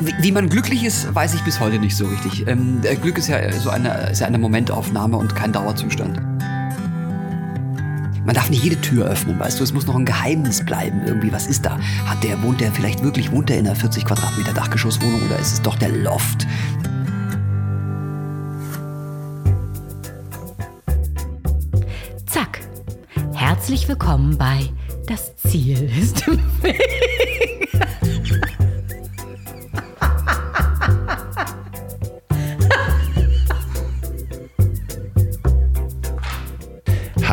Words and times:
Wie, 0.00 0.32
man 0.32 0.48
glücklich 0.48 0.82
ist, 0.82 1.14
weiß 1.14 1.34
ich 1.34 1.42
bis 1.42 1.60
heute 1.60 1.78
nicht 1.78 1.94
so 1.94 2.06
richtig. 2.06 2.46
Ähm, 2.46 2.80
Glück 3.02 3.18
ist 3.18 3.28
ja 3.28 3.52
so 3.52 3.68
eine, 3.68 4.10
ist 4.10 4.20
ja 4.20 4.26
eine 4.26 4.38
Momentaufnahme 4.38 5.18
und 5.18 5.36
kein 5.36 5.52
Dauerzustand. 5.52 6.18
Man 8.24 8.34
darf 8.34 8.48
nicht 8.48 8.64
jede 8.64 8.80
Tür 8.80 9.06
öffnen, 9.06 9.38
weißt 9.38 9.60
du, 9.60 9.64
es 9.64 9.74
muss 9.74 9.86
noch 9.86 9.96
ein 9.96 10.06
Geheimnis 10.06 10.64
bleiben. 10.64 11.02
Irgendwie, 11.04 11.30
was 11.32 11.46
ist 11.46 11.66
da? 11.66 11.78
Hat 12.06 12.22
der, 12.24 12.42
wohnt 12.42 12.62
der 12.62 12.72
vielleicht 12.72 13.02
wirklich, 13.02 13.30
wohnt 13.30 13.50
der 13.50 13.58
in 13.58 13.66
einer 13.66 13.76
40 13.76 14.06
Quadratmeter 14.06 14.54
Dachgeschosswohnung 14.54 15.22
oder 15.26 15.38
ist 15.38 15.52
es 15.52 15.62
doch 15.62 15.76
der 15.76 15.90
Loft? 15.90 16.46
Zack. 22.24 22.60
Herzlich 23.34 23.86
willkommen 23.86 24.38
bei 24.38 24.60
Das 25.06 25.36
Ziel 25.36 25.90
ist 26.00 26.26
im 26.26 26.38
Weg. 26.62 26.90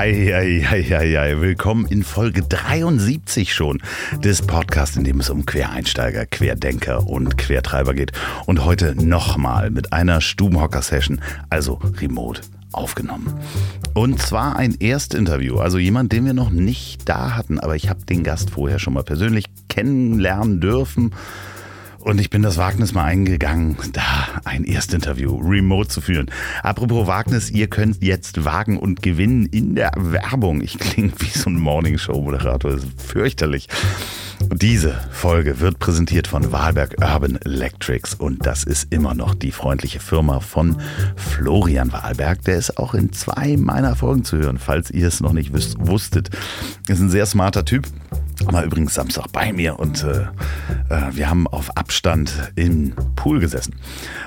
Hi. 0.10 1.42
Willkommen 1.42 1.86
in 1.86 2.02
Folge 2.02 2.42
73 2.42 3.54
schon 3.54 3.82
des 4.24 4.42
Podcasts, 4.42 4.96
in 4.96 5.04
dem 5.04 5.20
es 5.20 5.30
um 5.30 5.46
Quereinsteiger, 5.46 6.26
Querdenker 6.26 7.06
und 7.06 7.38
Quertreiber 7.38 7.94
geht. 7.94 8.14
Und 8.46 8.64
heute 8.64 8.96
nochmal 8.96 9.70
mit 9.70 9.92
einer 9.92 10.22
Stubenhocker-Session, 10.22 11.20
also 11.50 11.82
remote 12.00 12.40
aufgenommen. 12.72 13.34
Und 13.96 14.22
zwar 14.22 14.56
ein 14.56 14.80
Erstinterview, 14.80 15.58
also 15.58 15.78
jemand, 15.78 16.14
den 16.14 16.24
wir 16.24 16.34
noch 16.34 16.52
nicht 16.52 17.10
da 17.10 17.36
hatten, 17.36 17.60
aber 17.60 17.76
ich 17.76 17.90
habe 17.90 18.06
den 18.06 18.24
Gast 18.24 18.52
vorher 18.52 18.80
schon 18.80 18.94
mal 18.94 19.04
persönlich 19.04 19.48
kennenlernen 19.68 20.62
dürfen. 20.62 21.12
Und 22.00 22.22
ich 22.22 22.30
bin 22.30 22.42
das 22.42 22.58
Wagnis 22.58 22.94
mal 22.94 23.04
eingegangen, 23.04 23.78
da 23.94 24.02
ein 24.46 24.64
Erstinterview 24.64 25.36
remote 25.38 25.90
zu 25.90 26.02
führen. 26.02 26.32
Apropos 26.64 27.08
Wagnis, 27.08 27.50
ihr 27.52 27.68
könnt 27.68 28.02
jetzt 28.02 28.46
wagen 28.46 28.78
und 28.78 29.02
gewinnen 29.02 29.46
in 29.48 29.76
der 29.76 29.92
Werbung. 29.96 30.62
Ich 30.62 30.78
klinge 30.78 31.12
wie 31.18 31.38
so 31.38 31.50
ein 31.50 31.60
Morningshow-Moderator, 31.60 32.72
ist 32.72 32.88
fürchterlich. 32.98 33.68
Diese 34.54 34.94
Folge 35.12 35.60
wird 35.60 35.80
präsentiert 35.80 36.28
von 36.28 36.52
Wahlberg 36.52 36.96
Urban 37.02 37.38
Electrics 37.44 38.14
und 38.14 38.46
das 38.46 38.64
ist 38.64 38.94
immer 38.94 39.16
noch 39.16 39.34
die 39.34 39.52
freundliche 39.52 40.00
Firma 40.00 40.40
von 40.40 40.78
Florian 41.16 41.92
Wahlberg. 41.92 42.44
Der 42.44 42.58
ist 42.58 42.78
auch 42.78 42.94
in 42.94 43.12
zwei 43.14 43.58
meiner 43.58 43.96
Folgen 43.96 44.24
zu 44.24 44.38
hören, 44.38 44.60
falls 44.60 44.92
ihr 44.92 45.08
es 45.08 45.22
noch 45.22 45.34
nicht 45.34 45.52
wusstet. 45.54 46.30
Ist 46.88 47.00
ein 47.00 47.10
sehr 47.10 47.26
smarter 47.26 47.66
Typ 47.66 47.88
war 48.46 48.64
übrigens 48.64 48.94
Samstag 48.94 49.32
bei 49.32 49.52
mir 49.52 49.80
und 49.80 50.04
äh, 50.04 50.22
äh, 50.90 51.16
wir 51.16 51.30
haben 51.30 51.48
auf 51.48 51.76
Abstand 51.76 52.52
im 52.56 52.94
Pool 53.16 53.40
gesessen. 53.40 53.76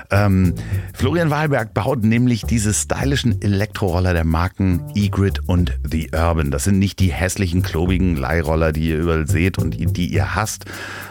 Ähm, 0.09 0.55
Florian 0.93 1.29
Wahlberg 1.29 1.73
baut 1.73 2.03
nämlich 2.03 2.43
diese 2.43 2.73
stylischen 2.73 3.41
Elektroroller 3.41 4.13
der 4.13 4.25
Marken 4.25 4.81
E-Grid 4.95 5.47
und 5.47 5.79
The 5.89 6.11
Urban. 6.13 6.51
Das 6.51 6.65
sind 6.65 6.79
nicht 6.79 6.99
die 6.99 7.11
hässlichen, 7.11 7.61
klobigen 7.61 8.15
Leihroller, 8.15 8.71
die 8.71 8.89
ihr 8.89 8.99
überall 8.99 9.27
seht 9.27 9.57
und 9.57 9.77
die, 9.97 10.07
ihr 10.07 10.35
hasst, 10.35 10.65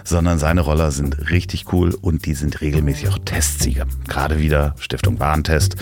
sondern 0.04 0.38
seine 0.38 0.60
Roller 0.60 0.90
sind 0.90 1.30
richtig 1.30 1.72
cool 1.72 1.94
und 2.00 2.26
die 2.26 2.34
sind 2.34 2.60
regelmäßig 2.60 3.08
auch 3.08 3.18
Testsieger. 3.18 3.86
Gerade 4.08 4.38
wieder 4.38 4.74
Stiftung 4.78 5.18
Warentest. 5.18 5.76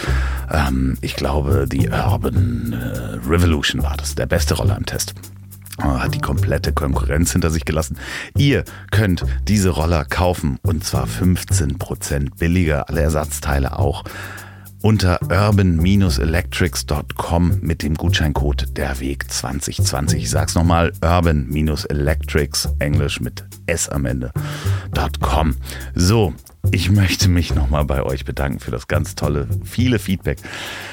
Ähm, 0.51 0.97
ich 1.01 1.17
glaube, 1.17 1.67
The 1.71 1.89
Urban 1.89 2.73
äh, 2.73 3.29
Revolution 3.29 3.83
war 3.83 3.97
das, 3.97 4.15
der 4.15 4.27
beste 4.27 4.55
Roller 4.55 4.77
im 4.77 4.87
Test 4.87 5.15
hat 5.83 6.15
die 6.15 6.21
komplette 6.21 6.73
Konkurrenz 6.73 7.33
hinter 7.33 7.51
sich 7.51 7.65
gelassen. 7.65 7.99
Ihr 8.37 8.63
könnt 8.91 9.25
diese 9.47 9.71
Roller 9.71 10.05
kaufen 10.05 10.59
und 10.63 10.85
zwar 10.85 11.07
15% 11.07 12.39
billiger, 12.39 12.89
alle 12.89 13.03
Ersatzteile 13.03 13.79
auch 13.79 14.05
unter 14.83 15.21
urban-electrics.com 15.23 17.61
mit 17.61 17.83
dem 17.83 17.95
Gutscheincode 17.95 18.77
der 18.77 19.01
Weg 19.01 19.31
2020. 19.31 20.23
Ich 20.23 20.31
sag's 20.31 20.55
nochmal, 20.55 20.93
urban-electrics, 21.03 22.69
Englisch 22.79 23.21
mit 23.21 23.45
S 23.67 23.89
am 23.89 24.07
Ende.com. 24.99 25.55
So, 25.95 26.35
ich 26.71 26.91
möchte 26.91 27.29
mich 27.29 27.55
nochmal 27.55 27.85
bei 27.85 28.03
euch 28.03 28.25
bedanken 28.25 28.59
für 28.59 28.71
das 28.71 28.89
ganz 28.89 29.15
tolle, 29.15 29.47
viele 29.65 29.99
Feedback 29.99 30.39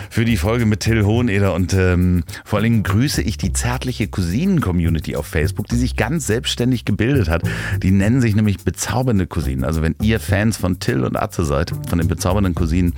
für 0.10 0.26
die 0.26 0.38
Folge 0.38 0.66
mit 0.66 0.82
Till 0.82 1.04
Hoheneder 1.04 1.54
und 1.54 1.74
ähm, 1.74 2.24
vor 2.46 2.60
allem 2.60 2.84
grüße 2.84 3.22
ich 3.22 3.38
die 3.38 3.52
zärtliche 3.52 4.08
Cousinen-Community 4.08 5.16
auf 5.16 5.26
Facebook, 5.26 5.68
die 5.68 5.76
sich 5.76 5.96
ganz 5.96 6.28
selbstständig 6.28 6.86
gebildet 6.86 7.30
hat. 7.30 7.42
Die 7.82 7.92
nennen 7.92 8.22
sich 8.22 8.36
nämlich 8.36 8.64
bezaubernde 8.64 9.28
Cousinen. 9.28 9.66
Also 9.66 9.82
wenn 9.82 9.96
ihr 10.02 10.20
Fans 10.20 10.58
von 10.58 10.80
Till 10.80 11.04
und 11.04 11.18
Atze 11.18 11.44
seid, 11.44 11.74
von 11.90 11.98
den 11.98 12.08
bezaubernden 12.08 12.56
Cousinen, 12.56 12.94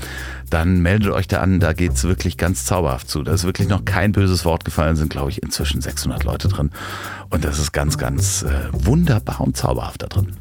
dann 0.50 0.82
meldet 0.82 1.12
euch 1.12 1.28
da 1.28 1.40
an, 1.40 1.60
da 1.60 1.74
geht's 1.74 2.04
wirklich 2.04 2.38
ganz 2.38 2.66
zauberhaft 2.66 3.10
zu. 3.10 3.24
Da 3.24 3.34
ist 3.34 3.46
wirklich 3.46 3.70
noch 3.70 3.86
kein 3.86 4.12
böses 4.12 4.46
Wort 4.46 4.66
gefallen, 4.66 4.96
sind 4.96 5.10
glaube 5.10 5.32
ich 5.32 5.42
inzwischen 5.42 5.82
600 5.82 6.24
Leute 6.24 6.48
drin 6.50 6.70
und 7.30 7.44
das 7.44 7.60
ist 7.60 7.72
ganz, 7.72 7.98
ganz 7.98 8.44
äh, 8.44 8.70
wunderbar 8.72 9.42
und 9.42 9.58
zauberhaft 9.58 10.04
da 10.04 10.08
drin. 10.08 10.34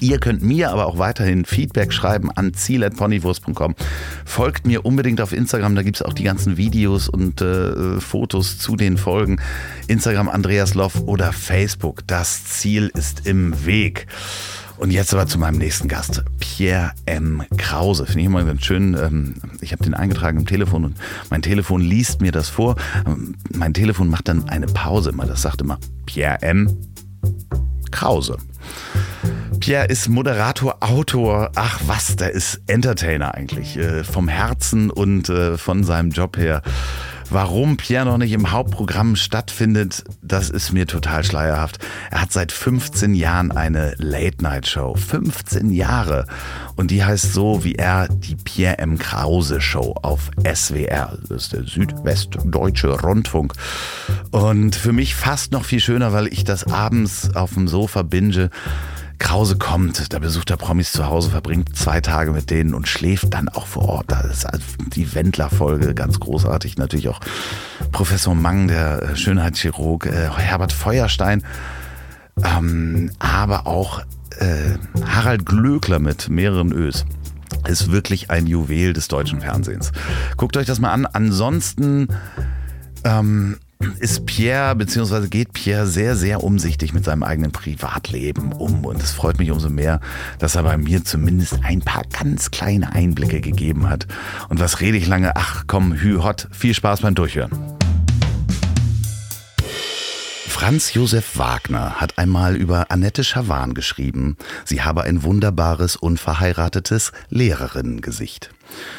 Ihr 0.00 0.18
könnt 0.18 0.42
mir 0.42 0.70
aber 0.70 0.86
auch 0.86 0.98
weiterhin 0.98 1.44
Feedback 1.44 1.92
schreiben 1.92 2.30
an 2.30 2.54
ziel.ponywurst.com. 2.54 3.74
Folgt 4.24 4.66
mir 4.66 4.84
unbedingt 4.84 5.20
auf 5.20 5.32
Instagram, 5.32 5.74
da 5.74 5.82
gibt 5.82 5.96
es 5.96 6.02
auch 6.02 6.12
die 6.12 6.24
ganzen 6.24 6.56
Videos 6.56 7.08
und 7.08 7.40
äh, 7.40 8.00
Fotos 8.00 8.58
zu 8.58 8.76
den 8.76 8.96
Folgen. 8.96 9.40
Instagram 9.86 10.28
Andreas 10.28 10.74
Loff 10.74 11.00
oder 11.06 11.32
Facebook. 11.32 12.06
Das 12.06 12.44
Ziel 12.44 12.90
ist 12.94 13.26
im 13.26 13.66
Weg. 13.66 14.06
Und 14.76 14.90
jetzt 14.90 15.14
aber 15.14 15.26
zu 15.26 15.38
meinem 15.38 15.58
nächsten 15.58 15.86
Gast, 15.88 16.24
Pierre 16.40 16.92
M. 17.06 17.44
Krause. 17.56 18.06
Finde 18.06 18.20
ich 18.20 18.26
immer 18.26 18.44
ganz 18.44 18.64
schön. 18.64 18.94
Ähm, 18.94 19.34
ich 19.60 19.72
habe 19.72 19.84
den 19.84 19.94
eingetragen 19.94 20.38
im 20.40 20.46
Telefon 20.46 20.84
und 20.84 20.96
mein 21.30 21.42
Telefon 21.42 21.80
liest 21.80 22.20
mir 22.20 22.32
das 22.32 22.48
vor. 22.48 22.76
Ähm, 23.06 23.36
mein 23.52 23.72
Telefon 23.72 24.08
macht 24.08 24.28
dann 24.28 24.48
eine 24.48 24.66
Pause 24.66 25.10
immer. 25.10 25.26
Das 25.26 25.42
sagt 25.42 25.60
immer 25.60 25.78
Pierre 26.06 26.42
M. 26.42 26.76
Krause. 27.92 28.38
Pierre 29.60 29.86
ist 29.86 30.08
Moderator, 30.08 30.76
Autor, 30.80 31.50
ach 31.54 31.80
was, 31.86 32.16
der 32.16 32.32
ist 32.32 32.60
Entertainer 32.66 33.34
eigentlich, 33.34 33.76
äh, 33.76 34.04
vom 34.04 34.28
Herzen 34.28 34.90
und 34.90 35.28
äh, 35.28 35.56
von 35.56 35.84
seinem 35.84 36.10
Job 36.10 36.36
her. 36.36 36.62
Warum 37.30 37.76
Pierre 37.76 38.04
noch 38.04 38.18
nicht 38.18 38.32
im 38.32 38.52
Hauptprogramm 38.52 39.16
stattfindet, 39.16 40.04
das 40.22 40.50
ist 40.50 40.72
mir 40.72 40.86
total 40.86 41.24
schleierhaft. 41.24 41.78
Er 42.10 42.20
hat 42.20 42.32
seit 42.32 42.52
15 42.52 43.14
Jahren 43.14 43.50
eine 43.50 43.94
Late-Night-Show. 43.96 44.94
15 44.94 45.70
Jahre. 45.70 46.26
Und 46.76 46.90
die 46.90 47.04
heißt 47.04 47.32
so 47.32 47.64
wie 47.64 47.74
er 47.74 48.08
die 48.08 48.36
Pierre 48.36 48.78
M. 48.78 48.98
Krause 48.98 49.60
Show 49.60 49.94
auf 50.02 50.30
SWR. 50.44 51.18
Das 51.28 51.44
ist 51.44 51.52
der 51.54 51.64
Südwestdeutsche 51.64 53.00
Rundfunk. 53.00 53.54
Und 54.30 54.76
für 54.76 54.92
mich 54.92 55.14
fast 55.14 55.52
noch 55.52 55.64
viel 55.64 55.80
schöner, 55.80 56.12
weil 56.12 56.26
ich 56.28 56.44
das 56.44 56.66
abends 56.66 57.34
auf 57.34 57.54
dem 57.54 57.68
Sofa 57.68 58.02
binge 58.02 58.50
Krause 59.18 59.56
kommt, 59.56 60.12
da 60.12 60.18
besucht 60.18 60.50
er 60.50 60.56
Promis 60.56 60.92
zu 60.92 61.06
Hause, 61.06 61.30
verbringt 61.30 61.76
zwei 61.76 62.00
Tage 62.00 62.32
mit 62.32 62.50
denen 62.50 62.74
und 62.74 62.88
schläft 62.88 63.32
dann 63.34 63.48
auch 63.48 63.66
vor 63.66 63.88
Ort. 63.88 64.06
Da 64.08 64.20
ist 64.20 64.46
die 64.94 65.14
Wendler-Folge 65.14 65.94
ganz 65.94 66.20
großartig. 66.20 66.76
Natürlich 66.76 67.08
auch 67.08 67.20
Professor 67.92 68.34
Mang, 68.34 68.68
der 68.68 69.16
Schönheitschirurg, 69.16 70.06
äh, 70.06 70.30
Herbert 70.36 70.72
Feuerstein, 70.72 71.42
ähm, 72.42 73.10
aber 73.18 73.66
auch 73.66 74.00
äh, 74.38 74.78
Harald 75.06 75.46
Glöckler 75.46 75.98
mit 75.98 76.28
mehreren 76.28 76.72
Ös 76.72 77.04
ist 77.68 77.90
wirklich 77.90 78.30
ein 78.30 78.46
Juwel 78.46 78.92
des 78.92 79.08
deutschen 79.08 79.40
Fernsehens. 79.40 79.92
Guckt 80.36 80.56
euch 80.56 80.66
das 80.66 80.80
mal 80.80 80.92
an. 80.92 81.06
Ansonsten 81.06 82.08
ähm, 83.04 83.58
ist 83.98 84.26
Pierre, 84.26 84.74
beziehungsweise 84.74 85.28
geht 85.28 85.52
Pierre 85.52 85.86
sehr, 85.86 86.16
sehr 86.16 86.42
umsichtig 86.42 86.92
mit 86.94 87.04
seinem 87.04 87.22
eigenen 87.22 87.52
Privatleben 87.52 88.52
um. 88.52 88.84
Und 88.84 89.02
es 89.02 89.12
freut 89.12 89.38
mich 89.38 89.50
umso 89.50 89.68
mehr, 89.68 90.00
dass 90.38 90.54
er 90.54 90.62
bei 90.62 90.76
mir 90.76 91.04
zumindest 91.04 91.58
ein 91.62 91.80
paar 91.80 92.02
ganz 92.10 92.50
kleine 92.50 92.92
Einblicke 92.92 93.40
gegeben 93.40 93.88
hat. 93.88 94.06
Und 94.48 94.60
was 94.60 94.80
rede 94.80 94.96
ich 94.96 95.06
lange? 95.06 95.36
Ach 95.36 95.64
komm, 95.66 95.94
hü 95.94 96.22
hot. 96.22 96.48
Viel 96.52 96.74
Spaß 96.74 97.00
beim 97.00 97.14
Durchhören. 97.14 97.50
Franz 100.48 100.94
Josef 100.94 101.36
Wagner 101.36 102.00
hat 102.00 102.16
einmal 102.16 102.56
über 102.56 102.90
Annette 102.90 103.24
Schawan 103.24 103.74
geschrieben, 103.74 104.36
sie 104.64 104.82
habe 104.82 105.02
ein 105.02 105.22
wunderbares, 105.22 105.96
unverheiratetes 105.96 107.12
Lehrerinnengesicht. 107.28 108.50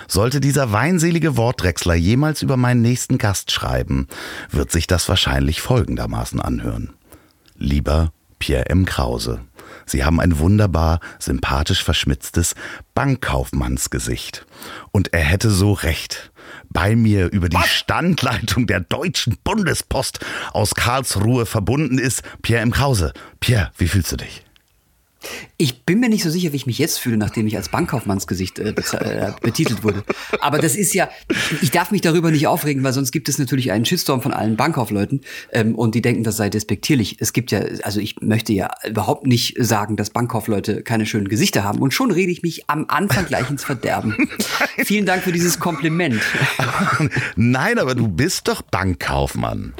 Sollte 0.07 0.39
dieser 0.39 0.71
weinselige 0.71 1.37
Wortdrechsler 1.37 1.95
jemals 1.95 2.41
über 2.41 2.57
meinen 2.57 2.81
nächsten 2.81 3.17
Gast 3.17 3.51
schreiben, 3.51 4.07
wird 4.51 4.71
sich 4.71 4.87
das 4.87 5.09
wahrscheinlich 5.09 5.61
folgendermaßen 5.61 6.39
anhören. 6.39 6.93
Lieber 7.57 8.11
Pierre 8.39 8.69
M. 8.69 8.85
Krause, 8.85 9.41
Sie 9.85 10.03
haben 10.03 10.19
ein 10.19 10.39
wunderbar 10.39 10.99
sympathisch 11.19 11.83
verschmitztes 11.83 12.55
Bankkaufmannsgesicht. 12.93 14.45
Und 14.91 15.13
er 15.13 15.23
hätte 15.23 15.51
so 15.51 15.73
recht. 15.73 16.31
Bei 16.69 16.95
mir 16.95 17.31
über 17.31 17.49
die 17.49 17.57
Standleitung 17.65 18.67
der 18.67 18.79
Deutschen 18.79 19.37
Bundespost 19.43 20.19
aus 20.51 20.75
Karlsruhe 20.75 21.45
verbunden 21.45 21.97
ist 21.97 22.23
Pierre 22.41 22.61
M. 22.61 22.71
Krause. 22.71 23.13
Pierre, 23.39 23.71
wie 23.77 23.87
fühlst 23.87 24.11
du 24.11 24.17
dich? 24.17 24.43
Ich 25.57 25.85
bin 25.85 25.99
mir 25.99 26.09
nicht 26.09 26.23
so 26.23 26.29
sicher, 26.29 26.51
wie 26.51 26.57
ich 26.57 26.65
mich 26.65 26.79
jetzt 26.79 26.99
fühle, 26.99 27.17
nachdem 27.17 27.47
ich 27.47 27.55
als 27.55 27.69
Bankkaufmannsgesicht 27.69 28.59
äh, 28.59 28.69
äh, 28.69 29.31
betitelt 29.41 29.83
wurde. 29.83 30.03
Aber 30.41 30.59
das 30.59 30.75
ist 30.75 30.93
ja, 30.93 31.09
ich 31.61 31.71
darf 31.71 31.91
mich 31.91 32.01
darüber 32.01 32.31
nicht 32.31 32.47
aufregen, 32.47 32.83
weil 32.83 32.93
sonst 32.93 33.11
gibt 33.11 33.29
es 33.29 33.37
natürlich 33.39 33.71
einen 33.71 33.85
Shitstorm 33.85 34.21
von 34.21 34.33
allen 34.33 34.57
Bankkaufleuten 34.57 35.21
ähm, 35.51 35.75
und 35.75 35.95
die 35.95 36.01
denken, 36.01 36.23
das 36.23 36.37
sei 36.37 36.49
despektierlich. 36.49 37.17
Es 37.19 37.33
gibt 37.33 37.51
ja, 37.51 37.59
also 37.83 37.99
ich 37.99 38.21
möchte 38.21 38.53
ja 38.53 38.69
überhaupt 38.85 39.27
nicht 39.27 39.55
sagen, 39.59 39.95
dass 39.95 40.09
Bankkaufleute 40.09 40.83
keine 40.83 41.05
schönen 41.05 41.27
Gesichter 41.27 41.63
haben 41.63 41.79
und 41.79 41.93
schon 41.93 42.11
rede 42.11 42.31
ich 42.31 42.41
mich 42.41 42.69
am 42.69 42.85
Anfang 42.87 43.25
gleich 43.25 43.49
ins 43.49 43.63
Verderben. 43.63 44.29
Vielen 44.77 45.05
Dank 45.05 45.23
für 45.23 45.31
dieses 45.31 45.59
Kompliment. 45.59 46.21
Nein, 47.35 47.79
aber 47.79 47.95
du 47.95 48.07
bist 48.07 48.47
doch 48.47 48.61
Bankkaufmann. 48.61 49.73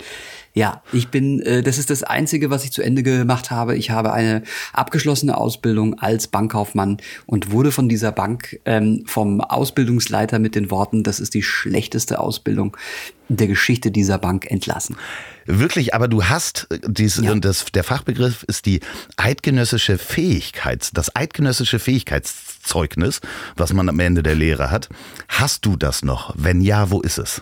Ja, 0.56 0.82
ich 0.94 1.10
bin, 1.10 1.42
äh, 1.42 1.62
das 1.62 1.78
ist 1.78 1.90
das 1.90 2.04
Einzige, 2.04 2.50
was 2.50 2.64
ich 2.64 2.72
zu 2.72 2.82
Ende 2.82 3.04
gemacht 3.04 3.52
habe. 3.52 3.76
Ich 3.76 3.92
habe 3.92 4.14
eine 4.14 4.42
abgeschlossene 4.72 5.38
Ausbildung 5.38 6.00
als 6.00 6.28
Bankkaufmann 6.28 6.98
und 7.26 7.52
wurde 7.52 7.74
von 7.74 7.90
dieser 7.90 8.14
Bank 8.14 8.58
ähm, 8.64 9.04
vom 9.06 9.42
Ausbildungsleiter 9.42 10.40
mit 10.40 10.56
den 10.56 10.72
Worten, 10.72 11.04
das 11.04 11.20
ist 11.20 11.34
die 11.34 11.44
schlechteste 11.44 12.22
Ausbildung 12.22 12.78
der 13.28 13.48
Geschichte 13.48 13.92
dieser 13.92 14.18
Bank 14.18 14.50
entlassen. 14.50 14.96
Wirklich, 15.46 15.94
aber 15.94 16.08
du 16.08 16.24
hast 16.24 16.68
äh, 16.70 16.80
diese, 16.88 17.26
ja. 17.26 17.36
das, 17.36 17.66
der 17.74 17.84
Fachbegriff 17.84 18.44
ist 18.44 18.66
die 18.66 18.80
eidgenössische 19.18 19.98
Fähigkeits, 19.98 20.92
das 20.92 21.14
eidgenössische 21.18 21.80
Fähigkeitszeugnis, 21.80 23.20
was 23.58 23.74
man 23.74 23.90
am 23.90 24.00
Ende 24.00 24.24
der 24.24 24.36
Lehre 24.36 24.72
hat. 24.72 24.88
Hast 25.28 25.66
du 25.66 25.76
das 25.76 26.02
noch? 26.02 26.34
Wenn 26.38 26.62
ja, 26.62 26.92
wo 26.92 27.02
ist 27.02 27.18
es? 27.18 27.42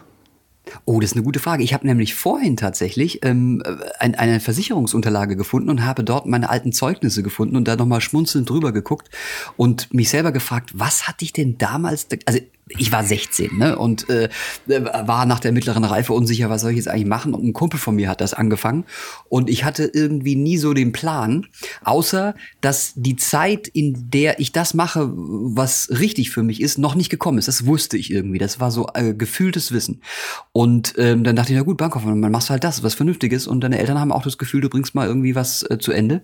Oh, 0.85 0.99
das 0.99 1.11
ist 1.11 1.15
eine 1.15 1.23
gute 1.23 1.39
Frage. 1.39 1.63
Ich 1.63 1.73
habe 1.73 1.87
nämlich 1.87 2.13
vorhin 2.15 2.57
tatsächlich 2.57 3.23
ähm, 3.25 3.61
ein, 3.99 4.15
eine 4.15 4.39
Versicherungsunterlage 4.39 5.35
gefunden 5.35 5.69
und 5.69 5.85
habe 5.85 6.03
dort 6.03 6.25
meine 6.25 6.49
alten 6.49 6.71
Zeugnisse 6.71 7.23
gefunden 7.23 7.55
und 7.55 7.67
da 7.67 7.75
nochmal 7.75 8.01
schmunzelnd 8.01 8.49
drüber 8.49 8.71
geguckt 8.71 9.09
und 9.57 9.93
mich 9.93 10.09
selber 10.09 10.31
gefragt, 10.31 10.71
was 10.73 11.07
hatte 11.07 11.25
ich 11.25 11.33
denn 11.33 11.57
damals, 11.57 12.07
also 12.25 12.39
ich 12.69 12.91
war 12.91 13.03
16 13.03 13.57
ne, 13.57 13.77
und 13.77 14.09
äh, 14.09 14.29
war 14.67 15.25
nach 15.25 15.39
der 15.39 15.51
mittleren 15.51 15.83
Reife 15.83 16.13
unsicher, 16.13 16.49
was 16.49 16.61
soll 16.61 16.71
ich 16.71 16.77
jetzt 16.77 16.87
eigentlich 16.87 17.07
machen. 17.07 17.33
Und 17.33 17.43
ein 17.43 17.53
Kumpel 17.53 17.79
von 17.79 17.95
mir 17.95 18.07
hat 18.07 18.21
das 18.21 18.33
angefangen. 18.33 18.85
Und 19.27 19.49
ich 19.49 19.63
hatte 19.63 19.89
irgendwie 19.93 20.35
nie 20.35 20.57
so 20.57 20.73
den 20.73 20.91
Plan, 20.91 21.47
außer 21.83 22.35
dass 22.61 22.93
die 22.95 23.15
Zeit, 23.17 23.67
in 23.67 24.09
der 24.09 24.39
ich 24.39 24.53
das 24.53 24.73
mache, 24.73 25.11
was 25.13 25.89
richtig 25.89 26.31
für 26.31 26.43
mich 26.43 26.61
ist, 26.61 26.77
noch 26.77 26.95
nicht 26.95 27.09
gekommen 27.09 27.37
ist. 27.37 27.47
Das 27.47 27.65
wusste 27.65 27.97
ich 27.97 28.11
irgendwie. 28.11 28.39
Das 28.39 28.59
war 28.59 28.71
so 28.71 28.87
äh, 28.93 29.13
gefühltes 29.13 29.71
Wissen. 29.71 30.01
Und 30.53 30.93
ähm, 30.97 31.23
dann 31.23 31.35
dachte 31.35 31.51
ich, 31.51 31.57
na 31.57 31.63
gut, 31.63 31.77
Bankkaufmann, 31.77 32.19
man 32.19 32.31
machst 32.31 32.49
halt 32.49 32.63
das, 32.63 32.81
was 32.81 32.93
Vernünftiges. 32.93 33.45
Und 33.45 33.61
deine 33.61 33.77
Eltern 33.77 33.99
haben 33.99 34.11
auch 34.11 34.23
das 34.23 34.37
Gefühl, 34.37 34.61
du 34.61 34.69
bringst 34.69 34.95
mal 34.95 35.07
irgendwie 35.07 35.35
was 35.35 35.63
äh, 35.69 35.77
zu 35.79 35.91
Ende. 35.91 36.21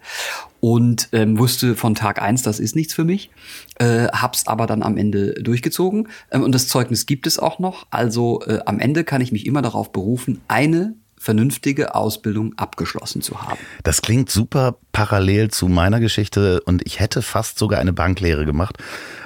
Und 0.62 1.10
ähm, 1.14 1.38
wusste 1.38 1.76
von 1.76 1.96
Tag 1.96 2.22
eins, 2.22 2.42
das 2.42 2.60
ist 2.60 2.76
nichts 2.76 2.94
für 2.94 3.06
mich. 3.06 3.30
Äh, 3.76 4.08
hab's 4.08 4.48
aber 4.48 4.68
dann 4.68 4.84
am 4.84 4.98
Ende 4.98 5.34
durchgezogen 5.36 6.10
ähm, 6.32 6.44
und 6.44 6.54
das 6.54 6.68
Zeugnis 6.68 7.06
gibt 7.06 7.28
es 7.28 7.40
auch 7.40 7.60
noch. 7.60 7.88
Also 7.92 8.42
äh, 8.46 8.60
am 8.66 8.80
Ende 8.80 9.04
kann 9.04 9.22
ich 9.22 9.32
mich 9.32 9.46
immer 9.46 9.62
darauf 9.62 9.92
berufen, 9.92 10.42
eine 10.48 10.96
vernünftige 11.18 11.96
Ausbildung 11.96 12.58
abgeschlossen 12.58 13.22
zu 13.22 13.42
haben. 13.42 13.60
Das 13.84 14.02
klingt 14.02 14.30
super 14.30 14.78
parallel 14.94 15.52
zu 15.52 15.68
meiner 15.68 16.00
Geschichte 16.00 16.62
und 16.62 16.82
ich 16.86 17.00
hätte 17.00 17.22
fast 17.22 17.60
sogar 17.60 17.80
eine 17.80 17.94
Banklehre 17.94 18.46
gemacht, 18.46 18.78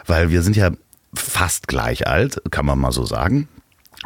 weil 0.08 0.32
wir 0.32 0.42
sind 0.42 0.56
ja 0.56 0.72
fast 1.14 1.68
gleich 1.68 2.08
alt, 2.08 2.42
kann 2.50 2.66
man 2.66 2.80
mal 2.80 2.92
so 2.92 3.06
sagen. 3.06 3.48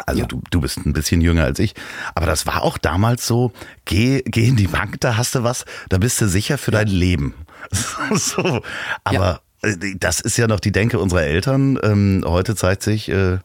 Also 0.05 0.21
ja. 0.21 0.27
du, 0.27 0.41
du 0.49 0.61
bist 0.61 0.77
ein 0.77 0.93
bisschen 0.93 1.21
jünger 1.21 1.43
als 1.43 1.59
ich. 1.59 1.73
Aber 2.15 2.25
das 2.25 2.45
war 2.45 2.63
auch 2.63 2.77
damals 2.77 3.25
so, 3.25 3.51
geh, 3.85 4.21
geh 4.25 4.47
in 4.47 4.55
die 4.55 4.67
Bank, 4.67 4.99
da 5.01 5.17
hast 5.17 5.35
du 5.35 5.43
was, 5.43 5.65
da 5.89 5.97
bist 5.97 6.21
du 6.21 6.27
sicher 6.27 6.57
für 6.57 6.71
dein 6.71 6.87
Leben. 6.87 7.33
so. 8.13 8.61
Aber 9.03 9.13
ja. 9.13 9.39
Äh, 9.61 9.95
das 9.99 10.19
ist 10.19 10.37
ja 10.37 10.47
noch 10.47 10.59
die 10.59 10.71
Denke 10.71 10.99
unserer 10.99 11.23
Eltern. 11.23 11.79
Ähm, 11.81 12.23
heute 12.25 12.55
zeigt 12.55 12.83
sich, 12.83 13.09
äh, 13.09 13.39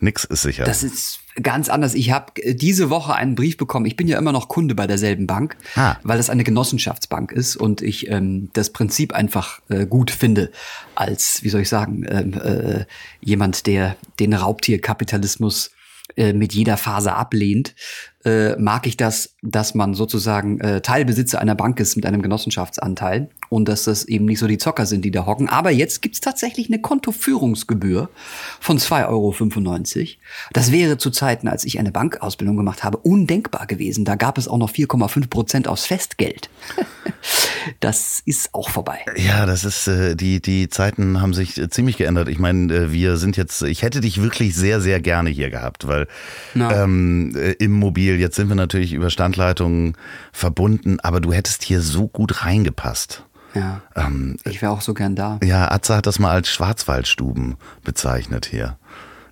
nix 0.00 0.24
ist 0.24 0.42
sicher. 0.42 0.64
Das 0.64 0.82
ist 0.82 1.20
ganz 1.42 1.68
anders. 1.68 1.94
Ich 1.94 2.10
habe 2.10 2.32
äh, 2.42 2.54
diese 2.54 2.90
Woche 2.90 3.14
einen 3.14 3.34
Brief 3.34 3.56
bekommen. 3.56 3.86
Ich 3.86 3.96
bin 3.96 4.08
ja 4.08 4.18
immer 4.18 4.32
noch 4.32 4.48
Kunde 4.48 4.74
bei 4.74 4.86
derselben 4.86 5.26
Bank, 5.26 5.56
ah. 5.76 5.96
weil 6.02 6.16
das 6.16 6.30
eine 6.30 6.44
Genossenschaftsbank 6.44 7.32
ist 7.32 7.56
und 7.56 7.82
ich 7.82 8.08
ähm, 8.10 8.50
das 8.52 8.70
Prinzip 8.70 9.12
einfach 9.12 9.60
äh, 9.68 9.86
gut 9.86 10.10
finde 10.10 10.50
als, 10.94 11.42
wie 11.42 11.48
soll 11.48 11.62
ich 11.62 11.68
sagen, 11.68 12.04
ähm, 12.08 12.34
äh, 12.34 12.84
jemand, 13.20 13.66
der 13.66 13.96
den 14.18 14.34
Raubtierkapitalismus 14.34 15.70
mit 16.16 16.54
jeder 16.54 16.76
Phase 16.76 17.12
ablehnt, 17.12 17.74
äh, 18.24 18.56
mag 18.56 18.86
ich 18.86 18.96
das, 18.96 19.34
dass 19.42 19.74
man 19.74 19.94
sozusagen 19.94 20.60
äh, 20.60 20.80
Teilbesitzer 20.80 21.40
einer 21.40 21.54
Bank 21.54 21.78
ist 21.78 21.96
mit 21.96 22.04
einem 22.04 22.20
Genossenschaftsanteil 22.20 23.28
und 23.48 23.68
dass 23.68 23.84
das 23.84 24.04
eben 24.04 24.24
nicht 24.24 24.40
so 24.40 24.46
die 24.46 24.58
Zocker 24.58 24.86
sind, 24.86 25.04
die 25.04 25.10
da 25.10 25.24
hocken. 25.24 25.48
Aber 25.48 25.70
jetzt 25.70 26.02
gibt's 26.02 26.20
tatsächlich 26.20 26.68
eine 26.68 26.80
Kontoführungsgebühr 26.80 28.10
von 28.60 28.78
2,95 28.78 29.08
Euro. 29.08 30.06
Das 30.52 30.72
wäre 30.72 30.98
zu 30.98 31.10
Zeiten, 31.10 31.48
als 31.48 31.64
ich 31.64 31.78
eine 31.78 31.92
Bankausbildung 31.92 32.56
gemacht 32.56 32.82
habe, 32.82 32.98
undenkbar 32.98 33.66
gewesen. 33.66 34.04
Da 34.04 34.16
gab 34.16 34.36
es 34.36 34.48
auch 34.48 34.58
noch 34.58 34.72
4,5 34.72 35.28
Prozent 35.28 35.68
aus 35.68 35.86
Festgeld. 35.86 36.50
das 37.80 38.20
ist 38.24 38.52
auch 38.52 38.68
vorbei. 38.70 38.98
Ja, 39.16 39.46
das 39.46 39.64
ist, 39.64 39.86
äh, 39.86 40.16
die, 40.16 40.42
die 40.42 40.68
Zeiten 40.68 41.20
haben 41.20 41.34
sich 41.34 41.56
äh, 41.56 41.68
ziemlich 41.70 41.96
geändert. 41.96 42.28
Ich 42.28 42.38
meine, 42.38 42.72
äh, 42.74 42.92
wir 42.92 43.16
sind 43.16 43.36
jetzt, 43.36 43.62
ich 43.62 43.82
hätte 43.82 44.00
dich 44.00 44.20
wirklich 44.22 44.54
sehr, 44.54 44.80
sehr 44.80 45.00
gerne 45.00 45.30
hier 45.30 45.50
gehabt, 45.50 45.86
weil 45.86 46.08
ähm, 46.54 47.34
äh, 47.36 47.52
im 47.52 47.72
Mobil, 47.72 48.07
jetzt 48.16 48.36
sind 48.36 48.48
wir 48.48 48.56
natürlich 48.56 48.92
über 48.92 49.10
Standleitungen 49.10 49.96
verbunden, 50.32 51.00
aber 51.00 51.20
du 51.20 51.32
hättest 51.32 51.62
hier 51.62 51.80
so 51.80 52.08
gut 52.08 52.44
reingepasst. 52.44 53.24
Ja. 53.54 53.80
Ähm, 53.96 54.36
ich 54.44 54.62
wäre 54.62 54.72
auch 54.72 54.80
so 54.80 54.94
gern 54.94 55.16
da. 55.16 55.38
Ja, 55.42 55.70
Atze 55.70 55.96
hat 55.96 56.06
das 56.06 56.18
mal 56.18 56.32
als 56.32 56.48
Schwarzwaldstuben 56.48 57.56
bezeichnet 57.82 58.46
hier. 58.46 58.78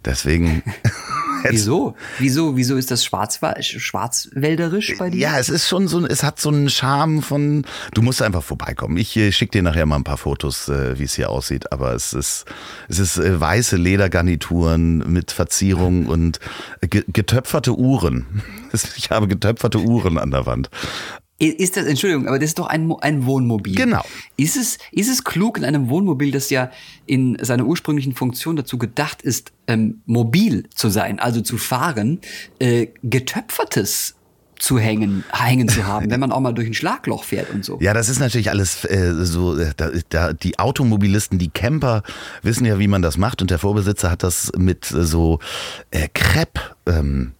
Deswegen. 0.04 0.62
Wieso? 1.50 1.94
Wieso? 2.18 2.56
Wieso 2.56 2.76
ist 2.76 2.90
das 2.90 3.04
Schwarzwald 3.04 3.64
schwarzwälderisch 3.64 4.96
bei 4.98 5.10
dir? 5.10 5.18
Ja, 5.18 5.38
es 5.38 5.48
ist 5.48 5.68
schon 5.68 5.88
so, 5.88 6.06
es 6.06 6.22
hat 6.22 6.40
so 6.40 6.48
einen 6.48 6.70
Charme 6.70 7.22
von. 7.22 7.64
Du 7.94 8.02
musst 8.02 8.22
einfach 8.22 8.42
vorbeikommen. 8.42 8.96
Ich 8.96 9.16
äh, 9.16 9.32
schicke 9.32 9.52
dir 9.52 9.62
nachher 9.62 9.86
mal 9.86 9.96
ein 9.96 10.04
paar 10.04 10.16
Fotos, 10.16 10.68
äh, 10.68 10.98
wie 10.98 11.04
es 11.04 11.14
hier 11.14 11.30
aussieht. 11.30 11.72
Aber 11.72 11.94
es 11.94 12.12
ist, 12.12 12.44
es 12.88 12.98
ist 12.98 13.18
äh, 13.18 13.40
weiße 13.40 13.76
Ledergarnituren 13.76 14.98
mit 15.10 15.30
Verzierung 15.30 16.06
und 16.06 16.40
getöpferte 16.80 17.76
Uhren. 17.76 18.26
Ich 18.96 19.10
habe 19.10 19.26
getöpferte 19.26 19.78
Uhren 19.78 20.18
an 20.18 20.30
der 20.30 20.44
Wand. 20.44 20.68
Ist 21.38 21.76
das, 21.76 21.84
Entschuldigung, 21.84 22.28
aber 22.28 22.38
das 22.38 22.50
ist 22.50 22.58
doch 22.58 22.66
ein, 22.66 22.90
ein 23.00 23.26
Wohnmobil. 23.26 23.74
Genau. 23.74 24.02
Ist 24.38 24.56
es, 24.56 24.78
ist 24.90 25.10
es 25.10 25.22
klug 25.22 25.58
in 25.58 25.64
einem 25.64 25.90
Wohnmobil, 25.90 26.30
das 26.30 26.48
ja 26.48 26.70
in 27.04 27.36
seiner 27.42 27.66
ursprünglichen 27.66 28.14
Funktion 28.14 28.56
dazu 28.56 28.78
gedacht 28.78 29.20
ist, 29.20 29.52
ähm, 29.66 30.00
mobil 30.06 30.66
zu 30.74 30.88
sein, 30.88 31.18
also 31.18 31.42
zu 31.42 31.58
fahren, 31.58 32.20
äh, 32.58 32.86
getöpfertes 33.02 34.14
zu 34.58 34.78
hängen, 34.78 35.24
hängen 35.32 35.68
zu 35.68 35.86
haben, 35.86 36.10
wenn 36.10 36.20
man 36.20 36.32
auch 36.32 36.40
mal 36.40 36.52
durch 36.52 36.66
ein 36.66 36.74
Schlagloch 36.74 37.24
fährt 37.24 37.50
und 37.50 37.64
so. 37.64 37.78
Ja, 37.80 37.92
das 37.92 38.08
ist 38.08 38.18
natürlich 38.18 38.50
alles 38.50 38.84
äh, 38.84 39.12
so, 39.14 39.58
äh, 39.58 39.72
da, 39.76 39.90
da, 40.08 40.32
die 40.32 40.58
Automobilisten, 40.58 41.38
die 41.38 41.50
Camper 41.50 42.02
wissen 42.42 42.64
ja, 42.64 42.78
wie 42.78 42.88
man 42.88 43.02
das 43.02 43.18
macht 43.18 43.42
und 43.42 43.50
der 43.50 43.58
Vorbesitzer 43.58 44.10
hat 44.10 44.22
das 44.22 44.52
mit 44.56 44.90
äh, 44.90 45.04
so 45.04 45.38
äh, 45.90 46.08
Crepe 46.12 46.60
ähm, 46.86 47.32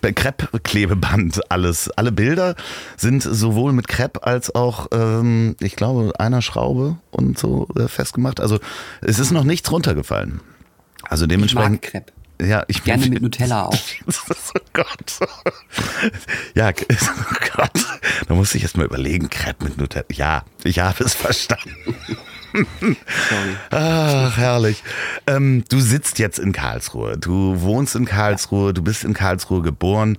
Krepp-Klebeband 0.00 1.50
alles. 1.50 1.90
Alle 1.90 2.12
Bilder 2.12 2.54
sind 2.96 3.22
sowohl 3.22 3.72
mit 3.72 3.88
Krepp 3.88 4.26
als 4.26 4.54
auch, 4.54 4.88
ähm, 4.92 5.56
ich 5.60 5.76
glaube, 5.76 6.12
einer 6.18 6.42
Schraube 6.42 6.96
und 7.10 7.38
so 7.38 7.68
äh, 7.76 7.88
festgemacht. 7.88 8.40
Also 8.40 8.58
es 9.00 9.18
ist 9.18 9.30
noch 9.30 9.44
nichts 9.44 9.70
runtergefallen. 9.70 10.40
Also 11.02 11.26
dementsprechend. 11.26 11.84
Ich 11.84 11.92
mag 11.94 12.04
Crepe. 12.04 12.12
Ja, 12.42 12.64
ich 12.68 12.84
Gerne 12.84 13.06
mit 13.06 13.22
Nutella 13.22 13.64
auch. 13.64 13.74
oh 14.06 14.60
Gott. 14.72 15.18
Ja, 16.54 16.70
oh 16.90 17.34
Gott. 17.54 17.86
Da 18.26 18.34
muss 18.34 18.54
ich 18.54 18.62
erst 18.62 18.76
mal 18.78 18.86
überlegen, 18.86 19.28
Crepe 19.28 19.64
mit 19.64 19.76
Nutella. 19.76 20.06
Ja, 20.10 20.44
ich 20.64 20.78
habe 20.78 21.04
es 21.04 21.14
verstanden. 21.14 21.96
Sorry. 22.52 22.96
Ach, 23.70 24.36
herrlich. 24.36 24.82
Ähm, 25.26 25.64
du 25.68 25.80
sitzt 25.80 26.18
jetzt 26.18 26.38
in 26.38 26.52
Karlsruhe. 26.52 27.16
Du 27.18 27.60
wohnst 27.60 27.94
in 27.94 28.04
Karlsruhe, 28.04 28.74
du 28.74 28.82
bist 28.82 29.04
in 29.04 29.14
Karlsruhe 29.14 29.62
geboren 29.62 30.18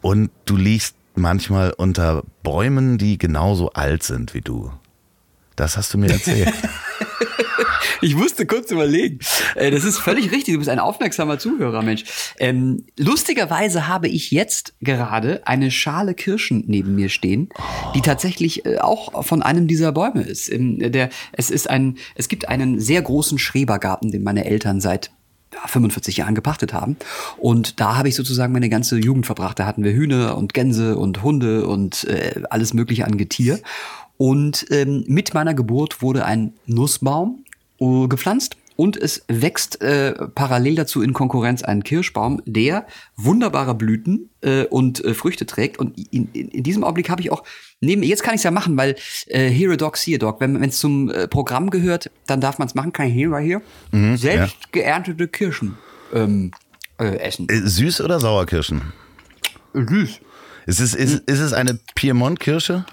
und 0.00 0.30
du 0.44 0.56
liegst 0.56 0.94
manchmal 1.14 1.72
unter 1.72 2.22
Bäumen, 2.42 2.98
die 2.98 3.18
genauso 3.18 3.72
alt 3.72 4.02
sind 4.02 4.34
wie 4.34 4.40
du. 4.40 4.72
Das 5.56 5.76
hast 5.76 5.92
du 5.94 5.98
mir 5.98 6.10
erzählt. 6.10 6.52
ich 8.00 8.14
musste 8.14 8.46
kurz 8.46 8.70
überlegen. 8.70 9.18
Äh, 9.54 9.70
das 9.70 9.84
ist 9.84 9.98
völlig 9.98 10.32
richtig. 10.32 10.54
Du 10.54 10.58
bist 10.58 10.70
ein 10.70 10.78
aufmerksamer 10.78 11.38
Zuhörer, 11.38 11.82
Mensch. 11.82 12.04
Ähm, 12.38 12.84
lustigerweise 12.98 13.88
habe 13.88 14.08
ich 14.08 14.30
jetzt 14.30 14.74
gerade 14.80 15.46
eine 15.46 15.70
Schale 15.70 16.14
Kirschen 16.14 16.64
neben 16.66 16.94
mir 16.94 17.08
stehen, 17.08 17.48
die 17.94 18.00
tatsächlich 18.00 18.64
äh, 18.66 18.78
auch 18.78 19.24
von 19.24 19.42
einem 19.42 19.66
dieser 19.66 19.92
Bäume 19.92 20.22
ist. 20.22 20.50
Ähm, 20.52 20.92
der, 20.92 21.10
es 21.32 21.50
ist 21.50 21.68
ein, 21.68 21.98
es 22.14 22.28
gibt 22.28 22.48
einen 22.48 22.80
sehr 22.80 23.02
großen 23.02 23.38
Schrebergarten, 23.38 24.10
den 24.10 24.22
meine 24.22 24.44
Eltern 24.44 24.80
seit 24.80 25.10
45 25.66 26.16
Jahren 26.16 26.34
gepachtet 26.34 26.72
haben. 26.72 26.96
Und 27.38 27.80
da 27.80 27.96
habe 27.96 28.08
ich 28.08 28.14
sozusagen 28.14 28.52
meine 28.52 28.68
ganze 28.68 28.98
Jugend 28.98 29.26
verbracht. 29.26 29.58
Da 29.58 29.66
hatten 29.66 29.84
wir 29.84 29.92
Hühner 29.92 30.36
und 30.36 30.54
Gänse 30.54 30.96
und 30.96 31.22
Hunde 31.22 31.66
und 31.66 32.04
äh, 32.04 32.42
alles 32.50 32.74
Mögliche 32.74 33.04
an 33.04 33.16
Getier. 33.16 33.60
Und 34.16 34.66
ähm, 34.70 35.04
mit 35.06 35.34
meiner 35.34 35.54
Geburt 35.54 36.02
wurde 36.02 36.24
ein 36.24 36.54
Nussbaum 36.66 37.41
gepflanzt 38.08 38.56
und 38.76 38.96
es 38.96 39.24
wächst 39.28 39.80
äh, 39.82 40.14
parallel 40.34 40.76
dazu 40.76 41.02
in 41.02 41.12
Konkurrenz 41.12 41.62
ein 41.62 41.84
Kirschbaum, 41.84 42.42
der 42.46 42.86
wunderbare 43.16 43.74
Blüten 43.74 44.30
äh, 44.40 44.64
und 44.64 45.04
äh, 45.04 45.14
Früchte 45.14 45.46
trägt. 45.46 45.78
Und 45.78 45.98
in, 46.10 46.28
in, 46.32 46.48
in 46.48 46.62
diesem 46.62 46.82
Augenblick 46.82 47.10
habe 47.10 47.20
ich 47.20 47.30
auch 47.30 47.44
neben, 47.80 48.02
jetzt 48.02 48.22
kann 48.22 48.34
ich 48.34 48.40
es 48.40 48.44
ja 48.44 48.50
machen, 48.50 48.76
weil 48.76 48.96
äh, 49.26 49.48
Here 49.50 49.74
a 49.74 49.76
Dog, 49.76 49.96
See 49.96 50.14
a 50.14 50.18
Dog, 50.18 50.40
wenn 50.40 50.62
es 50.64 50.78
zum 50.78 51.10
äh, 51.10 51.28
Programm 51.28 51.70
gehört, 51.70 52.10
dann 52.26 52.40
darf 52.40 52.58
man 52.58 52.68
es 52.68 52.74
machen, 52.74 52.92
kann 52.92 53.06
ich 53.06 53.14
hier, 53.14 53.62
mhm, 53.90 54.16
selbst 54.16 54.56
ja. 54.60 54.68
geerntete 54.72 55.28
Kirschen 55.28 55.76
ähm, 56.14 56.52
äh, 56.98 57.16
essen. 57.18 57.48
Äh, 57.48 57.60
süß 57.66 58.00
oder 58.00 58.20
Sauerkirschen? 58.20 58.92
Süß. 59.74 60.20
Ist 60.66 60.80
es, 60.80 60.94
ist, 60.94 61.28
ist 61.28 61.40
es 61.40 61.52
eine 61.52 61.78
Piemont-Kirsche? 61.94 62.84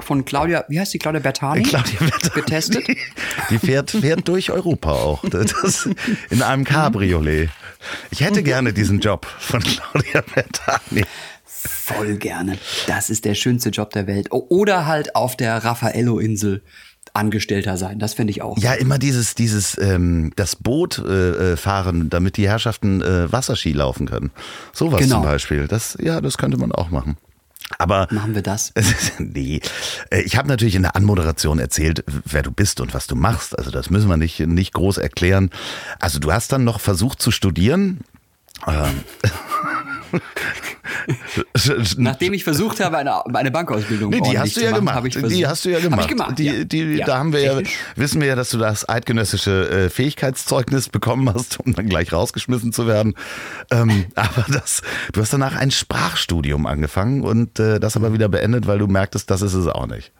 Von 0.00 0.24
Claudia, 0.24 0.64
wie 0.68 0.80
heißt 0.80 0.94
die, 0.94 0.98
Claudia 0.98 1.20
Bertani? 1.20 1.62
Claudia 1.62 1.98
Bertani. 1.98 2.34
Getestet. 2.34 2.86
Die 3.50 3.58
fährt, 3.58 3.90
fährt 3.90 4.26
durch 4.28 4.50
Europa 4.50 4.92
auch. 4.92 5.24
Das 5.28 5.88
in 6.30 6.42
einem 6.42 6.64
Cabriolet. 6.64 7.50
Ich 8.10 8.20
hätte 8.20 8.42
gerne 8.42 8.72
diesen 8.72 9.00
Job 9.00 9.26
von 9.38 9.60
Claudia 9.60 10.22
Bertani. 10.34 11.04
Voll 11.44 12.16
gerne. 12.16 12.58
Das 12.86 13.10
ist 13.10 13.24
der 13.24 13.34
schönste 13.34 13.70
Job 13.70 13.90
der 13.90 14.06
Welt. 14.06 14.28
Oder 14.30 14.86
halt 14.86 15.16
auf 15.16 15.36
der 15.36 15.64
Raffaello-Insel. 15.64 16.62
Angestellter 17.12 17.76
sein. 17.76 18.00
Das 18.00 18.14
finde 18.14 18.32
ich 18.32 18.42
auch. 18.42 18.58
Ja, 18.58 18.72
immer 18.72 18.98
dieses, 18.98 19.36
dieses, 19.36 19.78
ähm, 19.78 20.32
das 20.34 20.56
Boot 20.56 20.98
äh, 20.98 21.52
äh 21.52 21.56
fahren, 21.56 22.10
damit 22.10 22.36
die 22.36 22.48
Herrschaften 22.48 23.02
äh, 23.02 23.30
Wasserski 23.30 23.72
laufen 23.72 24.08
können. 24.08 24.32
Sowas 24.72 25.00
genau. 25.00 25.16
zum 25.16 25.24
Beispiel. 25.24 25.68
Das, 25.68 25.96
ja, 26.00 26.20
das 26.20 26.38
könnte 26.38 26.56
man 26.56 26.72
auch 26.72 26.90
machen. 26.90 27.16
Aber 27.78 28.08
machen 28.10 28.34
wir 28.34 28.42
das? 28.42 28.72
nee, 29.18 29.60
äh, 30.10 30.20
ich 30.22 30.36
habe 30.36 30.48
natürlich 30.48 30.74
in 30.74 30.82
der 30.82 30.96
Anmoderation 30.96 31.58
erzählt, 31.58 32.04
wer 32.06 32.42
du 32.42 32.50
bist 32.50 32.80
und 32.80 32.94
was 32.94 33.06
du 33.06 33.16
machst. 33.16 33.58
Also 33.58 33.70
das 33.70 33.90
müssen 33.90 34.08
wir 34.08 34.16
nicht 34.16 34.40
nicht 34.40 34.74
groß 34.74 34.98
erklären. 34.98 35.50
Also 35.98 36.18
du 36.18 36.32
hast 36.32 36.52
dann 36.52 36.64
noch 36.64 36.80
versucht 36.80 37.20
zu 37.20 37.30
studieren. 37.30 38.00
Ähm. 38.66 39.04
Nachdem 41.96 42.32
ich 42.32 42.44
versucht 42.44 42.80
habe, 42.80 42.98
eine, 42.98 43.24
eine 43.34 43.50
Bankausbildung 43.50 44.10
nee, 44.10 44.20
die 44.20 44.38
hast 44.38 44.56
du 44.56 44.60
ja 44.62 44.80
machen, 44.80 45.10
gemacht. 45.10 45.32
die 45.32 45.46
hast 45.46 45.64
du 45.64 45.70
ja 45.70 45.80
gemacht. 45.80 46.08
gemacht 46.08 46.38
die, 46.38 46.44
ja. 46.44 46.64
Die, 46.64 46.82
ja. 46.96 47.06
Da 47.06 47.18
haben 47.18 47.32
wir 47.32 47.40
ja, 47.40 47.60
wissen 47.96 48.20
wir 48.20 48.28
ja, 48.28 48.36
dass 48.36 48.50
du 48.50 48.58
das 48.58 48.88
eidgenössische 48.88 49.68
äh, 49.70 49.90
Fähigkeitszeugnis 49.90 50.88
bekommen 50.88 51.32
hast, 51.32 51.60
um 51.60 51.74
dann 51.74 51.88
gleich 51.88 52.12
rausgeschmissen 52.12 52.72
zu 52.72 52.86
werden. 52.86 53.14
Ähm, 53.70 54.06
aber 54.14 54.46
das, 54.48 54.82
du 55.12 55.20
hast 55.20 55.32
danach 55.32 55.56
ein 55.56 55.70
Sprachstudium 55.70 56.66
angefangen 56.66 57.22
und 57.22 57.58
äh, 57.58 57.80
das 57.80 57.96
aber 57.96 58.12
wieder 58.12 58.28
beendet, 58.28 58.66
weil 58.66 58.78
du 58.78 58.86
merktest, 58.86 59.30
das 59.30 59.42
ist 59.42 59.54
es 59.54 59.66
auch 59.66 59.86
nicht. 59.86 60.12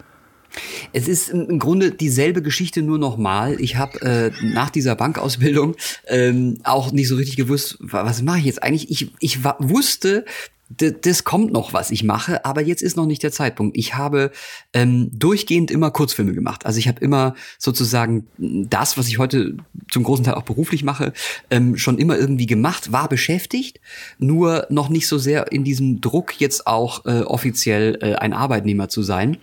Es 0.93 1.09
ist 1.09 1.31
im 1.31 1.59
Grunde 1.59 1.91
dieselbe 1.91 2.43
Geschichte 2.43 2.83
nur 2.83 2.99
nochmal. 2.99 3.61
Ich 3.61 3.77
habe 3.77 4.01
äh, 4.03 4.31
nach 4.43 4.71
dieser 4.71 4.97
Bankausbildung 4.97 5.77
ähm, 6.07 6.59
auch 6.65 6.93
nicht 6.93 7.09
so 7.09 7.17
richtig 7.17 7.37
gewusst, 7.37 7.77
was 7.81 8.23
mache 8.23 8.39
ich 8.39 8.45
jetzt 8.45 8.63
eigentlich. 8.63 8.91
Ich, 8.91 9.11
ich 9.21 9.45
wusste, 9.59 10.25
das 10.69 11.25
kommt 11.25 11.53
noch, 11.53 11.73
was 11.73 11.91
ich 11.91 12.05
mache, 12.05 12.45
aber 12.45 12.63
jetzt 12.63 12.83
ist 12.83 12.97
noch 12.97 13.07
nicht 13.07 13.23
der 13.23 13.33
Zeitpunkt. 13.33 13.77
Ich 13.77 13.95
habe 13.95 14.31
ähm, 14.73 15.11
durchgehend 15.13 15.71
immer 15.71 15.91
Kurzfilme 15.91 16.33
gemacht. 16.33 16.65
Also 16.65 16.79
ich 16.79 16.89
habe 16.89 17.01
immer 17.01 17.35
sozusagen 17.59 18.27
das, 18.39 18.97
was 18.97 19.09
ich 19.09 19.19
heute 19.19 19.57
zum 19.91 20.05
großen 20.05 20.25
Teil 20.25 20.35
auch 20.35 20.43
beruflich 20.43 20.83
mache, 20.83 21.13
ähm, 21.51 21.77
schon 21.77 21.99
immer 21.99 22.17
irgendwie 22.17 22.47
gemacht, 22.47 22.93
war 22.93 23.09
beschäftigt, 23.09 23.81
nur 24.19 24.67
noch 24.71 24.89
nicht 24.89 25.07
so 25.07 25.19
sehr 25.19 25.53
in 25.53 25.65
diesem 25.65 26.01
Druck, 26.01 26.41
jetzt 26.41 26.67
auch 26.67 27.05
äh, 27.05 27.21
offiziell 27.21 27.99
äh, 28.01 28.15
ein 28.15 28.33
Arbeitnehmer 28.33 28.89
zu 28.89 29.03
sein. 29.03 29.37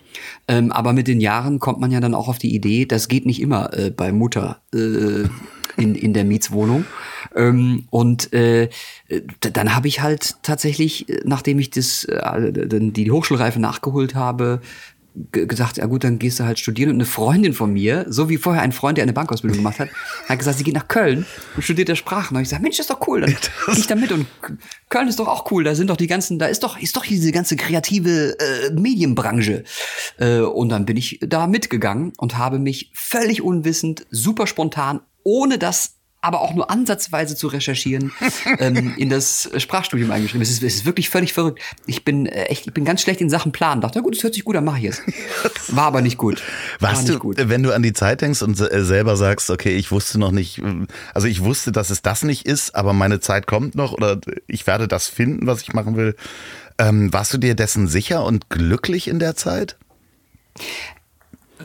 Ähm, 0.48 0.72
aber 0.72 0.92
mit 0.92 1.06
den 1.06 1.20
Jahren 1.20 1.60
kommt 1.60 1.80
man 1.80 1.92
ja 1.92 2.00
dann 2.00 2.14
auch 2.14 2.28
auf 2.28 2.38
die 2.38 2.54
Idee, 2.54 2.84
das 2.84 3.08
geht 3.08 3.26
nicht 3.26 3.40
immer 3.40 3.72
äh, 3.72 3.90
bei 3.90 4.12
Mutter. 4.12 4.60
Äh, 4.74 5.28
in, 5.76 5.94
in 5.94 6.12
der 6.12 6.24
Mietswohnung. 6.24 6.84
Ähm, 7.34 7.86
und 7.90 8.32
äh, 8.32 8.68
dann 9.40 9.74
habe 9.74 9.88
ich 9.88 10.00
halt 10.00 10.36
tatsächlich, 10.42 11.06
nachdem 11.24 11.58
ich 11.58 11.70
das, 11.70 12.04
äh, 12.04 12.52
die 12.52 13.10
Hochschulreife 13.10 13.60
nachgeholt 13.60 14.14
habe, 14.14 14.60
gesagt, 15.30 15.76
ja 15.76 15.86
gut, 15.86 16.04
dann 16.04 16.18
gehst 16.18 16.40
du 16.40 16.44
halt 16.44 16.58
studieren. 16.58 16.90
Und 16.90 16.96
eine 16.96 17.04
Freundin 17.04 17.52
von 17.52 17.72
mir, 17.72 18.06
so 18.08 18.28
wie 18.28 18.38
vorher 18.38 18.62
ein 18.62 18.72
Freund, 18.72 18.96
der 18.96 19.02
eine 19.02 19.12
Bankausbildung 19.12 19.58
gemacht 19.58 19.78
hat, 19.78 19.88
hat 20.28 20.38
gesagt, 20.38 20.58
sie 20.58 20.64
geht 20.64 20.74
nach 20.74 20.88
Köln 20.88 21.26
und 21.54 21.62
studiert 21.62 21.88
der 21.88 21.96
Sprachen. 21.96 22.36
Und 22.36 22.42
ich 22.42 22.48
sage, 22.48 22.62
Mensch, 22.62 22.78
das 22.78 22.86
ist 22.86 22.90
doch 22.90 23.06
cool, 23.06 23.20
dann 23.20 23.30
gehe 23.30 23.74
ich 23.76 23.86
da 23.86 23.94
mit. 23.94 24.10
Und 24.10 24.26
Köln 24.88 25.08
ist 25.08 25.18
doch 25.18 25.28
auch 25.28 25.50
cool. 25.50 25.64
Da 25.64 25.74
sind 25.74 25.90
doch 25.90 25.96
die 25.96 26.06
ganzen, 26.06 26.38
da 26.38 26.46
ist 26.46 26.62
doch, 26.62 26.78
ist 26.78 26.96
doch 26.96 27.04
diese 27.04 27.30
ganze 27.30 27.56
kreative 27.56 28.38
äh, 28.38 28.70
Medienbranche. 28.72 29.64
Äh, 30.18 30.40
und 30.40 30.70
dann 30.70 30.86
bin 30.86 30.96
ich 30.96 31.18
da 31.20 31.46
mitgegangen 31.46 32.12
und 32.16 32.38
habe 32.38 32.58
mich 32.58 32.90
völlig 32.94 33.42
unwissend, 33.42 34.06
super 34.10 34.46
spontan 34.46 35.00
ohne 35.24 35.58
das 35.58 35.96
aber 36.24 36.40
auch 36.40 36.54
nur 36.54 36.70
ansatzweise 36.70 37.34
zu 37.34 37.48
recherchieren, 37.48 38.12
ähm, 38.58 38.94
in 38.96 39.10
das 39.10 39.50
Sprachstudium 39.56 40.10
eingeschrieben. 40.12 40.40
Es 40.40 40.50
ist, 40.50 40.62
es 40.62 40.76
ist 40.76 40.84
wirklich 40.86 41.10
völlig 41.10 41.32
verrückt. 41.32 41.60
Ich 41.86 42.04
bin 42.04 42.26
äh, 42.26 42.44
echt, 42.44 42.68
ich 42.68 42.72
bin 42.72 42.84
ganz 42.84 43.02
schlecht 43.02 43.20
in 43.20 43.28
Sachen 43.28 43.50
Planen. 43.50 43.80
Dachte, 43.80 43.98
na 43.98 44.02
gut, 44.04 44.14
das 44.14 44.22
hört 44.22 44.32
sich 44.32 44.44
gut 44.44 44.54
an, 44.54 44.64
mache 44.64 44.78
ich 44.78 44.84
es. 44.84 45.02
War 45.68 45.86
aber 45.86 46.00
nicht 46.00 46.18
gut. 46.18 46.40
War 46.78 46.92
Warst 46.92 47.08
du, 47.08 47.18
gut. 47.18 47.36
wenn 47.38 47.64
du 47.64 47.74
an 47.74 47.82
die 47.82 47.92
Zeit 47.92 48.20
denkst 48.20 48.40
und 48.40 48.58
äh, 48.60 48.84
selber 48.84 49.16
sagst, 49.16 49.50
okay, 49.50 49.74
ich 49.74 49.90
wusste 49.90 50.20
noch 50.20 50.30
nicht, 50.30 50.62
also 51.12 51.26
ich 51.26 51.42
wusste, 51.42 51.72
dass 51.72 51.90
es 51.90 52.02
das 52.02 52.22
nicht 52.22 52.46
ist, 52.46 52.76
aber 52.76 52.92
meine 52.92 53.18
Zeit 53.18 53.48
kommt 53.48 53.74
noch 53.74 53.92
oder 53.92 54.20
ich 54.46 54.68
werde 54.68 54.86
das 54.86 55.08
finden, 55.08 55.48
was 55.48 55.60
ich 55.62 55.72
machen 55.72 55.96
will. 55.96 56.14
Ähm, 56.78 57.12
warst 57.12 57.34
du 57.34 57.38
dir 57.38 57.56
dessen 57.56 57.88
sicher 57.88 58.24
und 58.24 58.48
glücklich 58.48 59.08
in 59.08 59.18
der 59.18 59.34
Zeit? 59.34 59.76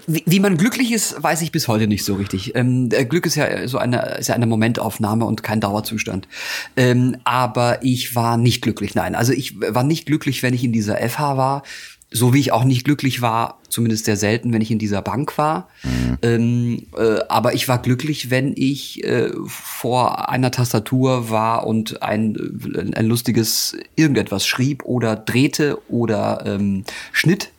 Wie, 0.06 0.24
wie 0.26 0.40
man 0.40 0.58
glücklich 0.58 0.92
ist, 0.92 1.22
weiß 1.22 1.42
ich 1.42 1.52
bis 1.52 1.68
heute 1.68 1.88
nicht 1.88 2.04
so 2.04 2.16
richtig. 2.16 2.56
Ähm, 2.56 2.90
Glück 2.90 3.26
ist 3.26 3.36
ja 3.36 3.68
so 3.68 3.78
eine, 3.78 4.18
ist 4.18 4.28
ja 4.28 4.36
eine 4.36 4.46
Momentaufnahme 4.46 5.26
und 5.26 5.44
kein 5.44 5.62
Dauerzustand. 5.62 6.28
Ähm, 6.76 7.18
aber 7.24 7.84
ich 7.84 8.16
war 8.16 8.38
nicht 8.38 8.62
glücklich, 8.62 8.96
nein. 8.96 9.16
Also 9.16 9.34
ich 9.34 9.60
war 9.60 9.84
nicht 9.84 10.06
glücklich, 10.06 10.44
wenn 10.44 10.54
ich 10.54 10.64
in 10.64 10.74
dieser 10.74 10.98
FH 10.98 11.38
war. 11.38 11.64
So 12.10 12.34
wie 12.34 12.40
ich 12.40 12.54
auch 12.54 12.64
nicht 12.64 12.86
glücklich 12.86 13.22
war, 13.22 13.60
zumindest 13.68 14.06
sehr 14.06 14.16
selten, 14.16 14.54
wenn 14.54 14.62
ich 14.62 14.72
in 14.72 14.80
dieser 14.80 15.02
Bank 15.02 15.38
war. 15.38 15.68
Mhm. 15.84 16.18
Ähm, 16.22 16.88
äh, 16.98 17.20
aber 17.28 17.54
ich 17.54 17.68
war 17.68 17.82
glücklich, 17.82 18.30
wenn 18.30 18.54
ich 18.56 19.04
äh, 19.04 19.30
vor 19.46 20.30
einer 20.30 20.52
Tastatur 20.52 21.30
war 21.30 21.68
und 21.68 22.02
ein, 22.02 22.94
ein 22.96 23.06
lustiges 23.06 23.76
irgendetwas 23.98 24.48
schrieb 24.48 24.86
oder 24.86 25.18
drehte 25.18 25.80
oder 25.90 26.44
ähm, 26.46 26.86
schnitt 27.12 27.52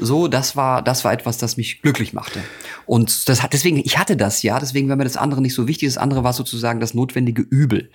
so, 0.00 0.28
das 0.28 0.56
war, 0.56 0.82
das 0.82 1.04
war 1.04 1.12
etwas, 1.12 1.38
das 1.38 1.56
mich 1.56 1.82
glücklich 1.82 2.12
machte. 2.12 2.42
Und 2.86 3.28
das 3.28 3.42
hat, 3.42 3.52
deswegen, 3.52 3.78
ich 3.78 3.98
hatte 3.98 4.16
das 4.16 4.42
ja, 4.42 4.58
deswegen 4.58 4.88
war 4.88 4.96
mir 4.96 5.04
das 5.04 5.16
andere 5.16 5.40
nicht 5.40 5.54
so 5.54 5.68
wichtig. 5.68 5.88
Das 5.88 5.98
andere 5.98 6.24
war 6.24 6.32
sozusagen 6.32 6.80
das 6.80 6.94
notwendige 6.94 7.42
Übel, 7.42 7.90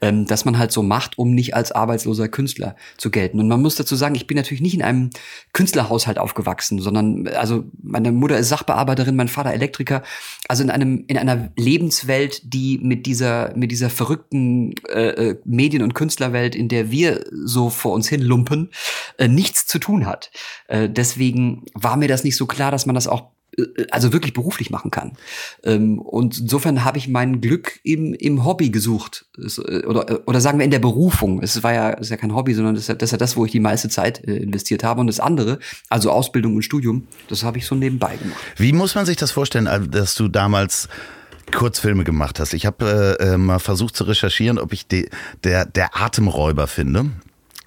ähm, 0.00 0.26
das 0.26 0.44
man 0.44 0.58
halt 0.58 0.72
so 0.72 0.82
macht, 0.82 1.18
um 1.18 1.34
nicht 1.34 1.54
als 1.54 1.72
arbeitsloser 1.72 2.28
Künstler 2.28 2.76
zu 2.96 3.10
gelten. 3.10 3.40
Und 3.40 3.48
man 3.48 3.60
muss 3.60 3.76
dazu 3.76 3.96
sagen, 3.96 4.14
ich 4.14 4.26
bin 4.26 4.36
natürlich 4.36 4.60
nicht 4.60 4.74
in 4.74 4.82
einem 4.82 5.10
Künstlerhaushalt 5.52 6.18
aufgewachsen, 6.18 6.80
sondern, 6.80 7.28
also, 7.28 7.64
meine 7.82 8.12
Mutter 8.12 8.38
ist 8.38 8.48
Sachbearbeiterin, 8.48 9.16
mein 9.16 9.28
Vater 9.28 9.52
Elektriker. 9.52 10.02
Also 10.48 10.62
in 10.62 10.70
einem, 10.70 11.04
in 11.08 11.18
einer 11.18 11.50
Lebenswelt, 11.56 12.40
die 12.44 12.78
mit 12.78 13.06
dieser, 13.06 13.54
mit 13.56 13.70
dieser 13.70 13.90
verrückten 13.90 14.74
äh, 14.88 15.08
äh 15.08 15.36
Medien- 15.44 15.82
und 15.82 15.94
Künstlerwelt, 15.94 16.54
in 16.54 16.68
der 16.68 16.90
wir 16.90 17.24
so 17.30 17.70
vor 17.70 17.92
uns 17.92 18.08
hin 18.08 18.22
lumpen, 18.22 18.70
äh, 19.18 19.28
nichts 19.28 19.66
zu 19.66 19.78
tun 19.78 20.06
hat. 20.06 20.30
Äh, 20.68 20.88
deswegen 21.08 21.64
war 21.74 21.96
mir 21.96 22.08
das 22.08 22.24
nicht 22.24 22.36
so 22.36 22.46
klar, 22.46 22.70
dass 22.70 22.86
man 22.86 22.94
das 22.94 23.06
auch 23.06 23.30
äh, 23.56 23.86
also 23.90 24.12
wirklich 24.12 24.34
beruflich 24.34 24.70
machen 24.70 24.90
kann. 24.90 25.12
Ähm, 25.64 25.98
und 25.98 26.38
insofern 26.38 26.84
habe 26.84 26.98
ich 26.98 27.08
mein 27.08 27.40
Glück 27.40 27.80
im, 27.82 28.14
im 28.14 28.44
Hobby 28.44 28.70
gesucht. 28.70 29.26
Äh, 29.38 29.84
oder, 29.86 30.28
oder 30.28 30.40
sagen 30.40 30.58
wir 30.58 30.64
in 30.64 30.70
der 30.70 30.78
Berufung. 30.78 31.42
Es 31.42 31.62
war 31.62 31.72
ja, 31.72 31.90
ist 31.90 32.10
ja 32.10 32.16
kein 32.16 32.34
Hobby, 32.34 32.54
sondern 32.54 32.74
das 32.74 32.84
ist 32.84 32.88
ja, 32.88 32.94
das, 32.94 33.08
ist 33.08 33.12
ja 33.12 33.18
das, 33.18 33.36
wo 33.36 33.44
ich 33.44 33.52
die 33.52 33.60
meiste 33.60 33.88
Zeit 33.88 34.18
investiert 34.18 34.84
habe. 34.84 35.00
Und 35.00 35.06
das 35.06 35.20
andere, 35.20 35.58
also 35.88 36.10
Ausbildung 36.10 36.56
und 36.56 36.62
Studium, 36.62 37.06
das 37.28 37.42
habe 37.42 37.58
ich 37.58 37.66
so 37.66 37.74
nebenbei 37.74 38.16
gemacht. 38.16 38.40
Wie 38.56 38.72
muss 38.72 38.94
man 38.94 39.06
sich 39.06 39.16
das 39.16 39.30
vorstellen, 39.30 39.90
dass 39.90 40.14
du 40.14 40.28
damals 40.28 40.88
Kurzfilme 41.50 42.04
gemacht 42.04 42.40
hast. 42.40 42.52
Ich 42.52 42.66
habe 42.66 43.16
äh, 43.20 43.38
mal 43.38 43.58
versucht 43.58 43.96
zu 43.96 44.04
recherchieren, 44.04 44.58
ob 44.58 44.72
ich 44.72 44.86
de, 44.86 45.08
der, 45.44 45.64
der 45.64 45.96
Atemräuber 45.96 46.66
finde. 46.66 47.06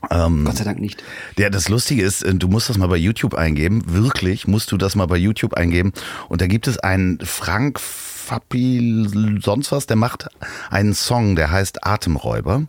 Ähm, 0.09 0.45
Gott 0.45 0.57
sei 0.57 0.63
Dank 0.63 0.79
nicht. 0.79 1.03
Ja, 1.37 1.49
das 1.49 1.69
Lustige 1.69 2.03
ist, 2.03 2.23
äh, 2.23 2.33
du 2.33 2.47
musst 2.47 2.69
das 2.69 2.77
mal 2.77 2.87
bei 2.87 2.97
YouTube 2.97 3.35
eingeben. 3.35 3.83
Wirklich 3.85 4.47
musst 4.47 4.71
du 4.71 4.77
das 4.77 4.95
mal 4.95 5.05
bei 5.05 5.17
YouTube 5.17 5.53
eingeben. 5.53 5.93
Und 6.29 6.41
da 6.41 6.47
gibt 6.47 6.67
es 6.67 6.79
einen 6.79 7.19
Frank 7.19 7.79
Fappi 7.79 9.07
sonst 9.41 9.71
was, 9.71 9.87
der 9.87 9.97
macht 9.97 10.27
einen 10.69 10.93
Song, 10.93 11.35
der 11.35 11.51
heißt 11.51 11.85
Atemräuber. 11.85 12.63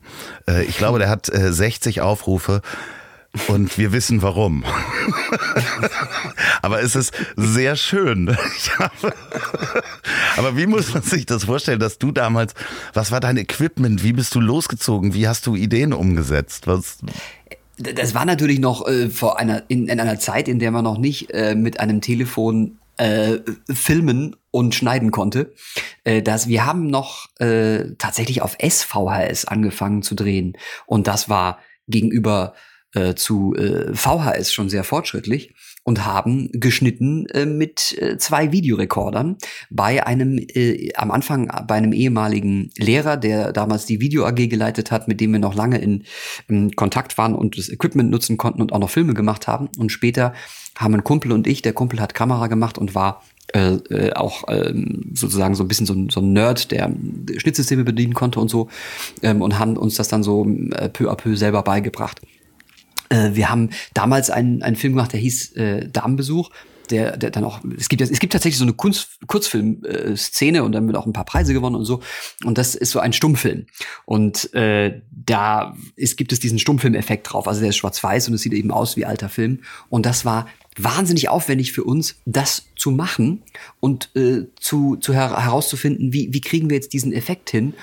Äh, 0.48 0.64
ich 0.64 0.76
glaube, 0.76 0.98
der 0.98 1.08
hat 1.08 1.26
60 1.26 1.98
äh, 1.98 2.00
Aufrufe. 2.00 2.62
Und 3.48 3.78
wir 3.78 3.92
wissen 3.92 4.20
warum. 4.20 4.62
Aber 6.62 6.82
es 6.82 6.94
ist 6.94 7.14
sehr 7.36 7.76
schön. 7.76 8.36
Aber 10.36 10.56
wie 10.56 10.66
muss 10.66 10.92
man 10.92 11.02
sich 11.02 11.24
das 11.24 11.44
vorstellen, 11.44 11.80
dass 11.80 11.98
du 11.98 12.12
damals, 12.12 12.54
was 12.92 13.10
war 13.10 13.20
dein 13.20 13.38
Equipment? 13.38 14.02
Wie 14.02 14.12
bist 14.12 14.34
du 14.34 14.40
losgezogen? 14.40 15.14
Wie 15.14 15.28
hast 15.28 15.46
du 15.46 15.56
Ideen 15.56 15.92
umgesetzt? 15.92 16.66
Was? 16.66 16.98
das 17.78 18.14
war 18.14 18.24
natürlich 18.24 18.60
noch 18.60 18.86
äh, 18.86 19.08
vor 19.08 19.38
einer 19.38 19.62
in, 19.68 19.88
in, 19.88 19.98
einer 19.98 20.18
Zeit, 20.18 20.48
in 20.48 20.58
der 20.58 20.70
man 20.70 20.84
noch 20.84 20.98
nicht 20.98 21.30
äh, 21.30 21.54
mit 21.54 21.80
einem 21.80 22.00
Telefon 22.00 22.78
äh, 22.96 23.38
filmen 23.72 24.36
und 24.50 24.74
schneiden 24.74 25.10
konnte. 25.10 25.52
Äh, 26.04 26.22
dass 26.22 26.48
wir 26.48 26.66
haben 26.66 26.86
noch 26.86 27.28
äh, 27.38 27.94
tatsächlich 27.98 28.42
auf 28.42 28.56
SVHS 28.62 29.46
angefangen 29.46 30.02
zu 30.02 30.14
drehen 30.14 30.56
und 30.86 31.06
das 31.06 31.28
war 31.28 31.58
gegenüber 31.88 32.54
äh, 32.94 33.14
zu 33.14 33.54
äh, 33.54 33.94
VHS 33.94 34.52
schon 34.52 34.68
sehr 34.68 34.84
fortschrittlich 34.84 35.54
und 35.84 36.04
haben 36.04 36.48
geschnitten 36.52 37.26
äh, 37.26 37.46
mit 37.46 37.96
äh, 37.98 38.16
zwei 38.18 38.52
Videorekordern 38.52 39.36
bei 39.70 40.06
einem 40.06 40.38
äh, 40.38 40.92
am 40.94 41.10
Anfang 41.10 41.50
bei 41.66 41.74
einem 41.74 41.92
ehemaligen 41.92 42.70
Lehrer, 42.78 43.16
der 43.16 43.52
damals 43.52 43.86
die 43.86 44.00
Video 44.00 44.24
AG 44.24 44.48
geleitet 44.48 44.90
hat, 44.90 45.08
mit 45.08 45.20
dem 45.20 45.32
wir 45.32 45.40
noch 45.40 45.54
lange 45.54 45.78
in, 45.78 46.04
in 46.48 46.76
Kontakt 46.76 47.18
waren 47.18 47.34
und 47.34 47.58
das 47.58 47.68
Equipment 47.68 48.10
nutzen 48.10 48.36
konnten 48.36 48.62
und 48.62 48.72
auch 48.72 48.78
noch 48.78 48.90
Filme 48.90 49.14
gemacht 49.14 49.48
haben. 49.48 49.68
Und 49.78 49.90
später 49.90 50.34
haben 50.76 50.94
ein 50.94 51.04
Kumpel 51.04 51.32
und 51.32 51.46
ich, 51.46 51.62
der 51.62 51.72
Kumpel 51.72 52.00
hat 52.00 52.14
Kamera 52.14 52.46
gemacht 52.46 52.78
und 52.78 52.94
war 52.94 53.22
äh, 53.52 53.74
äh, 53.90 54.12
auch 54.14 54.44
ähm, 54.48 55.10
sozusagen 55.14 55.54
so 55.54 55.64
ein 55.64 55.68
bisschen 55.68 55.86
so 55.86 55.94
ein, 55.94 56.08
so 56.08 56.20
ein 56.20 56.32
Nerd, 56.32 56.70
der 56.70 56.90
Schnittsysteme 57.36 57.84
bedienen 57.84 58.14
konnte 58.14 58.40
und 58.40 58.48
so 58.48 58.68
ähm, 59.22 59.42
und 59.42 59.58
haben 59.58 59.76
uns 59.76 59.96
das 59.96 60.08
dann 60.08 60.22
so 60.22 60.46
äh, 60.46 60.88
peu 60.88 61.10
à 61.10 61.16
peu 61.16 61.34
selber 61.36 61.62
beigebracht. 61.62 62.20
Äh, 63.12 63.34
wir 63.34 63.50
haben 63.50 63.70
damals 63.94 64.30
einen, 64.30 64.62
einen 64.62 64.76
Film 64.76 64.94
gemacht, 64.94 65.12
der 65.12 65.20
hieß 65.20 65.52
äh, 65.52 65.88
Damenbesuch 65.88 66.50
der, 66.90 67.16
der 67.16 67.30
dann 67.30 67.44
auch, 67.44 67.60
es 67.78 67.88
gibt, 67.88 68.02
es 68.02 68.18
gibt 68.18 68.32
tatsächlich 68.32 68.58
so 68.58 68.64
eine 68.64 68.74
Kunst, 68.74 69.18
Kurzfilm-Szene 69.26 70.62
und 70.62 70.72
dann 70.72 70.86
wird 70.86 70.96
auch 70.96 71.06
ein 71.06 71.12
paar 71.12 71.24
Preise 71.24 71.52
gewonnen 71.52 71.76
und 71.76 71.84
so. 71.84 72.00
Und 72.44 72.58
das 72.58 72.74
ist 72.74 72.90
so 72.90 73.00
ein 73.00 73.12
Stummfilm. 73.12 73.66
Und 74.04 74.52
äh, 74.54 75.00
da 75.10 75.74
ist, 75.96 76.16
gibt 76.16 76.32
es 76.32 76.40
diesen 76.40 76.58
Stummfilm-Effekt 76.58 77.32
drauf. 77.32 77.48
Also 77.48 77.60
der 77.60 77.70
ist 77.70 77.76
schwarz-weiß 77.76 78.28
und 78.28 78.34
es 78.34 78.42
sieht 78.42 78.52
eben 78.52 78.70
aus 78.70 78.96
wie 78.96 79.06
alter 79.06 79.28
Film. 79.28 79.60
Und 79.88 80.06
das 80.06 80.24
war 80.24 80.46
wahnsinnig 80.76 81.28
aufwendig 81.28 81.72
für 81.72 81.84
uns, 81.84 82.16
das 82.24 82.66
zu 82.76 82.90
machen 82.90 83.42
und 83.80 84.14
äh, 84.16 84.46
zu, 84.58 84.96
zu 84.96 85.12
her 85.12 85.44
herauszufinden, 85.44 86.12
wie, 86.12 86.32
wie 86.32 86.40
kriegen 86.40 86.70
wir 86.70 86.76
jetzt 86.76 86.92
diesen 86.92 87.12
Effekt 87.12 87.50
hin. 87.50 87.74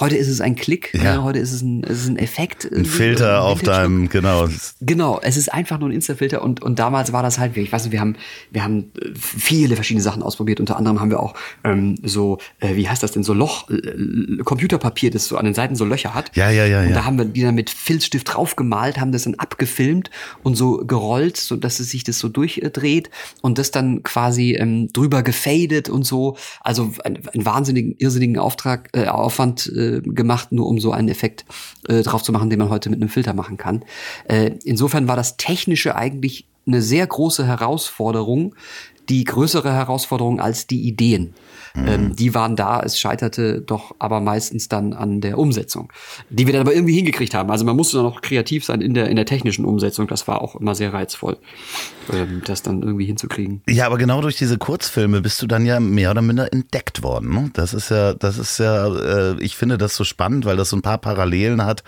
Heute 0.00 0.16
ist 0.16 0.28
es 0.28 0.40
ein 0.40 0.54
Klick, 0.54 0.94
ja. 0.94 1.16
äh, 1.16 1.18
heute 1.18 1.38
ist 1.38 1.52
es 1.52 1.62
ein, 1.62 1.82
es 1.82 2.02
ist 2.02 2.08
ein 2.08 2.18
Effekt. 2.18 2.70
Ein 2.70 2.84
Filter 2.84 3.42
auf 3.42 3.62
deinem, 3.62 4.08
genau. 4.08 4.48
Genau, 4.80 5.20
es 5.22 5.36
ist 5.36 5.52
einfach 5.52 5.78
nur 5.78 5.88
ein 5.88 5.92
Insta-Filter 5.92 6.42
und, 6.42 6.62
und 6.62 6.78
damals 6.78 7.12
war 7.12 7.22
das 7.22 7.38
halt, 7.38 7.56
ich 7.56 7.72
weiß 7.72 7.84
nicht, 7.84 7.92
wir 7.92 8.00
haben, 8.00 8.16
wir 8.50 8.62
haben 8.62 8.92
äh, 9.00 9.10
viele 9.14 9.74
verschiedene 9.74 10.02
Sachen 10.02 10.22
ausprobiert. 10.22 10.60
Unter 10.60 10.76
anderem 10.76 11.00
haben 11.00 11.10
wir 11.10 11.20
auch 11.20 11.34
ähm, 11.64 11.96
so, 12.02 12.38
äh, 12.60 12.76
wie 12.76 12.88
heißt 12.88 13.02
das 13.02 13.12
denn, 13.12 13.24
so 13.24 13.34
Loch, 13.34 13.68
äh, 13.70 14.42
Computerpapier, 14.44 15.10
das 15.10 15.26
so 15.26 15.36
an 15.36 15.44
den 15.44 15.54
Seiten 15.54 15.74
so 15.74 15.84
Löcher 15.84 16.14
hat. 16.14 16.36
Ja, 16.36 16.50
ja, 16.50 16.64
ja. 16.64 16.82
Und 16.82 16.90
ja. 16.90 16.94
da 16.94 17.04
haben 17.04 17.18
wir 17.18 17.24
die 17.24 17.42
dann 17.42 17.54
mit 17.54 17.70
Filzstift 17.70 18.34
draufgemalt, 18.34 19.00
haben 19.00 19.10
das 19.10 19.24
dann 19.24 19.34
abgefilmt 19.34 20.10
und 20.42 20.54
so 20.54 20.78
gerollt, 20.78 21.36
so 21.36 21.56
dass 21.56 21.80
es 21.80 21.90
sich 21.90 22.04
das 22.04 22.18
so 22.18 22.28
durchdreht 22.28 23.10
und 23.42 23.58
das 23.58 23.70
dann 23.70 24.02
quasi 24.04 24.54
ähm, 24.54 24.88
drüber 24.92 25.22
gefadet 25.22 25.88
und 25.88 26.04
so. 26.04 26.36
Also 26.60 26.92
ein, 27.04 27.18
ein 27.34 27.44
wahnsinnigen, 27.44 27.96
irrsinnigen 27.98 28.38
Auftrag, 28.38 28.90
äh, 28.92 29.06
Aufwand 29.06 29.66
äh, 29.66 29.87
äh, 29.96 30.00
gemacht, 30.00 30.52
nur 30.52 30.66
um 30.66 30.78
so 30.80 30.92
einen 30.92 31.08
Effekt 31.08 31.44
äh, 31.88 32.02
drauf 32.02 32.22
zu 32.22 32.32
machen, 32.32 32.50
den 32.50 32.58
man 32.58 32.70
heute 32.70 32.90
mit 32.90 33.00
einem 33.00 33.08
Filter 33.08 33.34
machen 33.34 33.56
kann. 33.56 33.84
Äh, 34.28 34.52
insofern 34.64 35.08
war 35.08 35.16
das 35.16 35.36
Technische 35.36 35.96
eigentlich 35.96 36.46
eine 36.66 36.82
sehr 36.82 37.06
große 37.06 37.46
Herausforderung, 37.46 38.54
die 39.08 39.24
größere 39.24 39.72
Herausforderung 39.72 40.40
als 40.40 40.66
die 40.66 40.82
Ideen. 40.82 41.34
Mhm. 41.74 41.88
Ähm, 41.88 42.16
die 42.16 42.34
waren 42.34 42.56
da, 42.56 42.80
es 42.80 42.98
scheiterte 42.98 43.60
doch 43.60 43.94
aber 43.98 44.20
meistens 44.20 44.68
dann 44.68 44.92
an 44.92 45.20
der 45.20 45.38
Umsetzung, 45.38 45.92
die 46.30 46.46
wir 46.46 46.52
dann 46.52 46.62
aber 46.62 46.74
irgendwie 46.74 46.94
hingekriegt 46.94 47.34
haben. 47.34 47.50
Also 47.50 47.64
man 47.64 47.76
musste 47.76 47.96
dann 47.98 48.06
noch 48.06 48.20
kreativ 48.20 48.64
sein 48.64 48.80
in 48.80 48.94
der, 48.94 49.08
in 49.08 49.16
der 49.16 49.26
technischen 49.26 49.64
Umsetzung. 49.64 50.06
Das 50.06 50.28
war 50.28 50.42
auch 50.42 50.56
immer 50.56 50.74
sehr 50.74 50.92
reizvoll, 50.92 51.38
ähm, 52.12 52.42
das 52.44 52.62
dann 52.62 52.82
irgendwie 52.82 53.06
hinzukriegen. 53.06 53.62
Ja, 53.68 53.86
aber 53.86 53.98
genau 53.98 54.20
durch 54.20 54.36
diese 54.36 54.58
Kurzfilme 54.58 55.20
bist 55.20 55.40
du 55.42 55.46
dann 55.46 55.66
ja 55.66 55.80
mehr 55.80 56.10
oder 56.10 56.22
minder 56.22 56.52
entdeckt 56.52 57.02
worden. 57.02 57.32
Ne? 57.32 57.50
Das 57.54 57.74
ist 57.74 57.90
ja, 57.90 58.14
das 58.14 58.38
ist 58.38 58.58
ja, 58.58 59.32
äh, 59.32 59.40
ich 59.40 59.56
finde 59.56 59.78
das 59.78 59.96
so 59.96 60.04
spannend, 60.04 60.44
weil 60.44 60.56
das 60.56 60.70
so 60.70 60.76
ein 60.76 60.82
paar 60.82 60.98
Parallelen 60.98 61.64
hat 61.64 61.82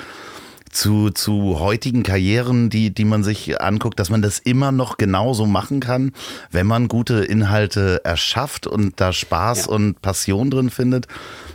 zu, 0.71 1.11
zu 1.11 1.59
heutigen 1.59 2.03
Karrieren, 2.03 2.71
die, 2.71 2.95
die 2.95 3.05
man 3.05 3.25
sich 3.25 3.61
anguckt, 3.61 3.99
dass 3.99 4.11
man 4.11 4.23
das 4.23 4.39
immer 4.39 4.73
noch 4.73 4.97
genauso 4.97 5.47
machen 5.47 5.81
kann, 5.81 6.13
wenn 6.51 6.67
man 6.67 6.89
gute 6.89 7.25
Inhalte 7.25 8.05
erschafft 8.05 8.67
und 8.67 9.01
da 9.01 9.13
Spaß 9.13 9.67
ja. 9.67 9.73
und 9.73 10.01
Passion 10.01 10.51
drin 10.51 10.71
findet, 10.71 11.07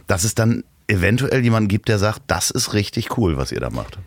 dass 0.07 0.23
es 0.23 0.35
dann 0.35 0.63
eventuell 0.87 1.43
jemanden 1.43 1.69
gibt, 1.69 1.87
der 1.87 1.97
sagt, 1.97 2.21
das 2.27 2.51
ist 2.51 2.73
richtig 2.73 3.17
cool, 3.17 3.37
was 3.37 3.51
ihr 3.51 3.59
da 3.59 3.69
macht. 3.69 3.97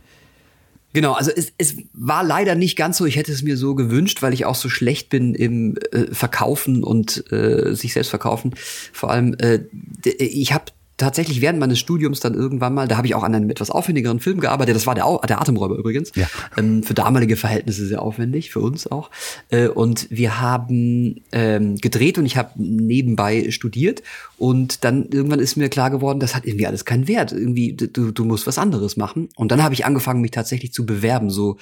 Genau, 0.95 1.13
also 1.13 1.31
es, 1.35 1.53
es 1.59 1.77
war 1.93 2.25
leider 2.25 2.55
nicht 2.55 2.77
ganz 2.77 2.97
so, 2.97 3.05
ich 3.05 3.17
hätte 3.17 3.31
es 3.31 3.43
mir 3.43 3.57
so 3.57 3.75
gewünscht, 3.75 4.23
weil 4.23 4.33
ich 4.33 4.47
auch 4.47 4.55
so 4.55 4.69
schlecht 4.69 5.11
bin 5.11 5.35
im 5.35 5.77
äh, 5.93 6.07
Verkaufen 6.13 6.83
und 6.83 7.31
äh, 7.31 7.75
sich 7.75 7.93
selbst 7.93 8.09
verkaufen. 8.09 8.55
Vor 8.93 9.11
allem, 9.11 9.35
äh, 9.35 9.61
ich 10.05 10.53
habe 10.53 10.65
tatsächlich 10.99 11.41
während 11.41 11.59
meines 11.59 11.79
Studiums 11.79 12.21
dann 12.21 12.35
irgendwann 12.35 12.75
mal, 12.75 12.89
da 12.89 12.97
habe 12.97 13.07
ich 13.07 13.15
auch 13.15 13.23
an 13.23 13.35
einem 13.35 13.49
etwas 13.49 13.71
aufwendigeren 13.71 14.21
Film 14.21 14.41
gearbeitet, 14.41 14.77
das 14.77 14.87
war 14.87 14.95
der, 14.95 15.07
der 15.29 15.41
Atemräuber 15.41 15.77
übrigens, 15.77 16.13
ja. 16.15 16.27
ähm, 16.57 16.83
für 16.83 16.95
damalige 16.95 17.37
Verhältnisse 17.37 17.87
sehr 17.87 18.03
aufwendig, 18.03 18.51
für 18.51 18.61
uns 18.61 18.87
auch. 18.87 19.11
Äh, 19.51 19.69
und 19.69 20.09
wir 20.11 20.41
haben 20.41 21.23
ähm, 21.33 21.77
gedreht 21.77 22.19
und 22.19 22.27
ich 22.27 22.37
habe 22.37 22.51
nebenbei 22.57 23.51
studiert 23.51 24.03
und 24.37 24.85
dann 24.85 25.09
irgendwann 25.11 25.41
ist 25.41 25.57
mir 25.57 25.69
klar 25.69 25.91
geworden, 25.91 26.21
das 26.21 26.35
hat 26.35 26.45
irgendwie 26.45 26.67
alles 26.67 26.85
keinen 26.85 27.09
Wert, 27.09 27.33
irgendwie 27.33 27.73
du, 27.75 28.13
du 28.13 28.25
musst 28.25 28.47
was 28.47 28.59
anderes 28.59 28.97
machen. 28.97 29.29
Und 29.37 29.53
dann 29.53 29.63
habe 29.63 29.75
ich 29.75 29.85
angefangen, 29.85 30.21
mich 30.21 30.33
tatsächlich 30.33 30.73
zu 30.73 30.85
bewerben, 30.85 31.31
so 31.31 31.57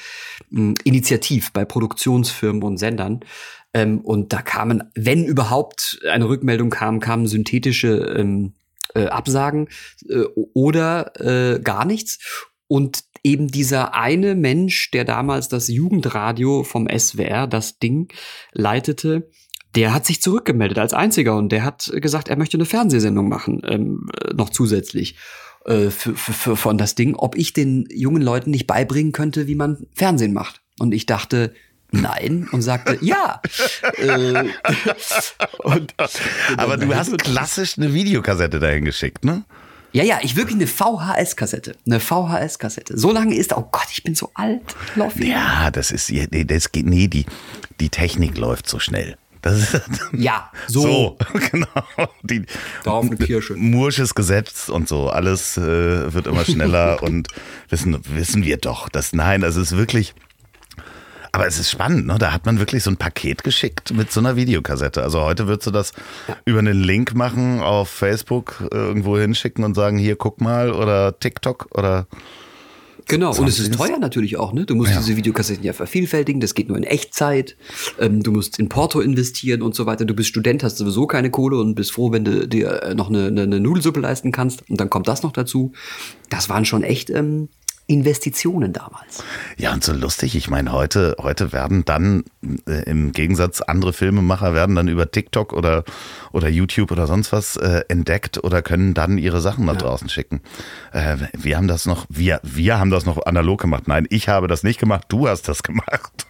mh, 0.50 0.74
initiativ 0.84 1.52
bei 1.52 1.64
Produktionsfirmen 1.64 2.62
und 2.62 2.78
Sendern. 2.78 3.20
Ähm, 3.74 4.00
und 4.00 4.32
da 4.32 4.40
kamen, 4.40 4.84
wenn 4.94 5.24
überhaupt 5.24 6.00
eine 6.10 6.28
Rückmeldung 6.28 6.70
kam, 6.70 7.00
kamen 7.00 7.26
synthetische 7.26 8.14
ähm, 8.16 8.54
äh, 8.96 9.06
Absagen 9.06 9.68
äh, 10.08 10.24
oder 10.54 11.12
äh, 11.20 11.60
gar 11.60 11.84
nichts. 11.84 12.18
Und 12.68 13.04
eben 13.22 13.48
dieser 13.48 13.94
eine 13.94 14.34
Mensch, 14.34 14.90
der 14.90 15.04
damals 15.04 15.48
das 15.48 15.68
Jugendradio 15.68 16.64
vom 16.64 16.88
SWR, 16.88 17.46
das 17.46 17.78
Ding, 17.78 18.12
leitete, 18.52 19.30
der 19.74 19.92
hat 19.92 20.06
sich 20.06 20.22
zurückgemeldet 20.22 20.78
als 20.78 20.94
einziger 20.94 21.36
und 21.36 21.52
der 21.52 21.62
hat 21.64 21.92
gesagt, 21.96 22.28
er 22.28 22.36
möchte 22.36 22.56
eine 22.56 22.64
Fernsehsendung 22.64 23.28
machen, 23.28 23.60
ähm, 23.64 24.08
noch 24.34 24.48
zusätzlich 24.50 25.16
äh, 25.66 25.90
für, 25.90 26.14
für, 26.14 26.56
von 26.56 26.78
das 26.78 26.94
Ding, 26.94 27.14
ob 27.14 27.36
ich 27.36 27.52
den 27.52 27.86
jungen 27.90 28.22
Leuten 28.22 28.50
nicht 28.50 28.66
beibringen 28.66 29.12
könnte, 29.12 29.46
wie 29.46 29.54
man 29.54 29.86
Fernsehen 29.94 30.32
macht. 30.32 30.62
Und 30.78 30.94
ich 30.94 31.06
dachte, 31.06 31.52
Nein 31.90 32.48
und 32.52 32.62
sagte 32.62 32.98
ja. 33.00 33.40
äh, 33.96 34.44
und, 35.58 35.94
Aber 36.56 36.76
du 36.76 36.94
hast 36.94 37.16
klassisch 37.18 37.78
eine 37.78 37.94
Videokassette 37.94 38.58
dahin 38.58 38.84
geschickt, 38.84 39.24
ne? 39.24 39.44
Ja, 39.92 40.04
ja, 40.04 40.18
ich 40.20 40.36
wirklich 40.36 40.56
eine 40.56 40.66
VHS-Kassette. 40.66 41.76
Eine 41.86 42.00
VHS-Kassette. 42.00 42.98
So 42.98 43.12
lange 43.12 43.34
ist, 43.34 43.56
oh 43.56 43.66
Gott, 43.72 43.86
ich 43.90 44.02
bin 44.02 44.14
so 44.14 44.30
alt. 44.34 44.60
Lauf 44.94 45.16
ja, 45.18 45.70
das 45.70 45.90
ist, 45.90 46.12
das 46.30 46.72
geht, 46.72 46.84
nee, 46.84 47.08
die, 47.08 47.24
die 47.80 47.88
Technik 47.88 48.36
läuft 48.36 48.68
so 48.68 48.78
schnell. 48.78 49.16
Ist, 49.46 49.80
ja, 50.12 50.50
so. 50.66 50.82
so 50.82 51.16
genau. 51.50 52.10
Die, 52.22 52.44
Daumen 52.84 53.18
Kirsche. 53.18 53.54
Mursches 53.54 54.14
Gesetz 54.14 54.68
und 54.68 54.88
so. 54.88 55.08
Alles 55.08 55.56
äh, 55.56 56.12
wird 56.12 56.26
immer 56.26 56.44
schneller 56.44 57.02
und 57.02 57.28
wissen, 57.68 57.98
wissen 58.14 58.44
wir 58.44 58.56
doch. 58.56 58.88
Das, 58.88 59.12
nein, 59.12 59.40
das 59.40 59.56
ist 59.56 59.76
wirklich, 59.76 60.14
aber 61.36 61.46
es 61.46 61.58
ist 61.58 61.70
spannend, 61.70 62.06
ne? 62.06 62.16
Da 62.18 62.32
hat 62.32 62.46
man 62.46 62.58
wirklich 62.58 62.82
so 62.82 62.90
ein 62.90 62.96
Paket 62.96 63.44
geschickt 63.44 63.92
mit 63.92 64.10
so 64.10 64.20
einer 64.20 64.36
Videokassette. 64.36 65.02
Also 65.02 65.20
heute 65.20 65.46
würdest 65.46 65.66
du 65.66 65.70
das 65.70 65.92
ja. 66.28 66.36
über 66.46 66.60
einen 66.60 66.82
Link 66.82 67.14
machen, 67.14 67.60
auf 67.60 67.90
Facebook 67.90 68.66
irgendwo 68.70 69.18
hinschicken 69.18 69.62
und 69.62 69.74
sagen, 69.74 69.98
hier 69.98 70.16
guck 70.16 70.40
mal 70.40 70.72
oder 70.72 71.20
TikTok 71.20 71.68
oder 71.72 72.06
Genau, 73.08 73.36
und 73.36 73.46
es 73.46 73.58
ist 73.58 73.74
teuer 73.74 73.98
natürlich 73.98 74.38
auch, 74.38 74.54
ne? 74.54 74.64
Du 74.64 74.74
musst 74.74 74.92
ja. 74.92 74.98
diese 74.98 75.16
Videokassetten 75.16 75.62
ja 75.62 75.74
vervielfältigen, 75.74 76.40
das 76.40 76.54
geht 76.54 76.68
nur 76.68 76.78
in 76.78 76.84
Echtzeit. 76.84 77.56
Ähm, 78.00 78.22
du 78.22 78.32
musst 78.32 78.58
in 78.58 78.70
Porto 78.70 79.00
investieren 79.00 79.60
und 79.60 79.74
so 79.74 79.84
weiter. 79.84 80.06
Du 80.06 80.14
bist 80.14 80.30
Student, 80.30 80.64
hast 80.64 80.78
sowieso 80.78 81.06
keine 81.06 81.30
Kohle 81.30 81.58
und 81.58 81.74
bist 81.74 81.92
froh, 81.92 82.12
wenn 82.12 82.24
du 82.24 82.48
dir 82.48 82.94
noch 82.96 83.10
eine, 83.10 83.26
eine, 83.26 83.42
eine 83.42 83.60
Nudelsuppe 83.60 84.00
leisten 84.00 84.32
kannst. 84.32 84.68
Und 84.70 84.80
dann 84.80 84.88
kommt 84.88 85.06
das 85.06 85.22
noch 85.22 85.32
dazu. 85.32 85.72
Das 86.30 86.48
waren 86.48 86.64
schon 86.64 86.82
echt 86.82 87.10
ähm, 87.10 87.50
Investitionen 87.88 88.72
damals. 88.72 89.22
Ja, 89.56 89.72
und 89.72 89.84
so 89.84 89.92
lustig. 89.92 90.34
Ich 90.34 90.50
meine, 90.50 90.72
heute, 90.72 91.16
heute 91.20 91.52
werden 91.52 91.84
dann 91.84 92.24
äh, 92.66 92.82
im 92.90 93.12
Gegensatz 93.12 93.60
andere 93.60 93.92
Filmemacher 93.92 94.54
werden 94.54 94.74
dann 94.74 94.88
über 94.88 95.10
TikTok 95.10 95.52
oder, 95.52 95.84
oder 96.32 96.48
YouTube 96.48 96.90
oder 96.90 97.06
sonst 97.06 97.32
was 97.32 97.56
äh, 97.56 97.82
entdeckt 97.88 98.42
oder 98.42 98.60
können 98.62 98.94
dann 98.94 99.18
ihre 99.18 99.40
Sachen 99.40 99.64
nach 99.66 99.74
ja. 99.74 99.80
draußen 99.80 100.08
schicken. 100.08 100.40
Äh, 100.92 101.16
wir 101.36 101.56
haben 101.56 101.68
das 101.68 101.86
noch, 101.86 102.06
wir, 102.08 102.40
wir 102.42 102.78
haben 102.78 102.90
das 102.90 103.06
noch 103.06 103.24
analog 103.24 103.60
gemacht. 103.60 103.86
Nein, 103.86 104.06
ich 104.10 104.28
habe 104.28 104.48
das 104.48 104.64
nicht 104.64 104.80
gemacht, 104.80 105.04
du 105.08 105.28
hast 105.28 105.48
das 105.48 105.62
gemacht. 105.62 106.26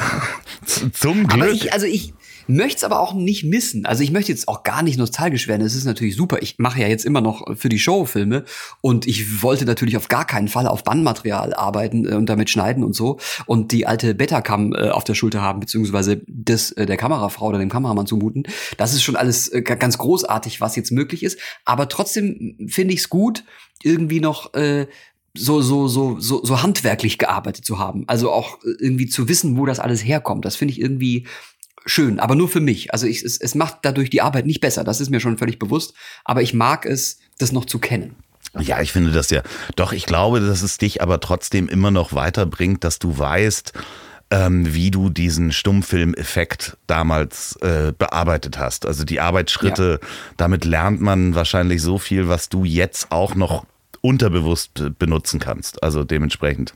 Zum 0.92 1.28
Glück. 1.28 1.42
Aber 1.42 1.52
ich, 1.52 1.72
also 1.72 1.86
ich, 1.86 2.14
möchte 2.46 2.78
es 2.78 2.84
aber 2.84 3.00
auch 3.00 3.14
nicht 3.14 3.44
missen. 3.44 3.86
Also 3.86 4.02
ich 4.02 4.10
möchte 4.10 4.32
jetzt 4.32 4.48
auch 4.48 4.62
gar 4.62 4.82
nicht 4.82 4.98
nostalgisch 4.98 5.48
werden. 5.48 5.62
Es 5.62 5.74
ist 5.74 5.84
natürlich 5.84 6.16
super. 6.16 6.38
Ich 6.42 6.58
mache 6.58 6.80
ja 6.80 6.88
jetzt 6.88 7.04
immer 7.04 7.20
noch 7.20 7.56
für 7.56 7.68
die 7.68 7.78
Show 7.78 8.04
Filme 8.04 8.44
und 8.80 9.06
ich 9.06 9.42
wollte 9.42 9.64
natürlich 9.64 9.96
auf 9.96 10.08
gar 10.08 10.26
keinen 10.26 10.48
Fall 10.48 10.66
auf 10.66 10.84
Bandmaterial 10.84 11.54
arbeiten 11.54 12.06
äh, 12.06 12.14
und 12.14 12.26
damit 12.26 12.50
schneiden 12.50 12.84
und 12.84 12.94
so 12.94 13.18
und 13.46 13.72
die 13.72 13.86
alte 13.86 14.14
Betacam 14.14 14.72
äh, 14.72 14.90
auf 14.90 15.04
der 15.04 15.14
Schulter 15.14 15.42
haben 15.42 15.60
beziehungsweise 15.60 16.22
das 16.26 16.72
äh, 16.72 16.86
der 16.86 16.96
Kamerafrau 16.96 17.48
oder 17.48 17.58
dem 17.58 17.70
Kameramann 17.70 18.06
zumuten. 18.06 18.44
Das 18.76 18.94
ist 18.94 19.02
schon 19.02 19.16
alles 19.16 19.48
äh, 19.48 19.62
ganz 19.62 19.98
großartig, 19.98 20.60
was 20.60 20.76
jetzt 20.76 20.90
möglich 20.90 21.22
ist. 21.22 21.38
Aber 21.64 21.88
trotzdem 21.88 22.56
finde 22.68 22.94
ich 22.94 23.00
es 23.00 23.08
gut, 23.08 23.44
irgendwie 23.82 24.20
noch 24.20 24.54
äh, 24.54 24.86
so, 25.36 25.60
so, 25.60 25.88
so, 25.88 26.20
so, 26.20 26.44
so 26.44 26.62
handwerklich 26.62 27.18
gearbeitet 27.18 27.64
zu 27.64 27.78
haben. 27.78 28.04
Also 28.06 28.30
auch 28.30 28.58
irgendwie 28.62 29.06
zu 29.06 29.28
wissen, 29.28 29.58
wo 29.58 29.66
das 29.66 29.80
alles 29.80 30.04
herkommt. 30.04 30.44
Das 30.44 30.56
finde 30.56 30.72
ich 30.72 30.80
irgendwie 30.80 31.26
schön, 31.86 32.18
aber 32.18 32.34
nur 32.34 32.48
für 32.48 32.60
mich. 32.60 32.92
Also 32.92 33.06
ich, 33.06 33.22
es, 33.22 33.38
es 33.38 33.54
macht 33.54 33.78
dadurch 33.82 34.10
die 34.10 34.22
Arbeit 34.22 34.46
nicht 34.46 34.60
besser. 34.60 34.84
Das 34.84 35.00
ist 35.00 35.10
mir 35.10 35.20
schon 35.20 35.38
völlig 35.38 35.58
bewusst. 35.58 35.94
Aber 36.24 36.42
ich 36.42 36.54
mag 36.54 36.86
es, 36.86 37.18
das 37.38 37.52
noch 37.52 37.64
zu 37.64 37.78
kennen. 37.78 38.16
Ja, 38.60 38.80
ich 38.80 38.92
finde 38.92 39.10
das 39.10 39.30
ja. 39.30 39.42
Doch, 39.76 39.92
ich 39.92 40.06
glaube, 40.06 40.40
dass 40.40 40.62
es 40.62 40.78
dich 40.78 41.02
aber 41.02 41.20
trotzdem 41.20 41.68
immer 41.68 41.90
noch 41.90 42.12
weiterbringt, 42.12 42.84
dass 42.84 42.98
du 42.98 43.18
weißt, 43.18 43.72
ähm, 44.30 44.72
wie 44.72 44.90
du 44.90 45.10
diesen 45.10 45.52
Stummfilm-Effekt 45.52 46.76
damals 46.86 47.56
äh, 47.62 47.92
bearbeitet 47.96 48.58
hast. 48.58 48.86
Also 48.86 49.04
die 49.04 49.20
Arbeitsschritte, 49.20 49.98
ja. 50.00 50.08
damit 50.36 50.64
lernt 50.64 51.00
man 51.00 51.34
wahrscheinlich 51.34 51.82
so 51.82 51.98
viel, 51.98 52.28
was 52.28 52.48
du 52.48 52.64
jetzt 52.64 53.10
auch 53.10 53.34
noch 53.34 53.66
unterbewusst 54.00 54.98
benutzen 54.98 55.40
kannst. 55.40 55.82
Also 55.82 56.04
dementsprechend. 56.04 56.74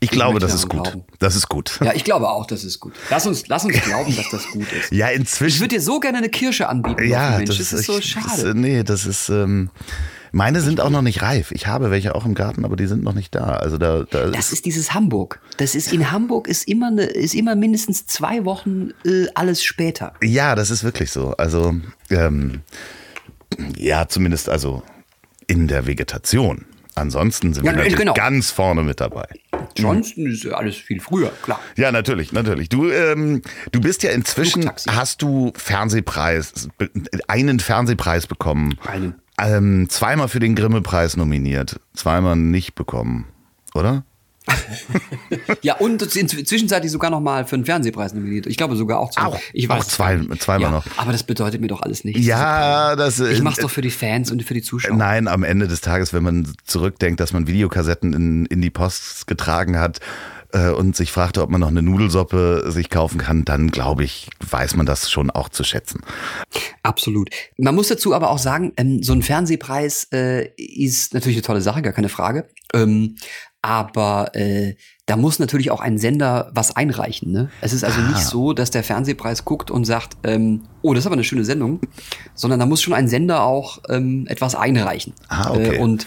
Ich, 0.00 0.04
ich 0.04 0.10
glaube, 0.10 0.38
das 0.38 0.54
ist 0.54 0.68
gut. 0.68 0.84
Glauben. 0.84 1.04
Das 1.18 1.36
ist 1.36 1.48
gut. 1.48 1.78
Ja, 1.82 1.92
ich 1.94 2.04
glaube 2.04 2.30
auch, 2.30 2.46
das 2.46 2.64
ist 2.64 2.80
gut. 2.80 2.94
Lass 3.10 3.26
uns, 3.26 3.46
lass 3.48 3.64
uns 3.64 3.80
glauben, 3.80 4.14
dass 4.16 4.30
das 4.30 4.46
gut 4.48 4.72
ist. 4.72 4.92
Ja, 5.00 5.08
inzwischen. 5.08 5.54
Ich 5.54 5.60
würde 5.60 5.76
dir 5.76 5.82
so 5.82 6.00
gerne 6.00 6.18
eine 6.18 6.28
Kirsche 6.28 6.68
anbieten. 6.68 7.08
Ja, 7.08 7.38
Mensch. 7.38 7.48
Das, 7.48 7.58
das 7.58 7.72
ist, 7.72 7.86
so 7.86 8.00
schade. 8.00 8.44
Das, 8.44 8.54
nee, 8.54 8.82
das 8.82 9.06
ist. 9.06 9.28
Ähm, 9.28 9.70
meine 10.32 10.60
sind 10.60 10.80
auch 10.80 10.90
noch 10.90 11.02
nicht 11.02 11.22
reif. 11.22 11.50
Ich 11.50 11.66
habe 11.66 11.90
welche 11.90 12.14
auch 12.14 12.24
im 12.24 12.34
Garten, 12.34 12.64
aber 12.64 12.76
die 12.76 12.86
sind 12.86 13.02
noch 13.02 13.14
nicht 13.14 13.34
da. 13.34 13.56
Also 13.56 13.78
da, 13.78 14.04
da 14.08 14.28
das 14.28 14.52
ist 14.52 14.64
dieses 14.64 14.94
Hamburg. 14.94 15.40
Das 15.56 15.74
ist 15.74 15.92
in 15.92 16.12
Hamburg 16.12 16.46
ist 16.46 16.68
immer 16.68 16.86
eine, 16.86 17.02
ist 17.04 17.34
immer 17.34 17.56
mindestens 17.56 18.06
zwei 18.06 18.44
Wochen 18.44 18.90
äh, 19.04 19.26
alles 19.34 19.64
später. 19.64 20.14
Ja, 20.22 20.54
das 20.54 20.70
ist 20.70 20.84
wirklich 20.84 21.10
so. 21.10 21.34
Also 21.36 21.74
ähm, 22.10 22.60
ja, 23.76 24.06
zumindest 24.08 24.48
also 24.48 24.82
in 25.46 25.66
der 25.66 25.86
Vegetation. 25.86 26.64
Ansonsten 26.94 27.52
sind 27.52 27.64
ja, 27.64 27.72
wir 27.72 27.76
natürlich 27.76 27.96
genau. 27.96 28.14
ganz 28.14 28.50
vorne 28.50 28.82
mit 28.82 29.00
dabei. 29.00 29.26
Ansonsten 29.76 30.26
ist 30.26 30.46
alles 30.46 30.76
viel 30.76 31.00
früher, 31.00 31.30
klar. 31.42 31.60
Ja, 31.76 31.92
natürlich, 31.92 32.32
natürlich. 32.32 32.68
Du, 32.68 32.90
ähm, 32.90 33.42
du 33.72 33.80
bist 33.80 34.02
ja 34.02 34.10
inzwischen, 34.10 34.62
Flugtaxi. 34.62 34.90
hast 34.90 35.22
du 35.22 35.52
Fernsehpreis, 35.56 36.68
einen 37.28 37.60
Fernsehpreis 37.60 38.26
bekommen. 38.26 38.78
Einen. 38.86 39.14
Ähm, 39.38 39.88
zweimal 39.88 40.28
für 40.28 40.40
den 40.40 40.54
Grimme-Preis 40.54 41.16
nominiert, 41.16 41.80
zweimal 41.94 42.36
nicht 42.36 42.74
bekommen, 42.74 43.26
oder? 43.74 44.04
ja, 45.62 45.76
und 45.76 46.00
zwischenzeitlich 46.10 46.90
sogar 46.90 47.10
noch 47.10 47.20
mal 47.20 47.46
für 47.46 47.56
einen 47.56 47.64
Fernsehpreis 47.64 48.14
nominiert. 48.14 48.46
Ich 48.46 48.56
glaube 48.56 48.76
sogar 48.76 48.98
auch 48.98 49.10
zwei. 49.10 49.22
Auch, 49.22 49.40
ich 49.52 49.68
weiß, 49.68 49.80
auch 49.80 49.84
zwei, 49.84 50.20
zweimal 50.38 50.62
ja, 50.62 50.70
noch. 50.70 50.84
Aber 50.96 51.12
das 51.12 51.22
bedeutet 51.22 51.60
mir 51.60 51.68
doch 51.68 51.82
alles 51.82 52.04
nichts. 52.04 52.24
Ja, 52.24 52.96
das. 52.96 53.20
Ich 53.20 53.42
mach's 53.42 53.58
doch 53.58 53.70
für 53.70 53.82
die 53.82 53.90
Fans 53.90 54.30
und 54.30 54.42
für 54.42 54.54
die 54.54 54.62
Zuschauer. 54.62 54.96
Nein, 54.96 55.28
am 55.28 55.42
Ende 55.42 55.68
des 55.68 55.80
Tages, 55.80 56.12
wenn 56.12 56.22
man 56.22 56.52
zurückdenkt, 56.64 57.20
dass 57.20 57.32
man 57.32 57.46
Videokassetten 57.46 58.12
in, 58.12 58.46
in 58.46 58.60
die 58.60 58.70
Post 58.70 59.26
getragen 59.26 59.78
hat 59.78 60.00
äh, 60.52 60.70
und 60.70 60.96
sich 60.96 61.12
fragte, 61.12 61.42
ob 61.42 61.50
man 61.50 61.60
noch 61.60 61.68
eine 61.68 61.82
Nudelsoppe 61.82 62.64
sich 62.68 62.90
kaufen 62.90 63.18
kann, 63.18 63.44
dann 63.44 63.70
glaube 63.70 64.04
ich, 64.04 64.28
weiß 64.48 64.76
man 64.76 64.86
das 64.86 65.10
schon 65.10 65.30
auch 65.30 65.48
zu 65.48 65.64
schätzen. 65.64 66.00
Absolut. 66.82 67.30
Man 67.56 67.74
muss 67.74 67.88
dazu 67.88 68.14
aber 68.14 68.30
auch 68.30 68.38
sagen, 68.38 68.72
ähm, 68.76 69.02
so 69.02 69.12
ein 69.12 69.22
Fernsehpreis 69.22 70.08
äh, 70.12 70.48
ist 70.56 71.14
natürlich 71.14 71.36
eine 71.36 71.42
tolle 71.42 71.60
Sache, 71.60 71.82
gar 71.82 71.92
keine 71.92 72.08
Frage. 72.08 72.48
Aber 73.62 74.34
äh, 74.34 74.74
da 75.04 75.16
muss 75.16 75.38
natürlich 75.38 75.70
auch 75.70 75.80
ein 75.80 75.98
Sender 75.98 76.50
was 76.54 76.76
einreichen. 76.76 77.30
Ne? 77.30 77.50
Es 77.60 77.72
ist 77.72 77.84
also 77.84 78.00
ah. 78.00 78.08
nicht 78.08 78.20
so, 78.20 78.52
dass 78.52 78.70
der 78.70 78.82
Fernsehpreis 78.82 79.44
guckt 79.44 79.70
und 79.70 79.84
sagt, 79.84 80.16
ähm, 80.24 80.62
oh, 80.82 80.94
das 80.94 81.02
ist 81.02 81.06
aber 81.06 81.16
eine 81.16 81.24
schöne 81.24 81.44
Sendung, 81.44 81.80
sondern 82.34 82.60
da 82.60 82.66
muss 82.66 82.80
schon 82.80 82.94
ein 82.94 83.08
Sender 83.08 83.42
auch 83.42 83.78
ähm, 83.88 84.26
etwas 84.28 84.54
einreichen. 84.54 85.12
Ah, 85.28 85.50
okay. 85.50 85.76
Äh, 85.76 85.78
und 85.78 86.06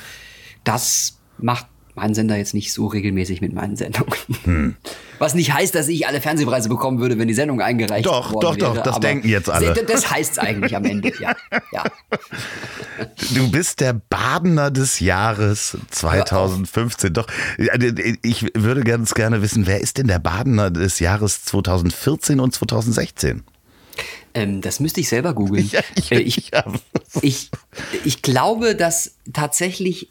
das 0.63 1.20
macht 1.38 1.68
mein 1.95 2.13
Sender 2.13 2.38
jetzt 2.38 2.53
nicht 2.53 2.73
so 2.73 2.88
regelmäßig 2.88 3.41
mit 3.41 3.53
meinen 3.53 3.75
Sendungen. 3.75 4.13
Hm. 4.43 4.75
Was 5.19 5.36
nicht 5.36 5.53
heißt, 5.53 5.73
dass 5.75 5.88
ich 5.88 6.08
alle 6.08 6.21
Fernsehpreise 6.21 6.69
bekommen 6.69 6.99
würde, 6.99 7.17
wenn 7.17 7.27
die 7.27 7.34
Sendung 7.34 7.62
eingereicht 7.62 8.06
doch, 8.06 8.34
worden 8.34 8.41
Doch, 8.41 8.56
doch, 8.56 8.75
doch, 8.75 8.84
das 8.84 8.99
denken 8.99 9.27
jetzt 9.29 9.49
alle. 9.49 9.73
Das 9.86 10.10
heißt 10.10 10.34
es 10.34 10.39
eigentlich 10.39 10.75
am 10.75 10.86
Ende, 10.86 11.13
ja. 11.19 11.36
ja. 11.71 11.84
Du 13.34 13.49
bist 13.49 13.79
der 13.79 13.93
Badener 13.93 14.71
des 14.71 14.99
Jahres 14.99 15.77
2015. 15.91 17.13
Doch, 17.13 17.27
ich 18.21 18.45
würde 18.56 18.84
ganz 18.84 19.13
gerne 19.13 19.41
wissen, 19.41 19.67
wer 19.67 19.82
ist 19.82 19.97
denn 19.97 20.08
der 20.08 20.19
Badener 20.19 20.71
des 20.71 20.99
Jahres 20.99 21.45
2014 21.45 22.39
und 22.39 22.53
2016? 22.53 23.43
Ähm, 24.34 24.62
das 24.62 24.79
müsste 24.79 24.99
ich 24.99 25.10
selber 25.10 25.34
googeln. 25.34 25.69
Ja, 25.71 25.82
ich, 25.95 26.12
äh, 26.12 26.19
ich, 26.19 26.51
ich, 27.21 27.51
ich, 28.03 28.21
glaube, 28.21 28.75
dass 28.75 29.15
tatsächlich 29.32 30.10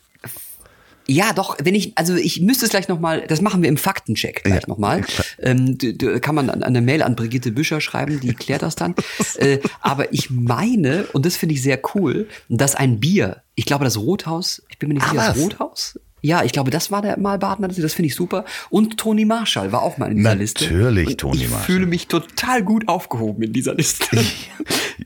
ja, 1.06 1.32
doch, 1.32 1.56
wenn 1.62 1.74
ich, 1.74 1.96
also 1.96 2.14
ich 2.14 2.40
müsste 2.40 2.64
es 2.64 2.70
gleich 2.70 2.88
nochmal, 2.88 3.24
das 3.26 3.40
machen 3.40 3.62
wir 3.62 3.68
im 3.68 3.76
Faktencheck 3.76 4.44
gleich 4.44 4.62
ja, 4.62 4.68
nochmal. 4.68 5.02
Ähm, 5.38 5.78
kann 6.20 6.34
man 6.34 6.50
eine 6.50 6.80
Mail 6.80 7.02
an 7.02 7.16
Brigitte 7.16 7.52
Büscher 7.52 7.80
schreiben, 7.80 8.20
die 8.20 8.34
klärt 8.34 8.62
das 8.62 8.76
dann. 8.76 8.94
äh, 9.36 9.58
aber 9.80 10.12
ich 10.12 10.30
meine, 10.30 11.04
und 11.12 11.26
das 11.26 11.36
finde 11.36 11.54
ich 11.54 11.62
sehr 11.62 11.80
cool, 11.94 12.28
dass 12.48 12.74
ein 12.74 13.00
Bier, 13.00 13.42
ich 13.54 13.64
glaube 13.64 13.84
das 13.84 13.98
Rothaus, 13.98 14.62
ich 14.68 14.78
bin 14.78 14.88
mir 14.88 14.94
nicht 14.94 15.08
sicher, 15.08 15.32
das 15.34 15.38
Rothaus? 15.38 15.98
Ja, 16.24 16.44
ich 16.44 16.52
glaube, 16.52 16.70
das 16.70 16.92
war 16.92 17.02
der 17.02 17.18
mal 17.18 17.36
Badener, 17.36 17.66
das 17.66 17.94
finde 17.94 18.06
ich 18.06 18.14
super. 18.14 18.44
Und 18.70 18.96
Toni 18.96 19.24
Marshall 19.24 19.72
war 19.72 19.82
auch 19.82 19.98
mal 19.98 20.12
in 20.12 20.18
dieser 20.18 20.36
Natürlich, 20.36 20.54
Liste. 20.54 20.74
Natürlich, 20.74 21.16
Toni 21.16 21.38
Marshall. 21.38 21.58
Ich 21.58 21.66
fühle 21.66 21.86
mich 21.86 22.06
total 22.06 22.62
gut 22.62 22.86
aufgehoben 22.86 23.42
in 23.42 23.52
dieser 23.52 23.74
Liste. 23.74 24.16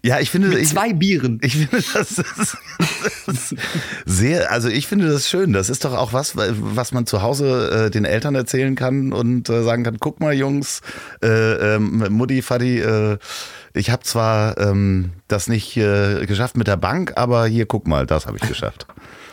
ja, 0.02 0.20
ich 0.20 0.31
finde. 0.31 0.48
Mit 0.50 0.59
ich, 0.59 0.68
zwei 0.68 0.92
Bieren. 0.92 1.40
Ich 1.42 1.57
finde 1.57 1.79
das, 1.94 2.16
das, 2.16 2.57
das, 3.26 3.55
sehr, 4.05 4.52
also 4.52 4.68
ich 4.68 4.87
finde 4.87 5.09
das 5.09 5.31
schön. 5.31 5.55
Das 5.55 5.70
ist 5.70 5.87
doch 5.87 5.94
auch 5.94 6.12
was, 6.12 6.37
was 6.37 6.92
man 6.92 7.07
zu 7.07 7.22
Hause 7.22 7.87
äh, 7.87 7.90
den 7.90 8.05
Eltern 8.05 8.35
erzählen 8.35 8.74
kann 8.74 9.14
und 9.14 9.48
äh, 9.48 9.62
sagen 9.62 9.85
kann: 9.85 9.96
guck 9.98 10.20
mal, 10.20 10.35
Jungs, 10.35 10.83
äh, 11.22 11.76
ähm, 11.76 12.05
Mutti, 12.11 12.42
Fadi, 12.42 12.79
äh, 12.81 13.16
ich 13.72 13.88
habe 13.88 14.02
zwar 14.02 14.59
ähm, 14.59 15.12
das 15.29 15.48
nicht 15.48 15.79
äh, 15.79 16.26
geschafft 16.26 16.59
mit 16.59 16.66
der 16.66 16.76
Bank, 16.76 17.14
aber 17.16 17.46
hier 17.46 17.64
guck 17.64 17.87
mal, 17.87 18.05
das 18.05 18.26
habe 18.26 18.37
ich 18.37 18.46
geschafft. 18.46 18.87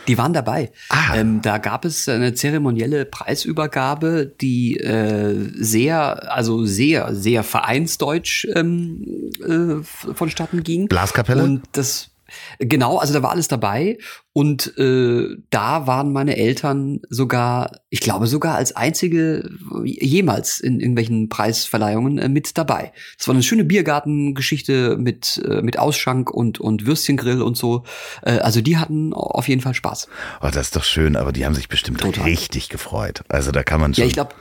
Die 0.06 0.18
waren 0.18 0.32
dabei. 0.32 0.70
Ah. 0.88 1.16
Ähm, 1.16 1.40
da 1.42 1.58
gab 1.58 1.84
es 1.84 2.08
eine 2.08 2.34
zeremonielle 2.34 3.04
Preisübergabe, 3.04 4.32
die 4.40 4.76
äh, 4.76 5.34
sehr, 5.54 6.32
also 6.32 6.64
sehr, 6.64 7.14
sehr 7.14 7.42
vereinsdeutsch 7.42 8.46
ähm, 8.54 9.30
äh, 9.40 9.82
vonstatten 9.82 10.62
ging. 10.62 10.88
Blaskapelle? 10.88 11.42
Und 11.42 11.62
das 11.72 12.10
Genau, 12.58 12.98
also 12.98 13.12
da 13.12 13.22
war 13.22 13.30
alles 13.30 13.48
dabei 13.48 13.98
und 14.32 14.76
äh, 14.78 15.36
da 15.50 15.86
waren 15.86 16.12
meine 16.12 16.36
Eltern 16.36 17.00
sogar, 17.08 17.80
ich 17.88 18.00
glaube 18.00 18.26
sogar 18.26 18.56
als 18.56 18.74
einzige 18.74 19.48
jemals 19.84 20.60
in 20.60 20.80
irgendwelchen 20.80 21.28
Preisverleihungen 21.28 22.18
äh, 22.18 22.28
mit 22.28 22.58
dabei. 22.58 22.92
Das 23.16 23.28
war 23.28 23.34
eine 23.34 23.42
schöne 23.42 23.64
Biergartengeschichte 23.64 24.96
mit 24.96 25.42
äh, 25.48 25.62
mit 25.62 25.78
Ausschank 25.78 26.30
und 26.30 26.60
und 26.60 26.86
Würstchengrill 26.86 27.42
und 27.42 27.56
so. 27.56 27.84
Äh, 28.22 28.38
also 28.38 28.60
die 28.60 28.76
hatten 28.76 29.12
auf 29.12 29.48
jeden 29.48 29.60
Fall 29.60 29.74
Spaß. 29.74 30.08
Oh, 30.40 30.48
das 30.52 30.66
ist 30.66 30.76
doch 30.76 30.84
schön, 30.84 31.16
aber 31.16 31.32
die 31.32 31.46
haben 31.46 31.54
sich 31.54 31.68
bestimmt 31.68 32.00
Total. 32.00 32.24
richtig 32.24 32.68
gefreut. 32.68 33.22
Also 33.28 33.52
da 33.52 33.62
kann 33.62 33.80
man 33.80 33.94
schon. 33.94 34.02
Ja, 34.02 34.08
ich 34.08 34.14
glaube 34.14 34.34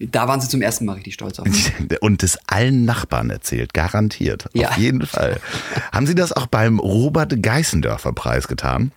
da 0.00 0.26
waren 0.28 0.40
sie 0.40 0.48
zum 0.48 0.62
ersten 0.62 0.86
Mal 0.86 0.94
richtig 0.94 1.14
stolz 1.14 1.38
auf 1.38 1.46
mich. 1.46 1.72
Und 2.00 2.22
es 2.22 2.38
allen 2.46 2.84
Nachbarn 2.84 3.30
erzählt, 3.30 3.74
garantiert. 3.74 4.48
Ja. 4.54 4.70
Auf 4.70 4.78
jeden 4.78 5.06
Fall. 5.06 5.40
Haben 5.92 6.06
Sie 6.06 6.14
das 6.14 6.32
auch 6.32 6.46
beim 6.46 6.78
Robert 6.78 7.42
Geißendörfer 7.42 8.12
Preis 8.12 8.48
getan? 8.48 8.92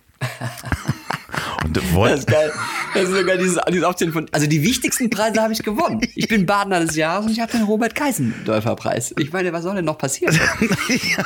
Das 1.72 1.84
ist 2.20 2.26
geil. 2.26 2.52
Das 2.94 3.04
ist 3.04 3.16
sogar 3.16 3.36
dieses, 3.36 3.58
dieses 3.68 3.84
Aufzählen 3.84 4.12
von. 4.12 4.26
Also 4.32 4.46
die 4.46 4.62
wichtigsten 4.62 5.10
Preise 5.10 5.42
habe 5.42 5.52
ich 5.52 5.62
gewonnen. 5.62 6.00
Ich 6.14 6.28
bin 6.28 6.46
Badener 6.46 6.80
des 6.80 6.94
Jahres 6.96 7.26
und 7.26 7.32
ich 7.32 7.40
habe 7.40 7.52
den 7.52 7.62
Robert 7.62 7.94
Geisendörfer 7.94 8.76
Preis. 8.76 9.14
Ich 9.18 9.32
meine, 9.32 9.52
was 9.52 9.64
soll 9.64 9.74
denn 9.74 9.84
noch 9.84 9.98
passieren? 9.98 10.34
ja, 10.88 11.24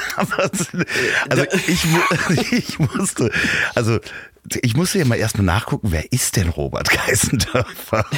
also 1.29 1.45
ich, 1.67 1.85
ich 2.53 2.79
musste, 2.79 3.31
also 3.75 3.99
ich 4.63 4.77
musste 4.77 4.99
ja 4.99 5.05
mal 5.05 5.17
erstmal 5.17 5.45
nachgucken, 5.45 5.89
wer 5.91 6.13
ist 6.13 6.37
denn 6.37 6.49
Robert 6.49 6.91
Geisendörfer? 6.91 8.05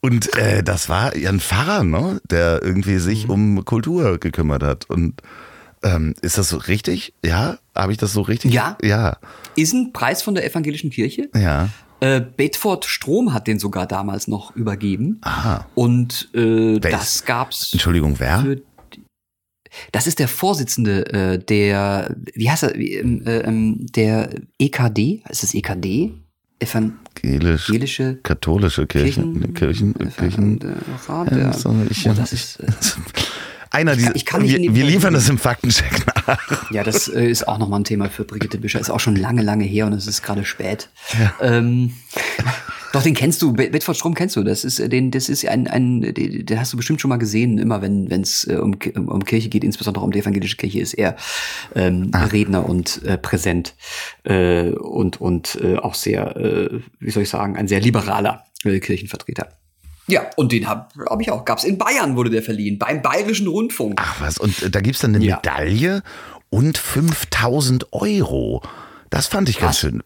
Und 0.00 0.34
äh, 0.36 0.62
das 0.62 0.88
war 0.88 1.14
ja 1.16 1.28
ein 1.28 1.40
Pfarrer, 1.40 1.84
ne? 1.84 2.20
der 2.30 2.62
irgendwie 2.62 2.98
sich 2.98 3.26
mhm. 3.26 3.30
um 3.30 3.64
Kultur 3.64 4.18
gekümmert 4.18 4.62
hat. 4.62 4.88
Und 4.88 5.20
ähm, 5.82 6.14
ist 6.22 6.38
das 6.38 6.48
so 6.48 6.56
richtig? 6.56 7.14
Ja? 7.24 7.58
Habe 7.74 7.92
ich 7.92 7.98
das 7.98 8.12
so 8.12 8.22
richtig? 8.22 8.52
Ja. 8.52 8.78
Ja. 8.82 9.18
Ist 9.56 9.74
ein 9.74 9.92
Preis 9.92 10.22
von 10.22 10.34
der 10.34 10.46
evangelischen 10.46 10.90
Kirche. 10.90 11.28
Ja. 11.34 11.68
Äh, 12.00 12.22
Bedford 12.22 12.86
Strom 12.86 13.34
hat 13.34 13.46
den 13.46 13.58
sogar 13.58 13.86
damals 13.86 14.26
noch 14.26 14.56
übergeben. 14.56 15.18
Aha. 15.20 15.66
Und 15.74 16.30
äh, 16.34 16.78
das 16.78 17.26
gab's. 17.26 17.74
Entschuldigung, 17.74 18.18
wer? 18.18 18.40
Für, 18.40 18.62
das 19.92 20.06
ist 20.06 20.18
der 20.18 20.28
Vorsitzende 20.28 21.06
äh, 21.12 21.38
der, 21.38 22.14
wie 22.34 22.50
heißt 22.50 22.64
er, 22.64 22.74
ähm, 22.76 23.22
äh, 23.26 23.38
ähm, 23.40 23.86
der 23.94 24.30
EKD, 24.58 25.22
ist 25.28 25.42
es 25.44 25.54
EKD? 25.54 26.12
Evangelisch, 26.62 27.68
Evangelische 27.68 28.18
katholische 28.22 28.86
Kirchen, 28.86 29.54
Kirchen, 29.54 29.94
Kirchen. 30.16 30.60
äh, 30.60 31.10
Rat, 31.10 31.30
Ja, 31.32 31.50
ich- 31.90 32.06
oh, 32.08 32.12
das 32.14 32.32
ist, 32.32 32.60
äh, 32.60 32.66
Einer 33.72 33.94
dieser, 33.94 34.16
ich 34.16 34.26
kann 34.26 34.42
nicht 34.42 34.54
in 34.56 34.62
wir, 34.62 34.74
wir 34.74 34.84
liefern 34.84 35.14
das 35.14 35.28
im 35.28 35.38
Faktencheck 35.38 36.04
nach. 36.26 36.70
ja, 36.72 36.82
das 36.82 37.06
äh, 37.06 37.24
ist 37.30 37.46
auch 37.46 37.56
nochmal 37.56 37.78
ein 37.80 37.84
Thema 37.84 38.10
für 38.10 38.24
Brigitte 38.24 38.58
Bischer. 38.58 38.80
Ist 38.80 38.90
auch 38.90 38.98
schon 38.98 39.14
lange, 39.14 39.42
lange 39.42 39.62
her 39.64 39.86
und 39.86 39.92
es 39.92 40.08
ist 40.08 40.22
gerade 40.22 40.44
spät. 40.44 40.88
Ähm, 41.40 41.92
doch, 42.92 43.02
den 43.02 43.14
kennst 43.14 43.40
du. 43.42 43.52
Be- 43.52 43.70
Bedford 43.70 43.96
Strom 43.96 44.14
kennst 44.14 44.36
du. 44.36 44.42
Das 44.42 44.64
ist, 44.64 44.78
äh, 44.80 44.88
den, 44.88 45.10
das 45.10 45.28
ist 45.28 45.46
ein, 45.46 45.66
ein, 45.68 46.00
den 46.00 46.46
den 46.46 46.60
hast 46.60 46.72
du 46.72 46.76
bestimmt 46.76 47.00
schon 47.00 47.08
mal 47.08 47.16
gesehen. 47.18 47.58
Immer 47.58 47.82
wenn 47.82 48.10
es 48.10 48.46
äh, 48.48 48.56
um, 48.56 48.76
um, 48.96 49.08
um 49.08 49.24
Kirche 49.24 49.48
geht, 49.48 49.64
insbesondere 49.64 50.04
um 50.04 50.10
die 50.12 50.18
evangelische 50.20 50.56
Kirche, 50.56 50.80
ist 50.80 50.94
er 50.94 51.16
ähm, 51.74 52.10
Redner 52.14 52.68
und 52.68 53.02
äh, 53.04 53.16
präsent 53.18 53.74
äh, 54.24 54.70
und 54.70 55.20
und 55.20 55.58
äh, 55.62 55.76
auch 55.76 55.94
sehr, 55.94 56.36
äh, 56.36 56.80
wie 56.98 57.10
soll 57.10 57.22
ich 57.24 57.28
sagen, 57.28 57.56
ein 57.56 57.68
sehr 57.68 57.80
liberaler 57.80 58.44
äh, 58.64 58.78
Kirchenvertreter. 58.80 59.48
Ja, 60.06 60.22
und 60.36 60.50
den 60.50 60.66
habe 60.66 60.88
hab 61.08 61.20
ich 61.20 61.30
auch. 61.30 61.44
Gab's 61.44 61.62
in 61.62 61.78
Bayern 61.78 62.16
wurde 62.16 62.30
der 62.30 62.42
verliehen 62.42 62.78
beim 62.78 63.00
Bayerischen 63.02 63.46
Rundfunk. 63.46 64.00
Ach 64.02 64.20
was, 64.20 64.38
und 64.38 64.60
äh, 64.62 64.70
da 64.70 64.80
gibt's 64.80 65.00
dann 65.00 65.14
eine 65.14 65.24
Ja. 65.24 65.36
Medaille 65.36 66.02
und 66.48 66.78
5000 66.78 67.92
Euro. 67.92 68.60
Das 69.10 69.28
fand 69.28 69.48
ich 69.48 69.58
ganz 69.60 69.76
Was? 69.76 69.78
schön. 69.80 70.02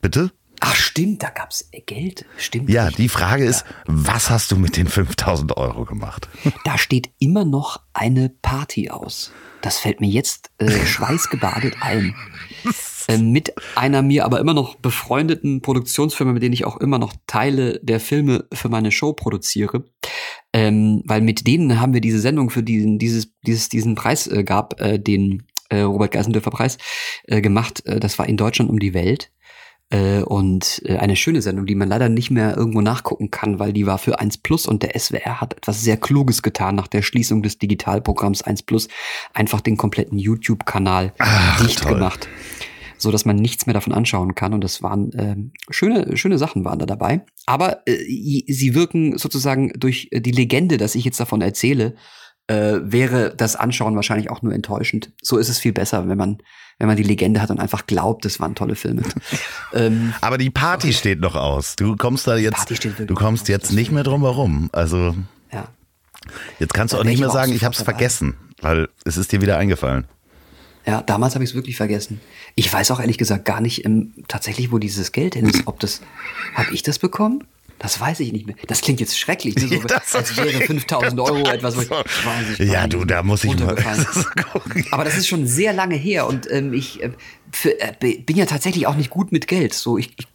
Bitte? 0.00 0.32
Ach 0.68 0.74
stimmt, 0.74 1.22
da 1.22 1.30
gab's 1.30 1.68
äh, 1.70 1.80
Geld. 1.80 2.24
Stimmt. 2.38 2.68
Ja, 2.68 2.86
richtig. 2.86 3.04
die 3.04 3.08
Frage 3.08 3.44
ist, 3.44 3.64
was 3.86 4.30
hast 4.30 4.50
du 4.50 4.56
mit 4.56 4.76
den 4.76 4.88
5000 4.88 5.56
Euro 5.56 5.84
gemacht? 5.84 6.28
Da 6.64 6.76
steht 6.78 7.10
immer 7.20 7.44
noch 7.44 7.82
eine 7.92 8.30
Party 8.42 8.90
aus. 8.90 9.30
Das 9.62 9.78
fällt 9.78 10.00
mir 10.00 10.08
jetzt 10.08 10.50
äh, 10.58 10.68
schweißgebadet 10.86 11.76
ein. 11.80 12.16
Äh, 13.06 13.18
mit 13.18 13.54
einer 13.76 14.02
mir 14.02 14.24
aber 14.24 14.40
immer 14.40 14.54
noch 14.54 14.74
befreundeten 14.74 15.62
Produktionsfirma, 15.62 16.32
mit 16.32 16.42
denen 16.42 16.54
ich 16.54 16.64
auch 16.64 16.78
immer 16.78 16.98
noch 16.98 17.14
Teile 17.28 17.78
der 17.84 18.00
Filme 18.00 18.46
für 18.52 18.68
meine 18.68 18.90
Show 18.90 19.12
produziere. 19.12 19.84
Ähm, 20.52 21.02
weil 21.04 21.20
mit 21.20 21.46
denen 21.46 21.78
haben 21.78 21.94
wir 21.94 22.00
diese 22.00 22.18
Sendung 22.18 22.50
für 22.50 22.64
diesen, 22.64 22.98
dieses, 22.98 23.32
dieses, 23.46 23.68
diesen 23.68 23.94
Preis 23.94 24.26
äh, 24.26 24.42
gab, 24.42 24.80
äh, 24.80 24.98
den 24.98 25.46
äh, 25.68 25.80
Robert 25.80 26.10
Geisendörfer 26.10 26.50
Preis 26.50 26.78
äh, 27.24 27.40
gemacht. 27.40 27.86
Äh, 27.86 28.00
das 28.00 28.18
war 28.18 28.28
in 28.28 28.36
Deutschland 28.36 28.70
um 28.70 28.80
die 28.80 28.94
Welt. 28.94 29.30
Äh, 29.88 30.22
und 30.22 30.82
äh, 30.84 30.96
eine 30.96 31.14
schöne 31.14 31.42
Sendung, 31.42 31.64
die 31.64 31.76
man 31.76 31.88
leider 31.88 32.08
nicht 32.08 32.30
mehr 32.30 32.56
irgendwo 32.56 32.80
nachgucken 32.80 33.30
kann, 33.30 33.60
weil 33.60 33.72
die 33.72 33.86
war 33.86 33.98
für 33.98 34.18
1 34.18 34.38
Plus 34.38 34.66
und 34.66 34.82
der 34.82 34.98
SWR 34.98 35.40
hat 35.40 35.54
etwas 35.54 35.80
sehr 35.80 35.96
Kluges 35.96 36.42
getan 36.42 36.74
nach 36.74 36.88
der 36.88 37.02
Schließung 37.02 37.42
des 37.42 37.58
Digitalprogramms 37.58 38.42
1 38.42 38.64
Plus. 38.64 38.88
Einfach 39.32 39.60
den 39.60 39.76
kompletten 39.76 40.18
YouTube-Kanal 40.18 41.12
dicht 41.60 41.82
toll. 41.82 41.94
gemacht. 41.94 42.28
So 42.98 43.12
dass 43.12 43.26
man 43.26 43.36
nichts 43.36 43.66
mehr 43.66 43.74
davon 43.74 43.92
anschauen 43.92 44.34
kann. 44.34 44.54
Und 44.54 44.64
das 44.64 44.82
waren 44.82 45.10
ähm, 45.16 45.52
schöne, 45.70 46.16
schöne 46.16 46.38
Sachen 46.38 46.64
waren 46.64 46.80
da 46.80 46.86
dabei. 46.86 47.24
Aber 47.44 47.86
äh, 47.86 47.94
sie 48.48 48.74
wirken 48.74 49.18
sozusagen 49.18 49.70
durch 49.78 50.08
äh, 50.10 50.20
die 50.20 50.32
Legende, 50.32 50.78
dass 50.78 50.96
ich 50.96 51.04
jetzt 51.04 51.20
davon 51.20 51.42
erzähle, 51.42 51.94
äh, 52.48 52.78
wäre 52.82 53.34
das 53.34 53.56
Anschauen 53.56 53.96
wahrscheinlich 53.96 54.30
auch 54.30 54.42
nur 54.42 54.52
enttäuschend. 54.52 55.12
So 55.22 55.36
ist 55.38 55.48
es 55.48 55.58
viel 55.58 55.72
besser, 55.72 56.08
wenn 56.08 56.18
man, 56.18 56.38
wenn 56.78 56.86
man 56.86 56.96
die 56.96 57.02
Legende 57.02 57.40
hat 57.40 57.50
und 57.50 57.58
einfach 57.58 57.86
glaubt, 57.86 58.24
das 58.24 58.38
waren 58.40 58.54
tolle 58.54 58.76
Filme. 58.76 59.02
ähm, 59.72 60.14
Aber 60.20 60.38
die 60.38 60.50
Party 60.50 60.92
steht 60.92 61.20
noch 61.20 61.34
aus. 61.34 61.76
Du 61.76 61.96
kommst 61.96 62.26
da 62.26 62.36
jetzt, 62.36 62.70
du 62.98 63.14
kommst 63.14 63.48
jetzt 63.48 63.72
nicht 63.72 63.90
mehr 63.90 64.04
drum 64.04 64.22
herum. 64.22 64.70
Also 64.72 65.14
ja. 65.52 65.68
jetzt 66.58 66.74
kannst 66.74 66.94
du 66.94 66.98
auch 66.98 67.04
nicht 67.04 67.14
ich 67.14 67.20
mehr 67.20 67.30
sagen, 67.30 67.52
ich 67.52 67.64
habe 67.64 67.74
es 67.74 67.82
vergessen, 67.82 68.34
weil 68.60 68.88
es 69.04 69.16
ist 69.16 69.32
dir 69.32 69.40
wieder 69.40 69.58
eingefallen. 69.58 70.06
Ja, 70.86 71.02
damals 71.02 71.34
habe 71.34 71.42
ich 71.42 71.50
es 71.50 71.56
wirklich 71.56 71.76
vergessen. 71.76 72.20
Ich 72.54 72.72
weiß 72.72 72.92
auch 72.92 73.00
ehrlich 73.00 73.18
gesagt 73.18 73.44
gar 73.44 73.60
nicht 73.60 73.84
ähm, 73.84 74.14
tatsächlich, 74.28 74.70
wo 74.70 74.78
dieses 74.78 75.10
Geld 75.10 75.34
hin 75.34 75.46
ist. 75.46 75.66
Ob 75.66 75.80
das, 75.80 76.00
habe 76.54 76.72
ich 76.72 76.84
das 76.84 77.00
bekommen? 77.00 77.42
Das 77.78 78.00
weiß 78.00 78.20
ich 78.20 78.32
nicht 78.32 78.46
mehr. 78.46 78.56
Das 78.68 78.80
klingt 78.80 79.00
jetzt 79.00 79.18
schrecklich, 79.18 79.54
ne? 79.56 79.68
so, 79.68 79.80
Das- 79.86 80.14
als 80.14 80.36
wäre 80.36 80.48
5000 80.62 81.20
Euro 81.20 81.46
etwas, 81.50 81.76
wo 81.76 81.82
ich, 81.82 81.90
weiß 81.90 82.04
ich 82.58 82.70
Ja, 82.70 82.86
du, 82.86 83.04
da 83.04 83.22
muss 83.22 83.44
ich 83.44 83.58
mal 83.58 83.74
gucken. 84.52 84.86
Aber 84.90 85.04
das 85.04 85.16
ist 85.16 85.28
schon 85.28 85.46
sehr 85.46 85.72
lange 85.72 85.94
her 85.96 86.26
und 86.26 86.50
ähm, 86.50 86.72
ich 86.72 87.02
äh, 87.02 87.10
für, 87.52 87.80
äh, 87.80 87.92
bin 88.18 88.36
ja 88.36 88.46
tatsächlich 88.46 88.86
auch 88.86 88.96
nicht 88.96 89.10
gut 89.10 89.32
mit 89.32 89.46
Geld. 89.46 89.74
So, 89.74 89.98
ich, 89.98 90.14
ich 90.18 90.28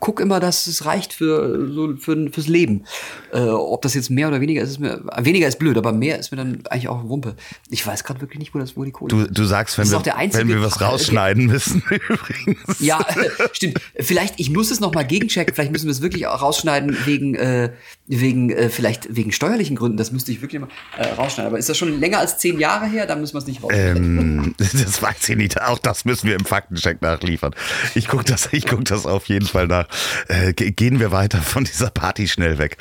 gucke 0.00 0.22
immer, 0.22 0.40
dass 0.40 0.66
es 0.66 0.84
reicht 0.84 1.12
für 1.12 1.72
so 1.72 1.96
für, 1.96 2.30
fürs 2.30 2.48
Leben. 2.48 2.84
Äh, 3.32 3.40
ob 3.40 3.82
das 3.82 3.94
jetzt 3.94 4.10
mehr 4.10 4.28
oder 4.28 4.40
weniger 4.40 4.62
ist, 4.62 4.70
ist 4.70 4.78
mir 4.78 5.02
weniger 5.16 5.48
ist 5.48 5.58
blöd, 5.58 5.76
aber 5.76 5.92
mehr 5.92 6.18
ist 6.18 6.30
mir 6.30 6.38
dann 6.38 6.66
eigentlich 6.66 6.88
auch 6.88 7.08
Wumpe. 7.08 7.36
Ich 7.70 7.86
weiß 7.86 8.04
gerade 8.04 8.20
wirklich 8.20 8.38
nicht, 8.38 8.54
wo 8.54 8.58
das 8.58 8.76
wo 8.76 8.84
die 8.84 8.90
Kohle 8.90 9.10
Du, 9.10 9.30
du 9.30 9.44
sagst, 9.44 9.78
wenn 9.78 9.90
wir, 9.90 10.02
wenn 10.04 10.48
wir 10.48 10.62
was 10.62 10.80
rausschneiden 10.80 11.46
müssen, 11.46 11.82
übrigens. 12.08 12.80
Ja, 12.80 13.04
stimmt. 13.52 13.80
Vielleicht, 13.98 14.38
ich 14.38 14.50
muss 14.50 14.70
es 14.70 14.80
noch 14.80 14.92
mal 14.92 15.04
gegenchecken. 15.04 15.54
Vielleicht 15.54 15.72
müssen 15.72 15.86
wir 15.86 15.92
es 15.92 16.02
wirklich 16.02 16.26
auch 16.26 16.42
rausschneiden 16.42 16.96
wegen, 17.06 17.34
äh, 17.34 17.72
wegen, 18.06 18.50
äh, 18.50 18.68
vielleicht 18.68 19.14
wegen 19.14 19.32
steuerlichen 19.32 19.76
Gründen. 19.76 19.96
Das 19.96 20.12
müsste 20.12 20.32
ich 20.32 20.42
wirklich 20.42 20.60
mal 20.60 20.68
äh, 20.96 21.06
rausschneiden. 21.06 21.48
Aber 21.48 21.58
ist 21.58 21.68
das 21.68 21.78
schon 21.78 21.98
länger 22.00 22.18
als 22.18 22.38
zehn 22.38 22.58
Jahre 22.58 22.86
her? 22.86 23.06
Dann 23.06 23.20
müssen 23.20 23.34
wir 23.34 23.38
es 23.38 23.46
nicht 23.46 23.62
rausschneiden. 23.62 24.18
Ähm, 24.18 24.54
das 24.58 25.02
weiß 25.02 25.28
ich 25.28 25.36
nicht. 25.36 25.60
Auch 25.60 25.78
das 25.78 26.04
müssen 26.04 26.26
wir 26.26 26.34
im 26.34 26.44
Faktencheck 26.56 27.02
nachliefern. 27.02 27.54
Ich 27.94 28.08
gucke 28.08 28.24
das, 28.24 28.48
ich 28.52 28.66
guck 28.66 28.84
das 28.86 29.04
auf 29.04 29.26
jeden 29.26 29.46
Fall 29.46 29.66
nach. 29.66 29.86
Äh, 30.28 30.54
ge- 30.54 30.70
gehen 30.70 31.00
wir 31.00 31.12
weiter 31.12 31.38
von 31.42 31.64
dieser 31.64 31.90
Party 31.90 32.28
schnell 32.28 32.56
weg. 32.58 32.78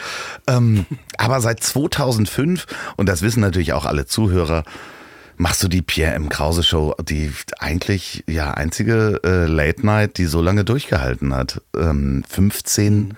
Ähm, 0.48 0.86
aber 1.18 1.42
seit 1.42 1.62
2005, 1.62 2.68
und 2.96 3.10
das 3.10 3.22
wissen 3.22 3.42
natürlich 3.42 3.74
auch 3.74 3.86
alle 3.86 4.06
Zuhörer, 4.06 4.64
machst 5.36 5.62
du 5.62 5.68
die 5.68 5.82
Pierre 5.82 6.14
M. 6.14 6.30
Krause 6.30 6.64
Show, 6.64 6.96
die 7.04 7.34
eigentlich 7.60 8.24
ja 8.28 8.52
einzige 8.52 9.20
äh, 9.26 9.46
Late 9.48 9.86
Night, 9.86 10.18
die 10.18 10.26
so 10.26 10.42
lange 10.42 10.64
durchgehalten 10.64 11.36
hat. 11.36 11.62
Ähm, 11.76 12.24
15 12.30 13.16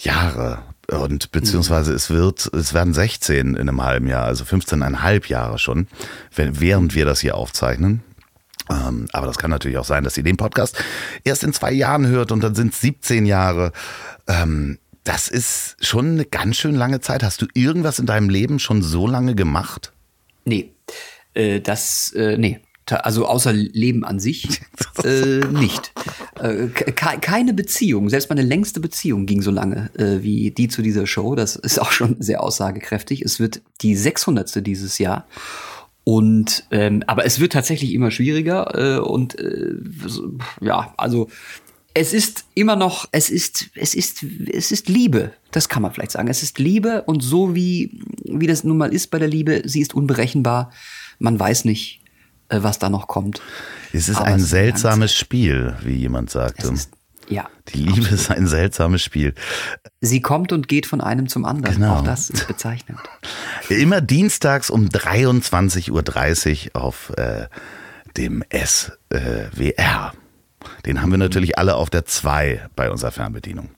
Jahre. 0.00 0.62
Und 0.90 1.30
beziehungsweise 1.32 1.92
es 1.92 2.08
wird, 2.08 2.46
es 2.54 2.72
werden 2.72 2.94
16 2.94 3.48
in 3.56 3.68
einem 3.68 3.84
halben 3.84 4.06
Jahr, 4.06 4.24
also 4.24 4.44
15,5 4.44 5.28
Jahre 5.28 5.58
schon, 5.58 5.86
wenn, 6.34 6.58
während 6.60 6.94
wir 6.94 7.04
das 7.04 7.20
hier 7.20 7.36
aufzeichnen. 7.36 8.02
Ähm, 8.70 9.06
aber 9.12 9.26
das 9.26 9.38
kann 9.38 9.50
natürlich 9.50 9.78
auch 9.78 9.84
sein, 9.84 10.04
dass 10.04 10.16
ihr 10.16 10.22
den 10.24 10.36
Podcast 10.36 10.76
erst 11.24 11.42
in 11.44 11.52
zwei 11.52 11.72
Jahren 11.72 12.06
hört 12.06 12.32
und 12.32 12.42
dann 12.42 12.54
sind 12.54 12.72
es 12.74 12.80
17 12.80 13.24
Jahre. 13.26 13.72
Ähm, 14.26 14.78
das 15.04 15.28
ist 15.28 15.76
schon 15.80 16.12
eine 16.12 16.24
ganz 16.26 16.56
schön 16.56 16.74
lange 16.74 17.00
Zeit. 17.00 17.22
Hast 17.22 17.40
du 17.40 17.46
irgendwas 17.54 17.98
in 17.98 18.04
deinem 18.06 18.28
Leben 18.28 18.58
schon 18.58 18.82
so 18.82 19.06
lange 19.06 19.34
gemacht? 19.34 19.92
Nee. 20.44 20.72
Äh, 21.34 21.60
das, 21.60 22.12
äh, 22.14 22.36
nee. 22.36 22.60
Also 22.90 23.26
außer 23.26 23.52
Leben 23.52 24.02
an 24.04 24.18
sich 24.18 24.60
äh, 25.04 25.40
nicht. 25.46 25.92
Äh, 26.40 26.68
ke- 26.68 26.92
keine 27.20 27.52
Beziehung, 27.52 28.08
selbst 28.08 28.30
meine 28.30 28.40
längste 28.42 28.80
Beziehung 28.80 29.26
ging 29.26 29.42
so 29.42 29.50
lange 29.50 29.90
äh, 29.98 30.22
wie 30.22 30.50
die 30.52 30.68
zu 30.68 30.80
dieser 30.82 31.06
Show. 31.06 31.34
Das 31.34 31.56
ist 31.56 31.78
auch 31.80 31.92
schon 31.92 32.16
sehr 32.20 32.42
aussagekräftig. 32.42 33.20
Es 33.22 33.40
wird 33.40 33.60
die 33.82 33.94
600. 33.94 34.66
dieses 34.66 34.98
Jahr. 34.98 35.26
Und 36.08 36.64
ähm, 36.70 37.04
aber 37.06 37.26
es 37.26 37.38
wird 37.38 37.52
tatsächlich 37.52 37.92
immer 37.92 38.10
schwieriger 38.10 38.96
äh, 38.96 38.98
und 38.98 39.38
äh, 39.38 39.74
ja, 40.62 40.94
also 40.96 41.28
es 41.92 42.14
ist 42.14 42.46
immer 42.54 42.76
noch, 42.76 43.06
es 43.12 43.28
ist, 43.28 43.66
es 43.74 43.92
ist, 43.92 44.24
es 44.50 44.72
ist 44.72 44.88
Liebe. 44.88 45.32
Das 45.50 45.68
kann 45.68 45.82
man 45.82 45.92
vielleicht 45.92 46.12
sagen. 46.12 46.28
Es 46.28 46.42
ist 46.42 46.58
Liebe 46.58 47.02
und 47.02 47.20
so 47.20 47.54
wie 47.54 48.00
wie 48.24 48.46
das 48.46 48.64
nun 48.64 48.78
mal 48.78 48.90
ist 48.90 49.08
bei 49.08 49.18
der 49.18 49.28
Liebe, 49.28 49.60
sie 49.66 49.82
ist 49.82 49.92
unberechenbar. 49.92 50.72
Man 51.18 51.38
weiß 51.38 51.66
nicht, 51.66 52.00
äh, 52.48 52.62
was 52.62 52.78
da 52.78 52.88
noch 52.88 53.06
kommt. 53.06 53.42
Es 53.92 54.08
ist 54.08 54.16
Aber 54.16 54.28
ein 54.28 54.40
seltsames 54.40 55.14
Spiel, 55.14 55.76
wie 55.82 55.96
jemand 55.96 56.30
sagte. 56.30 56.68
Es 56.68 56.72
ist, 56.72 56.90
ja, 57.28 57.48
Die 57.74 57.78
Liebe 57.82 58.08
ist 58.08 58.30
ein 58.30 58.46
seltsames 58.46 59.02
Spiel. 59.02 59.34
sie 60.00 60.20
kommt 60.20 60.52
und 60.52 60.68
geht 60.68 60.86
von 60.86 61.00
einem 61.00 61.28
zum 61.28 61.44
anderen. 61.44 61.76
Genau. 61.76 61.96
Auch 61.96 62.04
das 62.04 62.30
ist 62.30 62.46
bezeichnend. 62.48 62.98
Immer 63.68 64.00
dienstags 64.00 64.70
um 64.70 64.86
23.30 64.88 66.74
Uhr 66.74 66.80
auf 66.82 67.12
äh, 67.16 67.46
dem 68.16 68.42
SWR. 68.52 70.12
Den 70.86 71.00
haben 71.02 71.10
wir 71.10 71.18
natürlich 71.18 71.58
alle 71.58 71.74
auf 71.76 71.90
der 71.90 72.04
2 72.04 72.68
bei 72.74 72.90
unserer 72.90 73.10
Fernbedienung. 73.12 73.70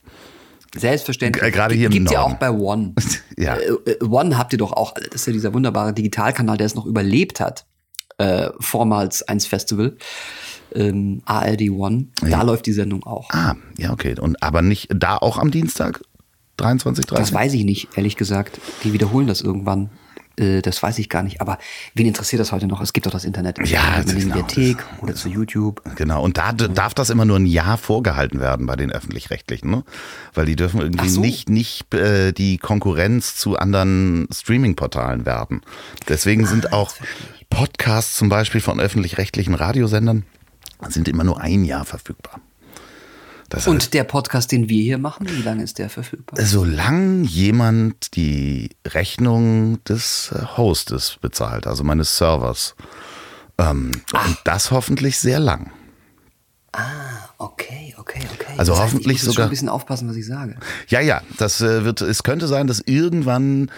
Selbstverständlich. 0.75 1.43
G- 1.43 1.51
gerade 1.51 1.75
hier 1.75 1.87
im 1.87 1.91
Gibt's 1.91 2.11
ja 2.11 2.21
auch 2.21 2.35
bei 2.35 2.49
One. 2.51 2.93
Ja. 3.37 3.55
Äh, 3.55 3.71
äh, 3.91 4.03
One 4.03 4.37
habt 4.37 4.53
ihr 4.53 4.59
doch 4.59 4.71
auch. 4.73 4.93
Das 4.93 5.21
ist 5.21 5.25
ja 5.27 5.33
dieser 5.33 5.53
wunderbare 5.53 5.93
Digitalkanal, 5.93 6.57
der 6.57 6.65
es 6.67 6.75
noch 6.75 6.85
überlebt 6.85 7.39
hat. 7.39 7.65
Äh, 8.21 8.51
vormals 8.59 9.23
1 9.23 9.47
Festival. 9.47 9.97
Ähm, 10.73 11.21
ARD 11.25 11.69
One. 11.71 12.05
Da 12.21 12.43
läuft 12.43 12.65
die 12.65 12.71
Sendung 12.73 13.03
auch. 13.03 13.29
Ah, 13.31 13.55
ja, 13.77 13.91
okay. 13.91 14.15
Und 14.19 14.41
aber 14.43 14.61
nicht 14.61 14.89
da 14.95 15.17
auch 15.17 15.37
am 15.37 15.51
Dienstag? 15.51 16.01
23.30 16.59 17.15
Das 17.15 17.33
weiß 17.33 17.53
ich 17.53 17.63
nicht, 17.65 17.89
ehrlich 17.97 18.15
gesagt. 18.15 18.59
Die 18.83 18.93
wiederholen 18.93 19.27
das 19.27 19.41
irgendwann. 19.41 19.89
äh, 20.37 20.61
das 20.61 20.81
weiß 20.81 20.99
ich 20.99 21.09
gar 21.09 21.23
nicht. 21.23 21.41
Aber 21.41 21.57
wen 21.95 22.05
interessiert 22.05 22.39
das 22.39 22.51
heute 22.53 22.67
noch? 22.67 22.79
Es 22.81 22.93
gibt 22.93 23.05
doch 23.07 23.11
das 23.11 23.25
Internet. 23.25 23.57
Ja, 23.67 23.95
in 23.99 24.05
der 24.05 24.15
genau. 24.15 24.35
Mediathek 24.35 24.77
oder 25.01 25.13
zu 25.15 25.27
YouTube. 25.27 25.81
Genau, 25.95 26.23
und 26.23 26.37
da 26.37 26.53
darf 26.53 26.93
das 26.93 27.09
immer 27.09 27.25
nur 27.25 27.37
ein 27.37 27.45
Jahr 27.47 27.77
vorgehalten 27.77 28.39
werden 28.39 28.65
bei 28.67 28.75
den 28.77 28.91
öffentlich-rechtlichen, 28.91 29.69
ne? 29.71 29.83
Weil 30.35 30.45
die 30.45 30.55
dürfen 30.55 30.79
irgendwie 30.79 31.09
so. 31.09 31.19
nicht, 31.21 31.49
nicht 31.49 31.93
äh, 31.93 32.31
die 32.31 32.59
Konkurrenz 32.59 33.35
zu 33.35 33.57
anderen 33.57 34.27
Streaming-Portalen 34.31 35.25
werden. 35.25 35.61
Deswegen 36.07 36.45
Ah, 36.45 36.47
sind 36.47 36.71
auch 36.71 36.93
Podcasts 37.51 38.15
zum 38.17 38.29
Beispiel 38.29 38.61
von 38.61 38.79
öffentlich-rechtlichen 38.79 39.53
Radiosendern 39.53 40.23
sind 40.89 41.07
immer 41.07 41.23
nur 41.23 41.39
ein 41.39 41.63
Jahr 41.63 41.85
verfügbar. 41.85 42.41
Das 43.49 43.59
heißt, 43.63 43.67
Und 43.67 43.93
der 43.93 44.05
Podcast, 44.05 44.51
den 44.51 44.69
wir 44.69 44.81
hier 44.81 44.97
machen, 44.97 45.27
wie 45.29 45.41
lange 45.43 45.61
ist 45.61 45.77
der 45.77 45.89
verfügbar? 45.89 46.43
solange 46.43 47.23
jemand 47.27 48.15
die 48.15 48.69
Rechnung 48.87 49.83
des 49.83 50.31
äh, 50.33 50.45
Hostes 50.57 51.17
bezahlt, 51.21 51.67
also 51.67 51.83
meines 51.83 52.17
Servers, 52.17 52.75
ähm, 53.57 53.91
und 54.13 54.37
das 54.45 54.71
hoffentlich 54.71 55.19
sehr 55.19 55.39
lang. 55.39 55.71
Okay, 57.37 57.93
okay, 57.97 58.21
okay. 58.33 58.53
Also 58.57 58.71
Das 58.71 58.81
heißt, 58.81 58.93
hoffentlich 58.93 59.17
ich 59.17 59.23
muss 59.25 59.33
sogar- 59.35 59.47
ein 59.47 59.49
bisschen 59.49 59.67
aufpassen, 59.69 60.07
was 60.09 60.15
ich 60.15 60.25
sage. 60.25 60.55
Ja, 60.87 61.01
ja, 61.01 61.21
das 61.37 61.59
äh, 61.59 61.83
wird, 61.83 61.99
es 62.01 62.23
könnte 62.23 62.47
sein, 62.47 62.67
dass 62.67 62.79
irgendwann 62.79 63.69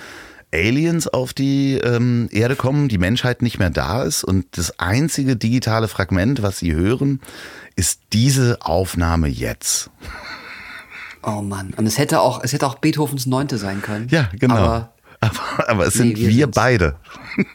Aliens 0.53 1.07
auf 1.07 1.33
die 1.33 1.73
ähm, 1.75 2.29
Erde 2.31 2.55
kommen, 2.55 2.87
die 2.87 2.97
Menschheit 2.97 3.41
nicht 3.41 3.59
mehr 3.59 3.69
da 3.71 4.03
ist 4.03 4.23
und 4.23 4.45
das 4.51 4.79
einzige 4.79 5.35
digitale 5.35 5.87
Fragment, 5.87 6.41
was 6.43 6.59
sie 6.59 6.73
hören, 6.73 7.19
ist 7.75 8.01
diese 8.13 8.59
Aufnahme 8.61 9.27
jetzt. 9.27 9.89
Oh 11.23 11.41
Mann. 11.41 11.73
Und 11.75 11.87
es 11.87 11.97
hätte 11.97 12.21
auch, 12.21 12.43
es 12.43 12.53
hätte 12.53 12.67
auch 12.67 12.75
Beethovens 12.75 13.25
Neunte 13.25 13.57
sein 13.57 13.81
können. 13.81 14.07
Ja, 14.09 14.29
genau. 14.37 14.55
Aber 14.55 14.93
aber, 15.23 15.69
aber 15.69 15.87
es 15.87 15.95
Nee, 15.95 16.09
sind 16.09 16.17
wir 16.17 16.29
wir, 16.29 16.47
beide. 16.47 16.95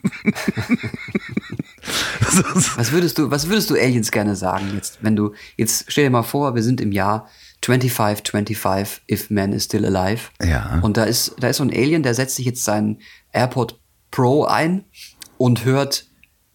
Was 2.76 2.92
würdest 2.92 3.16
du, 3.18 3.30
was 3.30 3.48
würdest 3.48 3.70
du 3.70 3.74
Aliens 3.74 4.10
gerne 4.10 4.36
sagen 4.36 4.72
jetzt, 4.74 4.98
wenn 5.00 5.16
du, 5.16 5.32
jetzt 5.56 5.86
stell 5.88 6.04
dir 6.04 6.10
mal 6.10 6.22
vor, 6.22 6.54
wir 6.54 6.62
sind 6.62 6.80
im 6.80 6.92
Jahr 6.92 7.28
2525, 7.62 9.02
if 9.10 9.30
man 9.30 9.52
is 9.52 9.64
still 9.64 9.84
alive. 9.84 10.30
Ja. 10.42 10.78
Und 10.82 10.96
da 10.96 11.04
ist, 11.04 11.34
da 11.40 11.48
ist 11.48 11.58
so 11.58 11.64
ein 11.64 11.70
Alien, 11.70 12.02
der 12.02 12.14
setzt 12.14 12.36
sich 12.36 12.46
jetzt 12.46 12.64
seinen 12.64 12.98
AirPod 13.32 13.78
Pro 14.10 14.44
ein 14.44 14.84
und 15.36 15.64
hört 15.64 16.06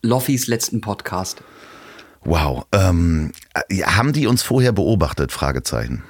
Loffys 0.02 0.48
letzten 0.48 0.82
Podcast. 0.82 1.44
wow. 2.24 2.66
Ähm, 2.72 3.32
äh, 3.70 3.84
haben 3.84 4.14
die 4.14 4.28
uns 4.28 4.42
vorher 4.44 4.72
beobachtet? 4.72 5.32
Fragezeichen. 5.32 6.04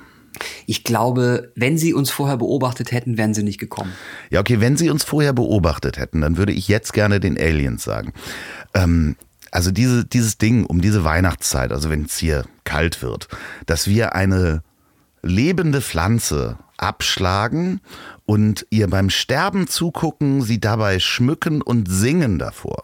Ich 0.66 0.84
glaube, 0.84 1.52
wenn 1.56 1.78
sie 1.78 1.94
uns 1.94 2.10
vorher 2.10 2.38
beobachtet 2.38 2.92
hätten, 2.92 3.18
wären 3.18 3.34
sie 3.34 3.44
nicht 3.44 3.60
gekommen. 3.60 3.94
Ja, 4.30 4.40
okay, 4.40 4.60
wenn 4.60 4.78
Sie 4.78 4.90
uns 4.90 5.04
vorher 5.04 5.34
beobachtet 5.34 5.98
hätten, 5.98 6.22
dann 6.22 6.38
würde 6.38 6.54
ich 6.54 6.68
jetzt 6.68 6.94
gerne 6.94 7.20
den 7.20 7.38
Aliens 7.38 7.84
sagen. 7.84 8.14
Ähm, 8.74 9.16
also 9.52 9.70
diese, 9.70 10.06
dieses 10.06 10.40
Ding 10.40 10.66
um 10.66 10.82
diese 10.82 11.04
Weihnachtszeit, 11.04 11.72
also 11.72 11.90
wenn 11.92 12.06
es 12.06 12.18
hier 12.18 12.46
kalt 12.64 13.04
wird, 13.04 13.28
dass 13.68 13.88
wir 13.88 14.16
eine 14.16 14.64
lebende 15.24 15.82
Pflanze 15.82 16.58
abschlagen 16.78 17.82
und 18.26 18.68
ihr 18.70 18.90
beim 18.90 19.10
Sterben 19.10 19.68
zugucken, 19.68 20.42
sie 20.42 20.60
dabei 20.60 21.00
schmücken 21.00 21.62
und 21.62 21.90
singen 21.90 22.38
davor. 22.40 22.84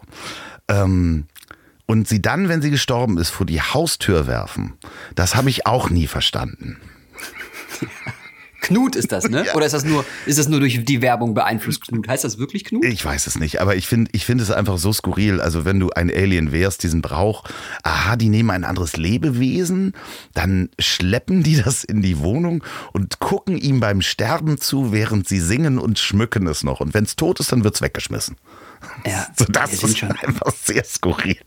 Ähm, 0.67 1.25
und 1.85 2.07
sie 2.07 2.21
dann, 2.21 2.49
wenn 2.49 2.61
sie 2.61 2.71
gestorben 2.71 3.17
ist, 3.17 3.29
vor 3.29 3.45
die 3.45 3.61
Haustür 3.61 4.27
werfen. 4.27 4.73
Das 5.15 5.35
habe 5.35 5.49
ich 5.49 5.65
auch 5.65 5.89
nie 5.89 6.07
verstanden. 6.07 6.77
Knut 8.61 8.95
ist 8.95 9.11
das, 9.11 9.29
ne? 9.29 9.45
Oder 9.53 9.65
ist 9.65 9.73
das 9.73 9.85
nur, 9.85 10.05
ist 10.25 10.39
das 10.39 10.47
nur 10.47 10.59
durch 10.59 10.83
die 10.83 11.01
Werbung 11.01 11.33
beeinflusst 11.33 11.87
Knut? 11.87 12.07
Heißt 12.07 12.23
das 12.23 12.37
wirklich 12.37 12.65
Knut? 12.65 12.85
Ich 12.85 13.03
weiß 13.03 13.27
es 13.27 13.39
nicht, 13.39 13.61
aber 13.61 13.75
ich 13.75 13.87
finde 13.87 14.11
ich 14.13 14.25
finde 14.25 14.43
es 14.43 14.51
einfach 14.51 14.77
so 14.77 14.93
skurril. 14.93 15.41
Also 15.41 15.65
wenn 15.65 15.79
du 15.79 15.89
ein 15.91 16.09
Alien 16.09 16.51
wärst, 16.51 16.83
diesen 16.83 17.01
Brauch, 17.01 17.43
aha, 17.83 18.15
die 18.15 18.29
nehmen 18.29 18.49
ein 18.49 18.63
anderes 18.63 18.97
Lebewesen, 18.97 19.93
dann 20.33 20.69
schleppen 20.79 21.43
die 21.43 21.61
das 21.61 21.83
in 21.83 22.01
die 22.01 22.19
Wohnung 22.19 22.63
und 22.93 23.19
gucken 23.19 23.57
ihm 23.57 23.79
beim 23.79 24.01
Sterben 24.01 24.59
zu, 24.59 24.91
während 24.91 25.27
sie 25.27 25.39
singen 25.39 25.79
und 25.79 25.99
schmücken 25.99 26.47
es 26.47 26.63
noch. 26.63 26.79
Und 26.79 26.93
wenn 26.93 27.03
es 27.03 27.15
tot 27.15 27.39
ist, 27.39 27.51
dann 27.51 27.63
wird's 27.63 27.81
weggeschmissen. 27.81 28.35
Ja, 29.05 29.27
So, 29.37 29.45
das 29.45 29.83
ist 29.83 29.97
schon, 29.97 30.11
einfach 30.11 30.51
sehr 30.53 30.83
skurril. 30.83 31.37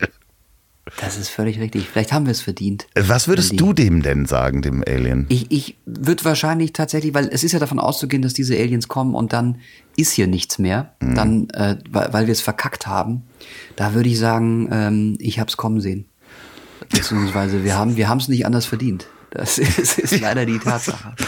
Das 0.99 1.17
ist 1.17 1.29
völlig 1.29 1.59
richtig. 1.59 1.87
Vielleicht 1.89 2.11
haben 2.11 2.25
wir 2.25 2.31
es 2.31 2.41
verdient. 2.41 2.87
Was 2.95 3.27
würdest 3.27 3.57
du 3.59 3.71
dem 3.73 4.01
denn 4.03 4.25
sagen, 4.25 4.61
dem 4.61 4.83
Alien? 4.85 5.25
Ich, 5.29 5.49
ich 5.51 5.77
würde 5.85 6.25
wahrscheinlich 6.25 6.73
tatsächlich, 6.73 7.13
weil 7.13 7.29
es 7.31 7.43
ist 7.43 7.53
ja 7.53 7.59
davon 7.59 7.79
auszugehen, 7.79 8.21
dass 8.21 8.33
diese 8.33 8.55
Aliens 8.55 8.87
kommen 8.89 9.15
und 9.15 9.31
dann 9.31 9.59
ist 9.95 10.11
hier 10.11 10.27
nichts 10.27 10.59
mehr, 10.59 10.93
Mhm. 11.01 11.15
dann, 11.15 11.49
äh, 11.51 11.77
weil, 11.89 12.11
weil 12.13 12.27
wir 12.27 12.31
es 12.33 12.41
verkackt 12.41 12.85
haben. 12.87 13.23
Da 13.75 13.93
würde 13.93 14.09
ich 14.09 14.19
sagen, 14.19 14.67
ähm, 14.71 15.15
ich 15.19 15.39
habe 15.39 15.49
es 15.49 15.55
kommen 15.57 15.79
sehen. 15.79 16.05
Beziehungsweise 16.91 17.63
wir 17.63 17.75
haben 17.77 17.95
wir 17.95 18.09
haben 18.09 18.17
es 18.19 18.27
nicht 18.27 18.45
anders 18.45 18.65
verdient. 18.65 19.07
Das 19.35 19.57
ist, 19.57 19.97
ist 19.97 20.19
leider 20.21 20.45
die 20.45 20.59
Tatsache. 20.59 21.15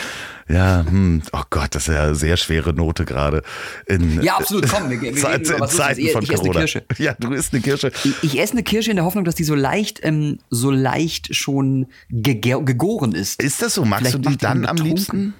Ja, 0.47 0.85
hm, 0.87 1.23
oh 1.33 1.41
Gott, 1.49 1.73
das 1.73 1.87
ist 1.87 1.95
ja 1.95 2.03
eine 2.03 2.13
sehr 2.13 2.37
schwere 2.37 2.71
Note 2.71 3.03
gerade. 3.03 3.41
in- 3.87 4.21
Ja, 4.21 4.37
absolut, 4.37 4.69
komm, 4.69 4.91
wir- 4.91 5.01
wir 5.01 5.07
reden 5.09 5.17
Zeit- 5.17 5.41
über 5.47 5.55
in 5.55 5.61
was. 5.61 5.75
Zeiten 5.75 6.01
Ich- 6.01 6.11
von 6.11 6.21
ich 6.23 6.31
esse 6.31 6.43
eine. 6.43 6.51
Kirsche. 6.51 6.83
Ja, 6.99 7.15
du 7.19 7.31
isst 7.31 7.51
eine 7.51 7.63
Kirsche. 7.63 7.91
Ich, 8.03 8.13
ich 8.21 8.39
esse 8.39 8.51
eine 8.53 8.61
Kirsche 8.61 8.91
in 8.91 8.97
der 8.97 9.05
Hoffnung, 9.05 9.25
dass 9.25 9.33
die 9.33 9.43
so 9.43 9.55
leicht, 9.55 10.01
ähm, 10.03 10.37
so 10.51 10.69
leicht 10.69 11.33
schon 11.35 11.87
gegoren 12.11 13.13
ist. 13.13 13.41
Ist 13.41 13.63
das 13.63 13.73
so? 13.73 13.85
Magst 13.85 14.05
Vielleicht 14.05 14.23
du 14.23 14.29
die 14.29 14.37
dann 14.37 14.67
am 14.67 14.77
liebsten? 14.77 15.33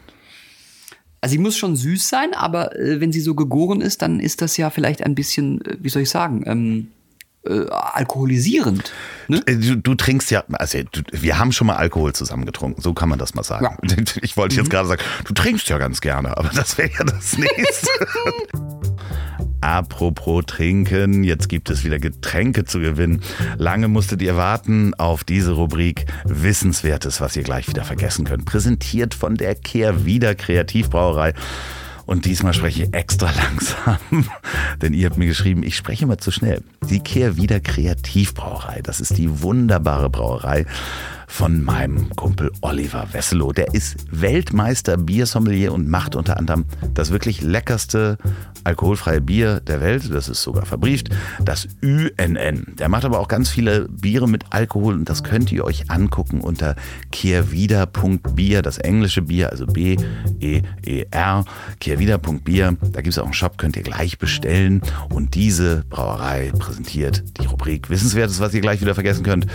Also 1.22 1.34
sie 1.34 1.38
muss 1.38 1.56
schon 1.56 1.76
süß 1.76 2.10
sein, 2.10 2.34
aber 2.34 2.76
äh, 2.76 3.00
wenn 3.00 3.12
sie 3.12 3.22
so 3.22 3.36
gegoren 3.36 3.82
ist, 3.82 4.02
dann 4.02 4.20
ist 4.20 4.42
das 4.42 4.58
ja 4.58 4.72
vielleicht 4.72 5.04
ein 5.04 5.14
bisschen, 5.14 5.62
äh, 5.66 5.78
wie 5.82 5.90
soll 5.90 6.02
ich 6.02 6.10
sagen, 6.10 6.42
ähm, 6.48 6.88
äh, 7.48 7.70
alkoholisierend. 7.70 8.92
Ne? 9.28 9.42
Äh, 9.46 9.56
Du, 9.56 9.76
du 9.78 9.96
trinkst 9.96 10.32
ja, 10.32 10.44
also 10.54 10.80
du, 10.92 11.02
wir 11.12 11.38
haben 11.40 11.52
schon 11.52 11.68
mal 11.68 11.76
Alkohol 11.76 12.14
zusammen 12.14 12.46
getrunken, 12.46 12.82
so 12.82 12.94
kann 12.94 13.10
man 13.10 13.20
das 13.20 13.34
mal 13.36 13.44
sagen. 13.44 13.66
Ja. 13.84 13.96
Ich 14.22 14.38
wollte 14.38 14.56
jetzt 14.56 14.70
gerade 14.70 14.88
sagen, 14.88 15.02
du 15.26 15.34
trinkst 15.34 15.68
ja 15.70 15.78
ganz 15.78 16.02
gerne, 16.02 16.38
aber 16.38 16.50
das 16.50 16.78
wäre 16.78 16.92
ja 16.98 17.04
das 17.06 17.38
nächste. 17.38 17.90
Apropos 19.62 20.44
Trinken, 20.46 21.24
jetzt 21.24 21.50
gibt 21.50 21.70
es 21.72 21.84
wieder 21.84 21.98
Getränke 21.98 22.66
zu 22.66 22.80
gewinnen. 22.80 23.22
Lange 23.58 23.88
musstet 23.88 24.22
ihr 24.22 24.36
warten 24.36 24.94
auf 24.94 25.24
diese 25.24 25.54
Rubrik 25.54 26.06
Wissenswertes, 26.26 27.20
was 27.20 27.36
ihr 27.36 27.42
gleich 27.44 27.68
wieder 27.68 27.84
vergessen 27.84 28.26
könnt. 28.26 28.46
Präsentiert 28.46 29.16
von 29.16 29.36
der 29.36 29.56
Kehrwieder 29.56 30.36
Kreativbrauerei. 30.36 31.34
Und 32.06 32.26
diesmal 32.26 32.54
spreche 32.54 32.84
ich 32.84 32.94
extra 32.94 33.32
langsam, 33.36 33.98
denn 34.82 34.94
ihr 34.94 35.08
habt 35.08 35.18
mir 35.18 35.28
geschrieben, 35.28 35.64
ich 35.64 35.76
spreche 35.76 36.06
mal 36.06 36.18
zu 36.18 36.32
schnell. 36.32 36.62
Die 36.90 37.00
Kehrwieder 37.00 37.60
Kreativbrauerei, 37.60 38.82
das 38.84 39.02
ist 39.02 39.18
die 39.18 39.42
wunderbare 39.42 40.10
Brauerei 40.10 40.66
von 41.28 41.64
meinem 41.64 42.16
Kumpel 42.16 42.52
Oliver 42.62 43.08
Wesselow. 43.12 43.52
Der 43.52 43.74
ist 43.74 43.98
Weltmeister 44.12 44.98
Biersommelier 44.98 45.74
und 45.74 45.90
macht 45.90 46.16
unter 46.16 46.38
anderem 46.38 46.66
das 46.94 47.12
wirklich 47.12 47.42
leckerste 47.42 48.18
alkoholfreie 48.66 49.22
Bier 49.22 49.60
der 49.60 49.82
Welt. 49.82 50.14
Das 50.14 50.28
ist 50.30 50.42
sogar 50.42 50.66
verbrieft. 50.66 51.10
Das 51.44 51.68
UNN. 51.82 52.76
Der 52.78 52.90
macht 52.90 53.06
aber 53.06 53.20
auch 53.20 53.28
ganz 53.28 53.50
viele 53.50 53.88
Biere 53.90 54.28
mit 54.28 54.46
Alkohol 54.50 54.96
und 54.96 55.10
das 55.10 55.24
könnt 55.24 55.52
ihr 55.52 55.64
euch 55.64 55.90
angucken 55.90 56.42
unter 56.42 56.76
kehrwieder.bier, 57.12 58.62
das 58.62 58.78
englische 58.78 59.22
Bier, 59.22 59.52
also 59.52 59.66
B-E-E-R, 59.66 61.46
kehrwieder.bier. 61.80 62.78
Da 62.82 63.02
gibt 63.02 63.14
es 63.14 63.20
auch 63.20 63.26
einen 63.26 63.34
Shop, 63.34 63.58
könnt 63.58 63.78
ihr 63.78 63.84
gleich 63.84 64.18
bestellen. 64.18 64.82
Und 65.14 65.36
diese 65.36 65.84
Brauerei 65.90 66.52
präsentiert 66.58 67.24
die 67.40 67.46
Rubrik 67.46 67.90
Wissenswertes, 67.90 68.40
was 68.40 68.54
ihr 68.54 68.62
gleich 68.62 68.82
wieder 68.82 68.94
vergessen 68.94 69.24
könnt. 69.24 69.48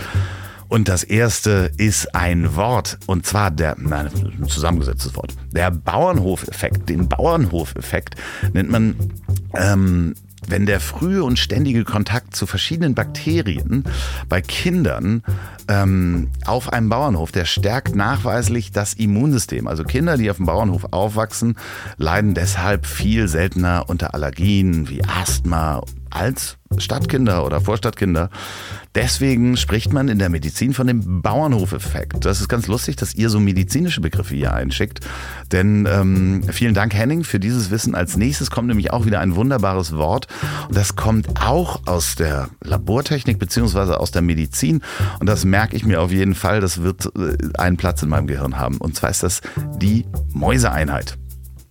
Und 0.71 0.87
das 0.87 1.03
erste 1.03 1.69
ist 1.75 2.15
ein 2.15 2.55
Wort, 2.55 2.97
und 3.05 3.25
zwar 3.25 3.51
der, 3.51 3.75
nein, 3.77 4.09
ein 4.41 4.47
zusammengesetztes 4.47 5.13
Wort. 5.17 5.35
Der 5.51 5.69
Bauernhofeffekt. 5.69 6.87
Den 6.87 7.09
Bauernhofeffekt 7.09 8.15
nennt 8.53 8.69
man, 8.69 8.95
ähm, 9.53 10.13
wenn 10.47 10.65
der 10.65 10.79
frühe 10.79 11.25
und 11.25 11.37
ständige 11.37 11.83
Kontakt 11.83 12.37
zu 12.37 12.47
verschiedenen 12.47 12.95
Bakterien 12.95 13.83
bei 14.29 14.39
Kindern 14.39 15.23
ähm, 15.67 16.29
auf 16.45 16.71
einem 16.71 16.87
Bauernhof, 16.87 17.33
der 17.33 17.43
stärkt 17.43 17.93
nachweislich 17.93 18.71
das 18.71 18.93
Immunsystem. 18.93 19.67
Also 19.67 19.83
Kinder, 19.83 20.15
die 20.15 20.31
auf 20.31 20.37
dem 20.37 20.45
Bauernhof 20.45 20.87
aufwachsen, 20.91 21.57
leiden 21.97 22.33
deshalb 22.33 22.85
viel 22.85 23.27
seltener 23.27 23.89
unter 23.89 24.13
Allergien 24.13 24.87
wie 24.87 25.03
Asthma 25.03 25.81
als 26.11 26.57
Stadtkinder 26.77 27.45
oder 27.45 27.61
Vorstadtkinder. 27.61 28.29
Deswegen 28.93 29.55
spricht 29.55 29.93
man 29.93 30.09
in 30.09 30.19
der 30.19 30.29
Medizin 30.29 30.73
von 30.73 30.87
dem 30.87 31.21
Bauernhofeffekt. 31.21 32.25
Das 32.25 32.41
ist 32.41 32.49
ganz 32.49 32.67
lustig, 32.67 32.97
dass 32.97 33.15
ihr 33.15 33.29
so 33.29 33.39
medizinische 33.39 34.01
Begriffe 34.01 34.35
hier 34.35 34.53
einschickt. 34.53 34.99
Denn 35.51 35.87
ähm, 35.89 36.43
vielen 36.51 36.73
Dank, 36.73 36.93
Henning, 36.93 37.23
für 37.23 37.39
dieses 37.39 37.71
Wissen. 37.71 37.95
Als 37.95 38.17
nächstes 38.17 38.51
kommt 38.51 38.67
nämlich 38.67 38.91
auch 38.91 39.05
wieder 39.05 39.19
ein 39.21 39.35
wunderbares 39.35 39.95
Wort. 39.95 40.27
Und 40.67 40.75
das 40.75 40.95
kommt 40.95 41.41
auch 41.41 41.81
aus 41.87 42.15
der 42.15 42.49
Labortechnik 42.63 43.39
beziehungsweise 43.39 43.99
aus 43.99 44.11
der 44.11 44.21
Medizin. 44.21 44.81
Und 45.19 45.27
das 45.27 45.45
merke 45.45 45.75
ich 45.75 45.85
mir 45.85 46.01
auf 46.01 46.11
jeden 46.11 46.35
Fall. 46.35 46.59
Das 46.59 46.81
wird 46.81 47.05
äh, 47.15 47.37
einen 47.57 47.77
Platz 47.77 48.03
in 48.03 48.09
meinem 48.09 48.27
Gehirn 48.27 48.57
haben. 48.57 48.77
Und 48.77 48.95
zwar 48.95 49.09
ist 49.09 49.23
das 49.23 49.41
die 49.77 50.05
Mäuseeinheit. 50.33 51.17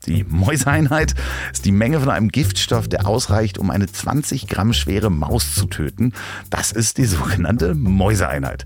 Die 0.06 0.24
Mäuseeinheit 0.24 1.14
ist 1.52 1.64
die 1.64 1.72
Menge 1.72 2.00
von 2.00 2.10
einem 2.10 2.28
Giftstoff, 2.28 2.88
der 2.88 3.06
ausreicht, 3.06 3.58
um 3.58 3.70
eine 3.70 3.86
20 3.86 4.46
Gramm 4.46 4.72
schwere 4.72 5.10
Maus 5.10 5.54
zu 5.54 5.66
töten. 5.66 6.12
Das 6.48 6.72
ist 6.72 6.98
die 6.98 7.04
sogenannte 7.04 7.74
Mäuseeinheit. 7.74 8.64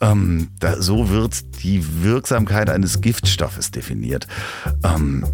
Ähm, 0.00 0.48
da, 0.58 0.80
so 0.80 1.10
wird 1.10 1.62
die 1.62 2.02
Wirksamkeit 2.02 2.70
eines 2.70 3.00
Giftstoffes 3.00 3.70
definiert. 3.70 4.26
Ähm, 4.82 5.26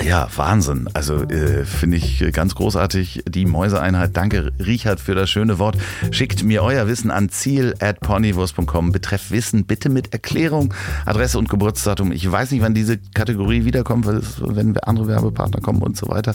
ja, 0.00 0.28
Wahnsinn. 0.36 0.88
Also 0.92 1.22
äh, 1.24 1.64
finde 1.64 1.96
ich 1.96 2.24
ganz 2.32 2.54
großartig. 2.54 3.24
Die 3.28 3.46
Mäuseeinheit. 3.46 4.16
Danke, 4.16 4.52
Richard, 4.58 5.00
für 5.00 5.14
das 5.14 5.30
schöne 5.30 5.58
Wort. 5.58 5.76
Schickt 6.10 6.44
mir 6.44 6.62
euer 6.62 6.86
Wissen 6.86 7.10
an 7.10 7.28
ziel.ponywurst.com. 7.28 8.92
Betreff 8.92 9.30
Wissen 9.30 9.64
bitte 9.64 9.88
mit 9.88 10.12
Erklärung, 10.12 10.72
Adresse 11.04 11.38
und 11.38 11.48
Geburtsdatum. 11.48 12.12
Ich 12.12 12.30
weiß 12.30 12.52
nicht, 12.52 12.62
wann 12.62 12.74
diese 12.74 12.98
Kategorie 12.98 13.64
wiederkommt, 13.64 14.06
wenn 14.06 14.74
wir 14.74 14.86
andere 14.92 15.08
Werbepartner 15.08 15.60
kommen 15.60 15.82
und 15.82 15.96
so 15.96 16.08
weiter. 16.08 16.34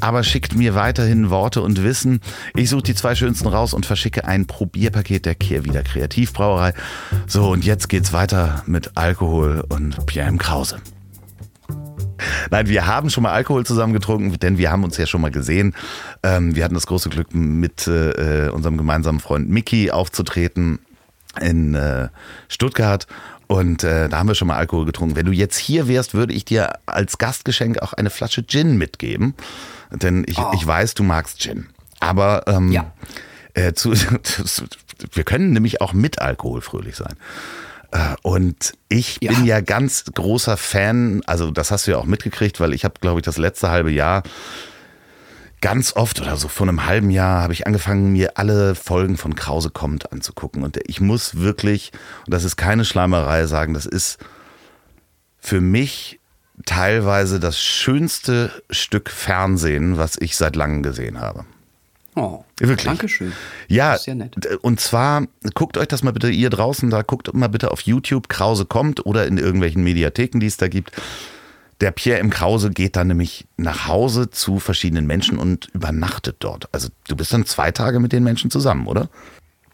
Aber 0.00 0.22
schickt 0.22 0.54
mir 0.54 0.74
weiterhin 0.74 1.30
Worte 1.30 1.62
und 1.62 1.82
Wissen. 1.82 2.20
Ich 2.54 2.70
suche 2.70 2.82
die 2.82 2.94
zwei 2.94 3.14
schönsten 3.14 3.48
raus 3.48 3.72
und 3.72 3.86
verschicke 3.86 4.24
ein 4.26 4.46
Probierpaket 4.46 5.24
der 5.24 5.34
Kehrwieder 5.34 5.82
Kreativbrauerei. 5.82 6.74
So, 7.26 7.50
und 7.50 7.64
jetzt 7.64 7.88
geht's 7.88 8.12
weiter 8.12 8.62
mit 8.66 8.92
Alkohol 8.96 9.64
und 9.68 10.06
Pierre 10.06 10.28
M. 10.28 10.38
Krause. 10.38 10.78
Nein, 12.50 12.68
wir 12.68 12.86
haben 12.86 13.10
schon 13.10 13.22
mal 13.22 13.32
Alkohol 13.32 13.64
zusammen 13.66 13.92
getrunken, 13.92 14.38
denn 14.38 14.58
wir 14.58 14.70
haben 14.70 14.84
uns 14.84 14.96
ja 14.96 15.06
schon 15.06 15.20
mal 15.20 15.30
gesehen. 15.30 15.74
Ähm, 16.22 16.54
wir 16.54 16.64
hatten 16.64 16.74
das 16.74 16.86
große 16.86 17.08
Glück, 17.08 17.34
mit 17.34 17.86
äh, 17.86 18.48
unserem 18.52 18.76
gemeinsamen 18.76 19.20
Freund 19.20 19.48
Mickey 19.48 19.90
aufzutreten 19.90 20.80
in 21.40 21.74
äh, 21.74 22.08
Stuttgart. 22.48 23.06
Und 23.52 23.84
äh, 23.84 24.08
da 24.08 24.16
haben 24.16 24.28
wir 24.28 24.34
schon 24.34 24.48
mal 24.48 24.56
Alkohol 24.56 24.86
getrunken. 24.86 25.14
Wenn 25.14 25.26
du 25.26 25.32
jetzt 25.32 25.58
hier 25.58 25.86
wärst, 25.86 26.14
würde 26.14 26.32
ich 26.32 26.46
dir 26.46 26.72
als 26.86 27.18
Gastgeschenk 27.18 27.82
auch 27.82 27.92
eine 27.92 28.08
Flasche 28.08 28.46
Gin 28.46 28.78
mitgeben. 28.78 29.34
Denn 29.90 30.24
ich, 30.26 30.38
oh. 30.38 30.52
ich 30.54 30.66
weiß, 30.66 30.94
du 30.94 31.02
magst 31.02 31.38
Gin. 31.38 31.66
Aber 32.00 32.44
ähm, 32.46 32.72
ja. 32.72 32.90
äh, 33.52 33.74
zu, 33.74 33.92
wir 35.12 35.24
können 35.24 35.52
nämlich 35.52 35.82
auch 35.82 35.92
mit 35.92 36.18
Alkohol 36.18 36.62
fröhlich 36.62 36.96
sein. 36.96 37.14
Äh, 37.90 38.14
und 38.22 38.72
ich 38.88 39.18
ja. 39.20 39.32
bin 39.32 39.44
ja 39.44 39.60
ganz 39.60 40.06
großer 40.14 40.56
Fan, 40.56 41.20
also 41.26 41.50
das 41.50 41.70
hast 41.70 41.86
du 41.86 41.90
ja 41.90 41.98
auch 41.98 42.06
mitgekriegt, 42.06 42.58
weil 42.58 42.72
ich 42.72 42.86
habe, 42.86 42.94
glaube 43.02 43.20
ich, 43.20 43.24
das 43.26 43.36
letzte 43.36 43.68
halbe 43.68 43.90
Jahr 43.90 44.22
ganz 45.62 45.94
oft 45.96 46.20
oder 46.20 46.36
so 46.36 46.48
vor 46.48 46.68
einem 46.68 46.84
halben 46.84 47.10
Jahr 47.10 47.40
habe 47.40 47.54
ich 47.54 47.66
angefangen, 47.66 48.12
mir 48.12 48.36
alle 48.36 48.74
Folgen 48.74 49.16
von 49.16 49.34
Krause 49.34 49.70
kommt 49.70 50.12
anzugucken. 50.12 50.62
Und 50.62 50.78
ich 50.86 51.00
muss 51.00 51.36
wirklich, 51.36 51.92
und 52.26 52.34
das 52.34 52.44
ist 52.44 52.56
keine 52.56 52.84
Schleimerei, 52.84 53.46
sagen, 53.46 53.72
das 53.72 53.86
ist 53.86 54.18
für 55.38 55.62
mich 55.62 56.20
teilweise 56.66 57.40
das 57.40 57.58
schönste 57.58 58.50
Stück 58.70 59.08
Fernsehen, 59.08 59.96
was 59.96 60.16
ich 60.20 60.36
seit 60.36 60.56
langem 60.56 60.82
gesehen 60.82 61.20
habe. 61.20 61.44
Oh, 62.14 62.44
wirklich. 62.58 62.84
Dankeschön. 62.84 63.32
Ja, 63.68 63.96
ja 63.96 64.14
und 64.60 64.80
zwar 64.80 65.26
guckt 65.54 65.78
euch 65.78 65.88
das 65.88 66.02
mal 66.02 66.12
bitte 66.12 66.28
ihr 66.28 66.50
draußen 66.50 66.90
da, 66.90 67.02
guckt 67.02 67.32
mal 67.32 67.48
bitte 67.48 67.70
auf 67.70 67.80
YouTube, 67.82 68.28
Krause 68.28 68.66
kommt 68.66 69.06
oder 69.06 69.26
in 69.26 69.38
irgendwelchen 69.38 69.82
Mediatheken, 69.82 70.38
die 70.38 70.46
es 70.46 70.58
da 70.58 70.68
gibt. 70.68 70.92
Der 71.82 71.90
Pierre 71.90 72.20
im 72.20 72.30
Krause 72.30 72.70
geht 72.70 72.94
dann 72.94 73.08
nämlich 73.08 73.48
nach 73.56 73.88
Hause 73.88 74.30
zu 74.30 74.60
verschiedenen 74.60 75.04
Menschen 75.04 75.36
und 75.36 75.66
übernachtet 75.74 76.36
dort. 76.38 76.72
Also 76.72 76.90
du 77.08 77.16
bist 77.16 77.32
dann 77.32 77.44
zwei 77.44 77.72
Tage 77.72 77.98
mit 77.98 78.12
den 78.12 78.22
Menschen 78.22 78.52
zusammen, 78.52 78.86
oder? 78.86 79.08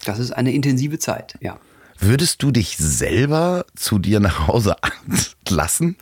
Das 0.06 0.18
ist 0.18 0.32
eine 0.32 0.52
intensive 0.52 0.98
Zeit, 0.98 1.36
ja. 1.42 1.60
Würdest 2.00 2.42
du 2.42 2.50
dich 2.50 2.78
selber 2.78 3.66
zu 3.76 3.98
dir 3.98 4.20
nach 4.20 4.48
Hause 4.48 4.76
lassen? 5.50 5.98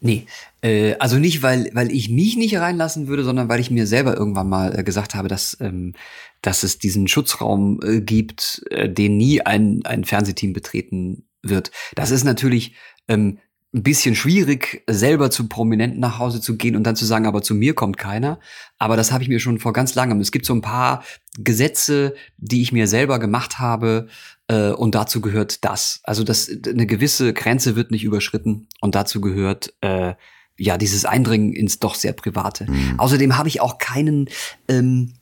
Nee, 0.00 0.26
äh, 0.62 0.94
also 0.94 1.18
nicht, 1.18 1.42
weil, 1.42 1.68
weil 1.74 1.92
ich 1.92 2.08
mich 2.08 2.36
nicht 2.36 2.56
reinlassen 2.56 3.06
würde, 3.06 3.22
sondern 3.22 3.50
weil 3.50 3.60
ich 3.60 3.70
mir 3.70 3.86
selber 3.86 4.16
irgendwann 4.16 4.48
mal 4.48 4.78
äh, 4.78 4.82
gesagt 4.82 5.14
habe, 5.14 5.28
dass, 5.28 5.58
ähm, 5.60 5.92
dass 6.40 6.62
es 6.62 6.78
diesen 6.78 7.06
Schutzraum 7.06 7.80
äh, 7.82 8.00
gibt, 8.00 8.62
äh, 8.70 8.88
den 8.88 9.18
nie 9.18 9.42
ein, 9.42 9.82
ein 9.84 10.04
Fernsehteam 10.04 10.54
betreten 10.54 11.26
wird. 11.42 11.70
Das 11.94 12.10
ist 12.10 12.24
natürlich 12.24 12.76
ähm, 13.08 13.40
ein 13.74 13.82
bisschen 13.82 14.14
schwierig, 14.14 14.84
selber 14.88 15.30
zu 15.30 15.48
Prominenten 15.48 15.98
nach 15.98 16.18
Hause 16.18 16.40
zu 16.40 16.56
gehen 16.56 16.76
und 16.76 16.84
dann 16.84 16.94
zu 16.94 17.04
sagen, 17.04 17.26
aber 17.26 17.42
zu 17.42 17.54
mir 17.54 17.74
kommt 17.74 17.98
keiner. 17.98 18.38
Aber 18.78 18.96
das 18.96 19.10
habe 19.10 19.24
ich 19.24 19.28
mir 19.28 19.40
schon 19.40 19.58
vor 19.58 19.72
ganz 19.72 19.96
langem. 19.96 20.20
Es 20.20 20.30
gibt 20.30 20.46
so 20.46 20.54
ein 20.54 20.62
paar 20.62 21.02
Gesetze, 21.38 22.14
die 22.36 22.62
ich 22.62 22.70
mir 22.70 22.86
selber 22.86 23.18
gemacht 23.18 23.58
habe, 23.58 24.06
äh, 24.48 24.70
und 24.70 24.94
dazu 24.94 25.20
gehört 25.20 25.64
das. 25.64 26.00
Also 26.04 26.22
das 26.24 26.50
eine 26.66 26.86
gewisse 26.86 27.32
Grenze 27.32 27.76
wird 27.76 27.90
nicht 27.90 28.04
überschritten 28.04 28.68
und 28.80 28.94
dazu 28.94 29.20
gehört 29.20 29.74
äh, 29.80 30.14
ja 30.56 30.78
dieses 30.78 31.04
Eindringen 31.04 31.52
ins 31.52 31.78
doch 31.78 31.94
sehr 31.94 32.12
private. 32.12 32.70
Mhm. 32.70 33.00
Außerdem 33.00 33.36
habe 33.36 33.48
ich 33.48 33.60
auch 33.60 33.78
keinen 33.78 34.28
ähm, 34.68 35.14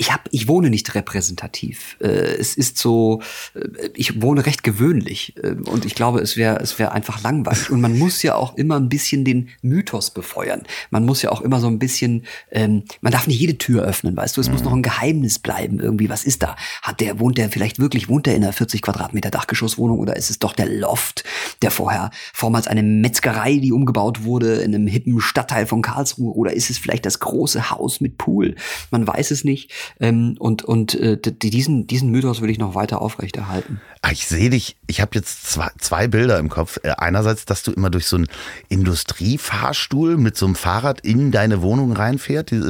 ich 0.00 0.10
habe, 0.10 0.22
ich 0.30 0.48
wohne 0.48 0.70
nicht 0.70 0.94
repräsentativ. 0.94 1.98
Äh, 2.00 2.06
es 2.06 2.56
ist 2.56 2.78
so, 2.78 3.20
äh, 3.54 3.90
ich 3.94 4.22
wohne 4.22 4.46
recht 4.46 4.62
gewöhnlich 4.62 5.34
äh, 5.42 5.50
und 5.50 5.84
ich 5.84 5.94
glaube, 5.94 6.20
es 6.20 6.38
wäre, 6.38 6.58
es 6.60 6.78
wäre 6.78 6.92
einfach 6.92 7.22
langweilig. 7.22 7.68
Und 7.68 7.82
man 7.82 7.98
muss 7.98 8.22
ja 8.22 8.34
auch 8.34 8.56
immer 8.56 8.76
ein 8.76 8.88
bisschen 8.88 9.26
den 9.26 9.50
Mythos 9.60 10.10
befeuern. 10.10 10.62
Man 10.88 11.04
muss 11.04 11.20
ja 11.20 11.30
auch 11.30 11.42
immer 11.42 11.60
so 11.60 11.66
ein 11.66 11.78
bisschen, 11.78 12.24
ähm, 12.50 12.84
man 13.02 13.12
darf 13.12 13.26
nicht 13.26 13.38
jede 13.38 13.58
Tür 13.58 13.82
öffnen, 13.82 14.16
weißt 14.16 14.38
du. 14.38 14.40
Es 14.40 14.46
mhm. 14.46 14.54
muss 14.54 14.64
noch 14.64 14.72
ein 14.72 14.82
Geheimnis 14.82 15.38
bleiben 15.38 15.80
irgendwie. 15.80 16.08
Was 16.08 16.24
ist 16.24 16.42
da? 16.42 16.56
Hat 16.80 17.00
der 17.00 17.20
wohnt 17.20 17.36
der 17.36 17.50
vielleicht 17.50 17.78
wirklich 17.78 18.08
wohnt 18.08 18.24
der 18.24 18.36
in 18.36 18.42
einer 18.42 18.54
40 18.54 18.80
Quadratmeter 18.80 19.30
Dachgeschosswohnung 19.30 19.98
oder 19.98 20.16
ist 20.16 20.30
es 20.30 20.38
doch 20.38 20.54
der 20.54 20.66
Loft, 20.66 21.24
der 21.60 21.70
vorher 21.70 22.10
vormals 22.32 22.68
eine 22.68 22.82
Metzgerei, 22.82 23.58
die 23.58 23.72
umgebaut 23.72 24.24
wurde 24.24 24.62
in 24.62 24.74
einem 24.74 24.86
hippen 24.86 25.20
Stadtteil 25.20 25.66
von 25.66 25.82
Karlsruhe 25.82 26.34
oder 26.34 26.54
ist 26.54 26.70
es 26.70 26.78
vielleicht 26.78 27.04
das 27.04 27.20
große 27.20 27.70
Haus 27.70 28.00
mit 28.00 28.16
Pool? 28.16 28.54
Man 28.90 29.06
weiß 29.06 29.30
es 29.30 29.44
nicht. 29.44 29.70
Ähm, 29.98 30.36
und 30.38 30.62
und 30.62 30.94
äh, 30.94 31.18
diesen, 31.20 31.86
diesen 31.86 32.10
Mythos 32.10 32.40
will 32.40 32.50
ich 32.50 32.58
noch 32.58 32.74
weiter 32.74 33.02
aufrechterhalten. 33.02 33.80
Ah, 34.02 34.12
ich 34.12 34.26
sehe 34.26 34.48
dich, 34.48 34.76
ich 34.86 35.00
habe 35.00 35.10
jetzt 35.14 35.46
zwei, 35.50 35.68
zwei 35.78 36.08
Bilder 36.08 36.38
im 36.38 36.48
Kopf. 36.48 36.78
Äh, 36.82 36.92
einerseits, 36.96 37.44
dass 37.44 37.62
du 37.62 37.72
immer 37.72 37.90
durch 37.90 38.06
so 38.06 38.16
einen 38.16 38.28
Industriefahrstuhl 38.68 40.16
mit 40.16 40.36
so 40.36 40.46
einem 40.46 40.54
Fahrrad 40.54 41.00
in 41.02 41.30
deine 41.32 41.60
Wohnung 41.60 41.92
reinfährt, 41.92 42.50
die, 42.50 42.62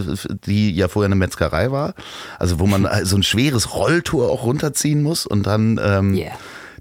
die 0.47 0.73
ja 0.73 0.89
vorher 0.89 1.07
eine 1.07 1.15
Metzgerei 1.15 1.71
war. 1.71 1.95
Also 2.39 2.59
wo 2.59 2.67
man 2.67 2.89
so 3.05 3.17
ein 3.17 3.23
schweres 3.23 3.75
Rolltor 3.75 4.31
auch 4.31 4.45
runterziehen 4.45 5.03
muss 5.03 5.27
und 5.27 5.47
dann 5.47 5.81
ähm, 5.83 6.15
yeah. 6.15 6.33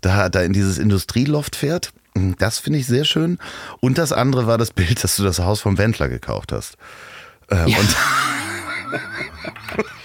da, 0.01 0.29
da 0.29 0.41
in 0.41 0.53
dieses 0.53 0.77
Industrieloft 0.77 1.55
fährt. 1.55 1.91
Das 2.39 2.57
finde 2.59 2.79
ich 2.79 2.87
sehr 2.87 3.05
schön. 3.05 3.37
Und 3.81 3.97
das 3.97 4.11
andere 4.11 4.47
war 4.47 4.57
das 4.57 4.71
Bild, 4.71 5.03
dass 5.03 5.15
du 5.15 5.23
das 5.23 5.39
Haus 5.39 5.61
vom 5.61 5.77
Wendler 5.77 6.09
gekauft 6.09 6.51
hast. 6.51 6.75
Ähm, 7.51 7.67
ja. 7.67 7.77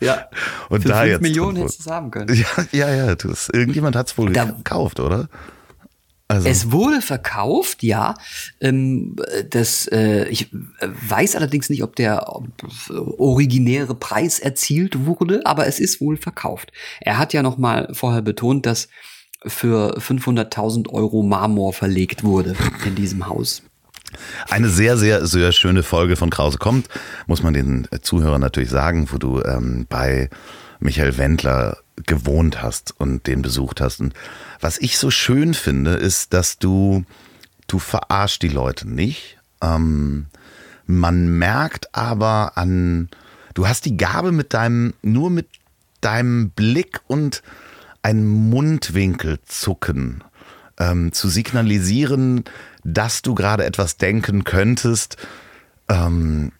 Ja. 0.00 0.28
Und 0.68 0.82
Für 0.82 0.88
da 0.88 1.00
fünf 1.00 1.10
jetzt. 1.10 1.22
Millionen 1.22 1.56
hättest 1.56 1.80
du 1.80 1.82
es 1.84 1.90
haben 1.90 2.10
können. 2.10 2.34
Ja, 2.34 2.46
ja, 2.72 2.94
ja. 2.94 3.14
Das, 3.14 3.48
irgendjemand 3.48 3.96
hat 3.96 4.08
es 4.08 4.18
wohl 4.18 4.32
da, 4.32 4.44
gekauft, 4.44 5.00
oder? 5.00 5.28
Also. 6.28 6.48
Es 6.48 6.72
wurde 6.72 7.02
verkauft, 7.02 7.84
ja. 7.84 8.14
Ähm, 8.60 9.14
das, 9.48 9.86
äh, 9.92 10.28
ich 10.28 10.50
weiß 10.80 11.36
allerdings 11.36 11.70
nicht, 11.70 11.84
ob 11.84 11.94
der 11.94 12.26
originäre 13.18 13.94
Preis 13.94 14.40
erzielt 14.40 15.06
wurde, 15.06 15.42
aber 15.44 15.68
es 15.68 15.78
ist 15.78 16.00
wohl 16.00 16.16
verkauft. 16.16 16.72
Er 17.00 17.18
hat 17.18 17.32
ja 17.32 17.42
noch 17.42 17.58
mal 17.58 17.88
vorher 17.92 18.22
betont, 18.22 18.66
dass 18.66 18.88
für 19.46 19.98
500.000 19.98 20.88
Euro 20.90 21.22
Marmor 21.22 21.72
verlegt 21.72 22.24
wurde 22.24 22.56
in 22.84 22.96
diesem 22.96 23.28
Haus. 23.28 23.62
Eine 24.48 24.68
sehr, 24.68 24.96
sehr, 24.96 25.26
sehr 25.26 25.52
schöne 25.52 25.82
Folge 25.82 26.16
von 26.16 26.30
Krause 26.30 26.58
kommt, 26.58 26.88
muss 27.26 27.42
man 27.42 27.54
den 27.54 27.88
Zuhörern 28.02 28.40
natürlich 28.40 28.70
sagen, 28.70 29.08
wo 29.10 29.18
du 29.18 29.42
ähm, 29.42 29.86
bei 29.88 30.30
Michael 30.78 31.18
Wendler 31.18 31.78
gewohnt 32.04 32.62
hast 32.62 32.94
und 32.98 33.26
den 33.26 33.42
besucht 33.42 33.80
hast. 33.80 34.00
Und 34.00 34.14
was 34.60 34.78
ich 34.78 34.98
so 34.98 35.10
schön 35.10 35.54
finde, 35.54 35.92
ist, 35.92 36.32
dass 36.32 36.58
du, 36.58 37.04
du 37.66 37.78
verarschst 37.78 38.42
die 38.42 38.48
Leute 38.48 38.88
nicht. 38.88 39.38
Ähm, 39.62 40.26
man 40.86 41.38
merkt 41.38 41.94
aber 41.94 42.52
an, 42.56 43.08
du 43.54 43.66
hast 43.66 43.86
die 43.86 43.96
Gabe 43.96 44.32
mit 44.32 44.54
deinem, 44.54 44.94
nur 45.02 45.30
mit 45.30 45.48
deinem 46.00 46.50
Blick 46.50 47.00
und 47.06 47.42
ein 48.02 48.24
Mundwinkelzucken 48.24 50.22
ähm, 50.78 51.12
zu 51.12 51.28
signalisieren, 51.28 52.44
dass 52.86 53.22
du 53.22 53.34
gerade 53.34 53.64
etwas 53.64 53.96
denken 53.96 54.44
könntest, 54.44 55.16
ähm, 55.88 56.52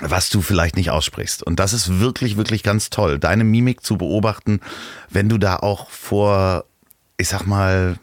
was 0.00 0.30
du 0.30 0.40
vielleicht 0.40 0.76
nicht 0.76 0.90
aussprichst. 0.90 1.42
Und 1.42 1.58
das 1.58 1.72
ist 1.72 2.00
wirklich, 2.00 2.36
wirklich 2.36 2.62
ganz 2.62 2.90
toll, 2.90 3.18
deine 3.18 3.44
Mimik 3.44 3.82
zu 3.82 3.96
beobachten, 3.96 4.60
wenn 5.10 5.28
du 5.28 5.36
da 5.36 5.56
auch 5.56 5.90
vor, 5.90 6.64
ich 7.16 7.28
sag 7.28 7.46
mal, 7.46 7.96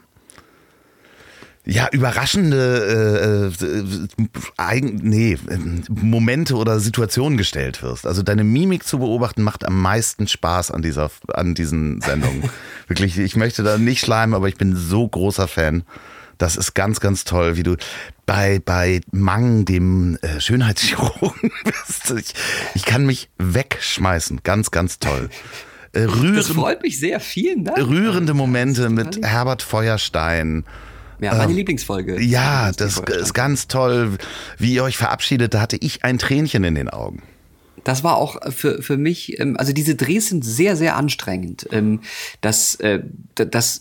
ja, 1.64 1.88
überraschende 1.92 3.52
äh, 3.60 3.64
äh, 3.64 4.80
nee, 4.80 5.38
Momente 5.88 6.56
oder 6.56 6.80
Situationen 6.80 7.38
gestellt 7.38 7.82
wirst. 7.82 8.04
Also 8.04 8.22
deine 8.22 8.42
Mimik 8.42 8.84
zu 8.84 8.98
beobachten 8.98 9.42
macht 9.42 9.64
am 9.64 9.80
meisten 9.80 10.26
Spaß 10.26 10.72
an 10.72 10.82
dieser, 10.82 11.10
an 11.32 11.54
diesen 11.54 12.00
Sendungen. 12.00 12.50
Wirklich, 12.88 13.16
ich 13.16 13.36
möchte 13.36 13.62
da 13.62 13.78
nicht 13.78 14.00
schleimen, 14.00 14.34
aber 14.34 14.48
ich 14.48 14.56
bin 14.56 14.74
so 14.74 15.06
großer 15.06 15.46
Fan 15.46 15.84
Das 16.38 16.56
ist 16.56 16.74
ganz, 16.74 17.00
ganz 17.00 17.24
toll, 17.24 17.56
wie 17.56 17.62
du 17.62 17.76
bei, 18.26 18.60
bei 18.64 19.00
Mang, 19.10 19.64
dem 19.64 20.18
äh, 20.22 20.40
Schönheitschirurgen 20.40 21.50
bist. 21.64 22.10
Ich, 22.18 22.34
ich 22.74 22.84
kann 22.84 23.06
mich 23.06 23.28
wegschmeißen. 23.38 24.40
Ganz, 24.42 24.70
ganz 24.70 24.98
toll. 24.98 25.30
Äh, 25.92 26.00
rühren, 26.02 26.36
Das 26.36 26.48
freut 26.48 26.82
mich 26.82 26.98
sehr. 26.98 27.20
Vielen 27.20 27.64
Dank. 27.64 27.78
rührende 27.78 28.34
Momente 28.34 28.88
mit 28.88 29.24
Herbert 29.24 29.62
Feuerstein. 29.62 30.64
Ja, 31.20 31.34
meine 31.34 31.52
Lieblingsfolge. 31.52 32.20
Ja, 32.20 32.72
das 32.72 32.98
ist 32.98 33.32
ganz 33.34 33.68
toll. 33.68 34.18
Wie 34.58 34.74
ihr 34.74 34.82
euch 34.82 34.96
verabschiedet, 34.96 35.54
da 35.54 35.60
hatte 35.60 35.76
ich 35.76 36.02
ein 36.02 36.18
Tränchen 36.18 36.64
in 36.64 36.74
den 36.74 36.88
Augen. 36.88 37.22
Das 37.84 38.04
war 38.04 38.16
auch 38.16 38.38
für, 38.52 38.82
für 38.82 38.96
mich, 38.96 39.38
ähm, 39.40 39.56
also 39.56 39.72
diese 39.72 39.94
Drehs 39.94 40.28
sind 40.28 40.44
sehr, 40.44 40.76
sehr 40.76 40.96
anstrengend. 40.96 41.68
Ähm, 41.70 42.00
Das, 42.40 42.76
äh, 42.76 43.00
das 43.34 43.80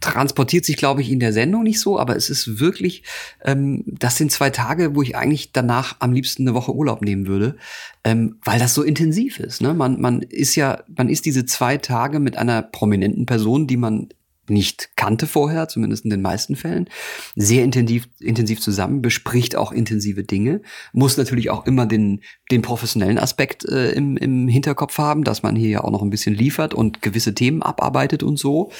transportiert 0.00 0.64
sich, 0.64 0.76
glaube 0.76 1.00
ich, 1.00 1.10
in 1.10 1.20
der 1.20 1.32
Sendung 1.32 1.62
nicht 1.62 1.80
so, 1.80 1.98
aber 1.98 2.16
es 2.16 2.30
ist 2.30 2.58
wirklich, 2.58 3.04
ähm, 3.44 3.84
das 3.86 4.16
sind 4.16 4.32
zwei 4.32 4.50
Tage, 4.50 4.94
wo 4.94 5.02
ich 5.02 5.16
eigentlich 5.16 5.52
danach 5.52 5.96
am 6.00 6.12
liebsten 6.12 6.42
eine 6.42 6.54
Woche 6.54 6.74
Urlaub 6.74 7.02
nehmen 7.02 7.26
würde, 7.26 7.56
ähm, 8.04 8.36
weil 8.44 8.58
das 8.58 8.74
so 8.74 8.82
intensiv 8.82 9.38
ist. 9.38 9.62
Ne? 9.62 9.74
Man, 9.74 10.00
man 10.00 10.22
ist 10.22 10.56
ja, 10.56 10.82
man 10.96 11.08
ist 11.08 11.24
diese 11.24 11.46
zwei 11.46 11.76
Tage 11.78 12.18
mit 12.18 12.36
einer 12.36 12.62
prominenten 12.62 13.26
Person, 13.26 13.66
die 13.66 13.76
man 13.76 14.08
nicht 14.48 14.90
kannte 14.96 15.26
vorher, 15.26 15.68
zumindest 15.68 16.04
in 16.04 16.10
den 16.10 16.22
meisten 16.22 16.56
Fällen, 16.56 16.88
sehr 17.36 17.64
intensiv, 17.64 18.08
intensiv 18.18 18.60
zusammen, 18.60 19.02
bespricht 19.02 19.56
auch 19.56 19.72
intensive 19.72 20.24
Dinge, 20.24 20.62
muss 20.92 21.16
natürlich 21.16 21.50
auch 21.50 21.66
immer 21.66 21.86
den, 21.86 22.22
den 22.50 22.62
professionellen 22.62 23.18
Aspekt 23.18 23.64
äh, 23.64 23.92
im, 23.92 24.16
im 24.16 24.48
Hinterkopf 24.48 24.98
haben, 24.98 25.24
dass 25.24 25.42
man 25.42 25.56
hier 25.56 25.68
ja 25.68 25.84
auch 25.84 25.90
noch 25.90 26.02
ein 26.02 26.10
bisschen 26.10 26.34
liefert 26.34 26.74
und 26.74 27.02
gewisse 27.02 27.34
Themen 27.34 27.62
abarbeitet 27.62 28.22
und 28.22 28.38
so. 28.38 28.72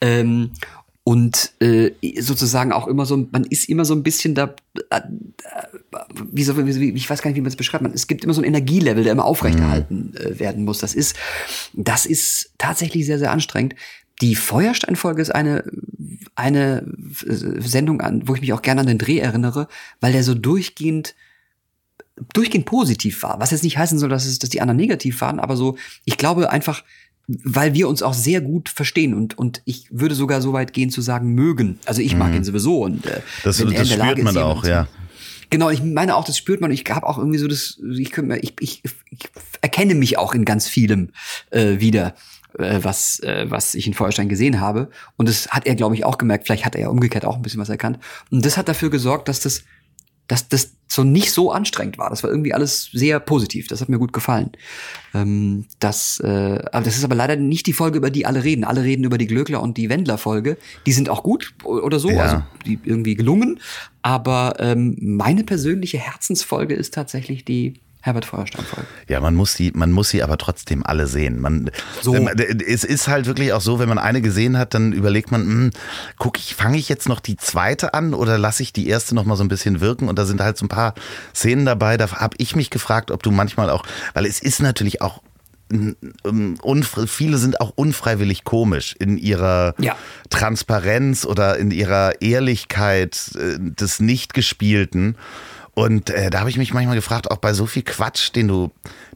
Ähm, 0.00 0.52
und 1.02 1.54
äh, 1.60 1.92
sozusagen 2.20 2.72
auch 2.72 2.86
immer 2.86 3.06
so, 3.06 3.26
man 3.32 3.44
ist 3.44 3.68
immer 3.68 3.84
so 3.84 3.94
ein 3.94 4.02
bisschen 4.02 4.34
da, 4.34 4.54
äh, 4.90 5.00
wie 6.30 6.44
so, 6.44 6.56
wie, 6.56 6.90
ich 6.90 7.08
weiß 7.08 7.22
gar 7.22 7.30
nicht, 7.30 7.36
wie 7.36 7.40
man 7.40 7.48
es 7.48 7.56
beschreibt. 7.56 7.82
Man, 7.82 7.92
es 7.92 8.06
gibt 8.06 8.22
immer 8.22 8.34
so 8.34 8.42
ein 8.42 8.46
Energielevel, 8.46 9.02
der 9.02 9.12
immer 9.12 9.24
aufrechterhalten 9.24 10.14
äh, 10.14 10.38
werden 10.38 10.64
muss. 10.64 10.78
Das 10.78 10.94
ist, 10.94 11.16
das 11.72 12.04
ist 12.04 12.52
tatsächlich 12.58 13.06
sehr, 13.06 13.18
sehr 13.18 13.32
anstrengend. 13.32 13.74
Die 14.20 14.34
Feuerstein-Folge 14.34 15.22
ist 15.22 15.34
eine, 15.34 15.64
eine 16.34 16.84
Sendung, 17.24 18.00
an, 18.00 18.26
wo 18.26 18.34
ich 18.34 18.40
mich 18.40 18.52
auch 18.52 18.62
gerne 18.62 18.82
an 18.82 18.86
den 18.86 18.98
Dreh 18.98 19.18
erinnere, 19.18 19.68
weil 20.00 20.12
der 20.12 20.24
so 20.24 20.34
durchgehend 20.34 21.14
durchgehend 22.34 22.66
positiv 22.66 23.22
war. 23.22 23.40
Was 23.40 23.50
jetzt 23.50 23.64
nicht 23.64 23.78
heißen 23.78 23.98
soll, 23.98 24.10
dass, 24.10 24.26
es, 24.26 24.38
dass 24.38 24.50
die 24.50 24.60
anderen 24.60 24.76
negativ 24.76 25.20
waren, 25.22 25.40
aber 25.40 25.56
so, 25.56 25.78
ich 26.04 26.18
glaube 26.18 26.50
einfach, 26.50 26.84
weil 27.26 27.74
wir 27.74 27.88
uns 27.88 28.02
auch 28.02 28.14
sehr 28.14 28.40
gut 28.40 28.68
verstehen 28.68 29.14
und, 29.14 29.38
und 29.38 29.62
ich 29.64 29.86
würde 29.90 30.14
sogar 30.14 30.42
so 30.42 30.52
weit 30.52 30.72
gehen 30.72 30.90
zu 30.90 31.00
sagen, 31.00 31.32
mögen. 31.32 31.78
Also 31.86 32.02
ich 32.02 32.16
mag 32.16 32.34
ihn 32.34 32.44
sowieso. 32.44 32.82
Und, 32.82 33.06
äh, 33.06 33.20
Mhm. 33.20 33.22
Das, 33.44 33.56
das 33.58 33.88
spürt 33.88 33.98
Lage 33.98 34.22
man 34.22 34.34
ist, 34.34 34.42
auch, 34.42 34.64
ja. 34.64 34.88
Genau, 35.48 35.70
ich 35.70 35.82
meine 35.82 36.14
auch, 36.16 36.24
das 36.24 36.38
spürt 36.38 36.60
man. 36.60 36.70
Ich 36.70 36.84
habe 36.88 37.06
auch 37.06 37.18
irgendwie 37.18 37.38
so 37.38 37.48
das, 37.48 37.80
ich, 37.98 38.10
könnte 38.10 38.36
ich, 38.36 38.54
ich, 38.60 38.82
ich 39.10 39.28
erkenne 39.60 39.94
mich 39.94 40.18
auch 40.18 40.34
in 40.34 40.44
ganz 40.44 40.68
vielem 40.68 41.10
äh, 41.50 41.80
wieder, 41.80 42.14
äh, 42.58 42.80
was, 42.82 43.20
äh, 43.20 43.46
was 43.48 43.74
ich 43.74 43.86
in 43.86 43.94
Feuerstein 43.94 44.28
gesehen 44.28 44.60
habe. 44.60 44.90
Und 45.16 45.28
das 45.28 45.48
hat 45.48 45.66
er, 45.66 45.74
glaube 45.74 45.94
ich, 45.94 46.04
auch 46.04 46.18
gemerkt. 46.18 46.46
Vielleicht 46.46 46.64
hat 46.64 46.74
er 46.74 46.82
ja 46.82 46.88
umgekehrt 46.88 47.24
auch 47.24 47.36
ein 47.36 47.42
bisschen 47.42 47.60
was 47.60 47.68
erkannt. 47.68 47.98
Und 48.30 48.44
das 48.44 48.56
hat 48.56 48.68
dafür 48.68 48.90
gesorgt, 48.90 49.28
dass 49.28 49.40
das, 49.40 49.64
dass 50.28 50.48
das 50.48 50.72
so 50.86 51.04
nicht 51.04 51.30
so 51.32 51.52
anstrengend 51.52 51.98
war. 51.98 52.10
Das 52.10 52.22
war 52.24 52.30
irgendwie 52.30 52.52
alles 52.52 52.90
sehr 52.92 53.20
positiv. 53.20 53.68
Das 53.68 53.80
hat 53.80 53.88
mir 53.88 53.98
gut 53.98 54.12
gefallen. 54.12 54.50
Ähm, 55.14 55.66
das, 55.78 56.18
äh, 56.20 56.58
aber 56.72 56.84
das 56.84 56.96
ist 56.96 57.04
aber 57.04 57.14
leider 57.14 57.36
nicht 57.36 57.66
die 57.66 57.72
Folge, 57.72 57.98
über 57.98 58.10
die 58.10 58.26
alle 58.26 58.42
reden. 58.42 58.64
Alle 58.64 58.82
reden 58.82 59.04
über 59.04 59.16
die 59.18 59.28
Glöckler 59.28 59.62
und 59.62 59.76
die 59.76 59.88
Wendler-Folge. 59.88 60.56
Die 60.86 60.92
sind 60.92 61.08
auch 61.08 61.22
gut 61.22 61.54
oder 61.62 61.98
so, 62.00 62.10
Ja. 62.10 62.18
also 62.22 62.42
die 62.66 62.80
irgendwie 62.84 63.14
gelungen. 63.14 63.60
Aber 64.02 64.54
ähm, 64.58 64.96
meine 65.00 65.44
persönliche 65.44 65.98
Herzensfolge 65.98 66.74
ist 66.74 66.94
tatsächlich 66.94 67.44
die 67.44 67.74
Herbert 68.02 68.24
Feuerstein-Folge. 68.24 68.88
Ja, 69.08 69.20
man 69.20 69.34
muss 69.34 69.54
sie, 69.54 69.72
man 69.74 69.92
muss 69.92 70.08
sie 70.08 70.22
aber 70.22 70.38
trotzdem 70.38 70.84
alle 70.86 71.06
sehen. 71.06 71.40
Man, 71.40 71.70
So. 72.00 72.14
man- 72.14 72.38
es 72.38 72.82
ist 72.84 73.08
halt 73.08 73.26
wirklich 73.26 73.52
auch 73.52 73.60
so, 73.60 73.78
wenn 73.78 73.88
man 73.88 73.98
eine 73.98 74.22
gesehen 74.22 74.56
hat, 74.56 74.72
dann 74.74 74.92
überlegt 74.92 75.30
man, 75.30 75.42
hm, 75.42 75.70
guck 76.18 76.38
ich, 76.38 76.54
fange 76.54 76.78
ich 76.78 76.88
jetzt 76.88 77.08
noch 77.08 77.20
die 77.20 77.36
zweite 77.36 77.92
an 77.92 78.14
oder 78.14 78.38
lasse 78.38 78.62
ich 78.62 78.72
die 78.72 78.88
erste 78.88 79.14
noch 79.14 79.24
mal 79.24 79.36
so 79.36 79.44
ein 79.44 79.48
bisschen 79.48 79.80
wirken? 79.80 80.08
Und 80.08 80.18
da 80.18 80.24
sind 80.24 80.40
halt 80.40 80.56
so 80.56 80.64
ein 80.64 80.68
paar 80.70 80.94
Szenen 81.34 81.66
dabei. 81.66 81.96
Da 81.98 82.10
habe 82.12 82.36
ich 82.38 82.56
mich 82.56 82.70
gefragt, 82.70 83.10
ob 83.10 83.22
du 83.22 83.30
manchmal 83.30 83.68
auch, 83.68 83.84
weil 84.14 84.24
es 84.24 84.40
ist 84.40 84.60
natürlich 84.62 85.02
auch 85.02 85.22
ähm, 85.72 85.94
unfre- 86.62 87.06
viele 87.06 87.38
sind 87.38 87.60
auch 87.60 87.70
unfreiwillig 87.76 88.42
komisch 88.42 88.96
in 88.98 89.16
ihrer 89.16 89.74
Ja. 89.78 89.94
Transparenz 90.28 91.24
oder 91.24 91.58
in 91.58 91.70
ihrer 91.70 92.20
Ehrlichkeit 92.20 93.30
äh, 93.36 93.56
des 93.60 94.00
Nichtgespielten. 94.00 95.16
Und 95.74 96.10
äh, 96.10 96.30
da 96.30 96.40
habe 96.40 96.50
ich 96.50 96.58
mich 96.58 96.74
manchmal 96.74 96.96
gefragt, 96.96 97.30
auch 97.30 97.38
bei 97.38 97.52
so 97.52 97.66
viel 97.66 97.82
Quatsch, 97.82 98.34
den 98.34 98.48
du, 98.48 98.70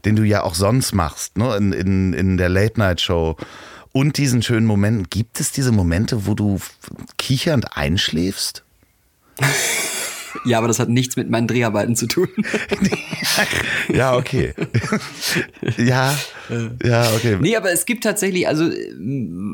den 0.05 0.15
du 0.15 0.23
ja 0.23 0.43
auch 0.43 0.55
sonst 0.55 0.93
machst, 0.93 1.37
ne, 1.37 1.55
in, 1.57 1.73
in, 1.73 2.13
in 2.13 2.37
der 2.37 2.49
Late-Night-Show 2.49 3.37
und 3.91 4.17
diesen 4.17 4.41
schönen 4.41 4.65
Momenten, 4.65 5.07
gibt 5.09 5.39
es 5.39 5.51
diese 5.51 5.71
Momente, 5.71 6.27
wo 6.27 6.33
du 6.33 6.59
kichernd 7.17 7.77
einschläfst? 7.77 8.63
Ja, 10.45 10.59
aber 10.59 10.67
das 10.67 10.79
hat 10.79 10.89
nichts 10.89 11.15
mit 11.15 11.29
meinen 11.29 11.47
Dreharbeiten 11.47 11.95
zu 11.95 12.07
tun. 12.07 12.27
Ja, 13.93 14.15
okay. 14.15 14.53
ja, 15.77 16.15
ja, 16.83 17.11
okay. 17.13 17.37
Nee, 17.39 17.55
aber 17.55 17.71
es 17.71 17.85
gibt 17.85 18.03
tatsächlich, 18.03 18.47
also, 18.47 18.69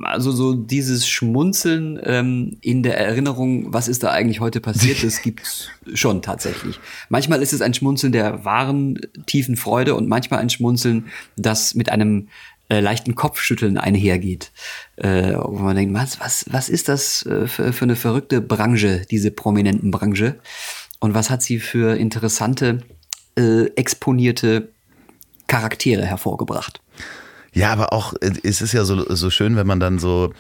also 0.03 0.31
so 0.31 0.53
dieses 0.53 1.07
Schmunzeln 1.07 1.99
ähm, 2.03 2.57
in 2.61 2.83
der 2.83 2.97
Erinnerung, 2.97 3.73
was 3.73 3.87
ist 3.87 4.03
da 4.03 4.11
eigentlich 4.11 4.39
heute 4.39 4.61
passiert, 4.61 5.03
das 5.03 5.21
gibt's 5.23 5.69
schon 5.93 6.21
tatsächlich. 6.21 6.79
Manchmal 7.09 7.41
ist 7.41 7.53
es 7.53 7.61
ein 7.61 7.73
Schmunzeln 7.73 8.11
der 8.11 8.45
wahren, 8.45 8.99
tiefen 9.25 9.55
Freude 9.55 9.95
und 9.95 10.07
manchmal 10.07 10.39
ein 10.39 10.49
Schmunzeln, 10.49 11.07
das 11.35 11.75
mit 11.75 11.89
einem 11.89 12.27
äh, 12.69 12.79
leichten 12.79 13.15
Kopfschütteln 13.15 13.77
einhergeht. 13.77 14.51
Äh, 14.95 15.33
wo 15.35 15.59
man 15.59 15.75
denkt, 15.75 15.93
was, 15.93 16.19
was, 16.19 16.45
was 16.49 16.69
ist 16.69 16.87
das 16.87 17.25
äh, 17.25 17.47
für, 17.47 17.73
für 17.73 17.83
eine 17.83 17.95
verrückte 17.95 18.41
Branche, 18.41 19.01
diese 19.09 19.31
prominenten 19.31 19.91
Branche? 19.91 20.39
Und 21.01 21.13
was 21.13 21.29
hat 21.29 21.41
sie 21.41 21.59
für 21.59 21.97
interessante, 21.97 22.83
äh, 23.37 23.65
exponierte 23.75 24.69
Charaktere 25.47 26.05
hervorgebracht? 26.05 26.79
Ja, 27.51 27.73
aber 27.73 27.91
auch, 27.91 28.13
äh, 28.21 28.31
es 28.43 28.61
ist 28.61 28.71
ja 28.71 28.85
so, 28.85 29.13
so 29.13 29.29
schön, 29.29 29.57
wenn 29.57 29.67
man 29.67 29.81
dann 29.81 29.99
so 29.99 30.31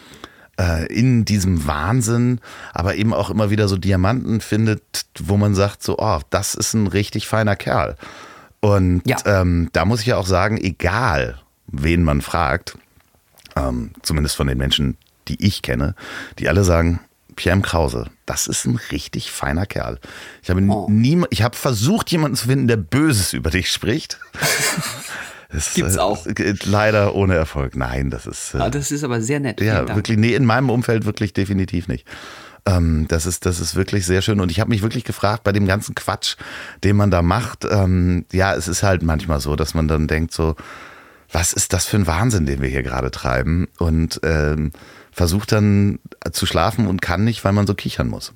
äh, 0.57 0.85
in 0.93 1.25
diesem 1.25 1.65
Wahnsinn, 1.67 2.39
aber 2.73 2.95
eben 2.95 3.13
auch 3.13 3.29
immer 3.29 3.49
wieder 3.49 3.67
so 3.67 3.75
Diamanten 3.75 4.39
findet, 4.39 4.81
wo 5.19 5.35
man 5.35 5.55
sagt, 5.55 5.83
so, 5.83 5.97
oh, 5.97 6.19
das 6.29 6.53
ist 6.55 6.73
ein 6.73 6.87
richtig 6.87 7.27
feiner 7.27 7.55
Kerl. 7.55 7.97
Und 8.61 9.01
Ja. 9.05 9.17
ähm, 9.25 9.69
da 9.73 9.83
muss 9.85 10.01
ich 10.01 10.07
ja 10.07 10.17
auch 10.17 10.27
sagen, 10.27 10.57
egal 10.57 11.39
wen 11.67 12.03
man 12.03 12.21
fragt, 12.21 12.77
ähm, 13.55 13.91
zumindest 14.03 14.35
von 14.35 14.47
den 14.47 14.59
Menschen, 14.59 14.95
die 15.27 15.43
ich 15.45 15.63
kenne, 15.63 15.95
die 16.37 16.47
alle 16.47 16.63
sagen, 16.63 16.99
Pierre 17.41 17.55
M. 17.55 17.63
Krause, 17.63 18.05
das 18.27 18.45
ist 18.45 18.67
ein 18.67 18.79
richtig 18.91 19.31
feiner 19.31 19.65
Kerl. 19.65 19.99
Ich 20.43 20.51
habe 20.51 20.61
Oh. 20.69 20.87
nie, 20.91 21.23
ich 21.31 21.41
habe 21.41 21.57
versucht, 21.57 22.11
jemanden 22.11 22.37
zu 22.37 22.47
finden, 22.47 22.67
der 22.67 22.77
Böses 22.77 23.33
über 23.33 23.49
dich 23.49 23.71
spricht. 23.71 24.19
Das, 25.53 25.73
Gibt's 25.73 25.97
äh, 25.97 25.99
auch. 25.99 26.23
geht 26.33 26.65
Leider 26.65 27.13
ohne 27.13 27.35
Erfolg. 27.35 27.75
Nein, 27.75 28.09
das 28.09 28.25
ist 28.25 28.53
äh, 28.53 28.59
Ah, 28.59 28.69
das 28.69 28.89
ist 28.89 29.03
aber 29.03 29.19
sehr 29.21 29.41
nett. 29.41 29.59
Ja 29.59 29.85
wirklich 29.97 30.17
nee, 30.17 30.33
in 30.33 30.45
meinem 30.45 30.69
Umfeld 30.69 31.05
wirklich 31.05 31.33
definitiv 31.33 31.89
nicht. 31.89 32.07
Ähm, 32.65 33.05
das 33.09 33.25
ist 33.25 33.45
das 33.45 33.59
ist 33.59 33.75
wirklich 33.75 34.05
sehr 34.05 34.21
schön 34.21 34.39
und 34.39 34.49
ich 34.49 34.61
habe 34.61 34.69
mich 34.69 34.81
wirklich 34.81 35.03
gefragt 35.03 35.43
bei 35.43 35.51
dem 35.51 35.65
ganzen 35.67 35.93
Quatsch, 35.93 36.37
den 36.85 36.95
man 36.95 37.11
da 37.11 37.21
macht. 37.21 37.65
Ähm, 37.69 38.23
ja, 38.31 38.55
es 38.55 38.69
ist 38.69 38.81
halt 38.83 39.03
manchmal 39.03 39.41
so, 39.41 39.57
dass 39.57 39.73
man 39.73 39.89
dann 39.89 40.07
denkt 40.07 40.31
so, 40.31 40.55
was 41.33 41.51
ist 41.51 41.73
das 41.73 41.85
für 41.85 41.97
ein 41.97 42.07
Wahnsinn, 42.07 42.45
den 42.45 42.61
wir 42.61 42.69
hier 42.69 42.83
gerade 42.83 43.11
treiben 43.11 43.67
und 43.77 44.21
ähm, 44.23 44.71
versucht 45.11 45.51
dann 45.51 45.99
zu 46.31 46.45
schlafen 46.45 46.87
und 46.87 47.01
kann 47.01 47.23
nicht, 47.23 47.43
weil 47.43 47.53
man 47.53 47.67
so 47.67 47.73
kichern 47.73 48.07
muss. 48.07 48.33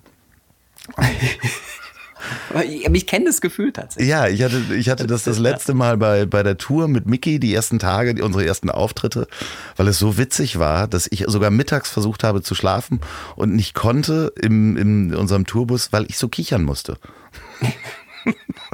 Aber 2.49 2.65
ich, 2.65 2.85
ich 2.85 3.07
kenne 3.07 3.25
das 3.25 3.41
Gefühl 3.41 3.71
tatsächlich. 3.71 4.09
Ja, 4.09 4.27
ich 4.27 4.41
hatte, 4.41 4.61
ich 4.75 4.89
hatte 4.89 5.07
das 5.07 5.23
das 5.23 5.37
letzte 5.37 5.73
Mal 5.73 5.97
bei, 5.97 6.25
bei 6.25 6.43
der 6.43 6.57
Tour 6.57 6.87
mit 6.87 7.05
Mickey, 7.05 7.39
die 7.39 7.53
ersten 7.53 7.79
Tage, 7.79 8.15
die, 8.15 8.21
unsere 8.21 8.45
ersten 8.45 8.69
Auftritte, 8.69 9.27
weil 9.75 9.87
es 9.87 9.99
so 9.99 10.17
witzig 10.17 10.59
war, 10.59 10.87
dass 10.87 11.07
ich 11.11 11.25
sogar 11.27 11.51
mittags 11.51 11.89
versucht 11.89 12.23
habe 12.23 12.41
zu 12.41 12.55
schlafen 12.55 13.01
und 13.35 13.53
nicht 13.53 13.73
konnte 13.73 14.33
im, 14.41 14.77
in 14.77 15.15
unserem 15.15 15.45
Tourbus, 15.45 15.91
weil 15.91 16.05
ich 16.07 16.17
so 16.17 16.27
kichern 16.27 16.63
musste. 16.63 16.97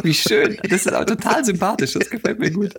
Wie 0.04 0.14
schön. 0.14 0.58
Das 0.64 0.86
ist 0.86 0.94
auch 0.94 1.06
total 1.06 1.44
sympathisch. 1.52 1.94
Das 1.94 2.10
gefällt 2.10 2.40
mir 2.40 2.52
gut. 2.52 2.74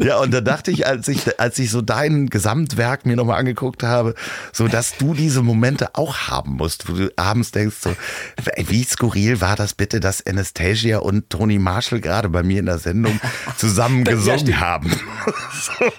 Ja, 0.00 0.18
und 0.18 0.32
da 0.32 0.40
dachte 0.40 0.70
ich, 0.70 0.86
als 0.86 1.08
ich, 1.08 1.38
als 1.40 1.58
ich 1.58 1.70
so 1.70 1.82
dein 1.82 2.28
Gesamtwerk 2.28 3.06
mir 3.06 3.16
nochmal 3.16 3.38
angeguckt 3.38 3.82
habe, 3.82 4.14
so 4.52 4.68
dass 4.68 4.96
du 4.96 5.14
diese 5.14 5.42
Momente 5.42 5.94
auch 5.94 6.28
haben 6.28 6.52
musst, 6.56 6.88
wo 6.88 6.94
du 6.94 7.12
abends 7.16 7.50
denkst, 7.52 7.76
so, 7.80 7.96
wie 8.56 8.84
skurril 8.84 9.40
war 9.40 9.56
das 9.56 9.74
bitte, 9.74 10.00
dass 10.00 10.26
Anastasia 10.26 10.98
und 10.98 11.30
Toni 11.30 11.58
Marshall 11.58 12.00
gerade 12.00 12.28
bei 12.28 12.42
mir 12.42 12.60
in 12.60 12.66
der 12.66 12.78
Sendung 12.78 13.20
zusammen 13.56 14.04
gesungen 14.04 14.46
ja, 14.46 14.60
haben. 14.60 14.90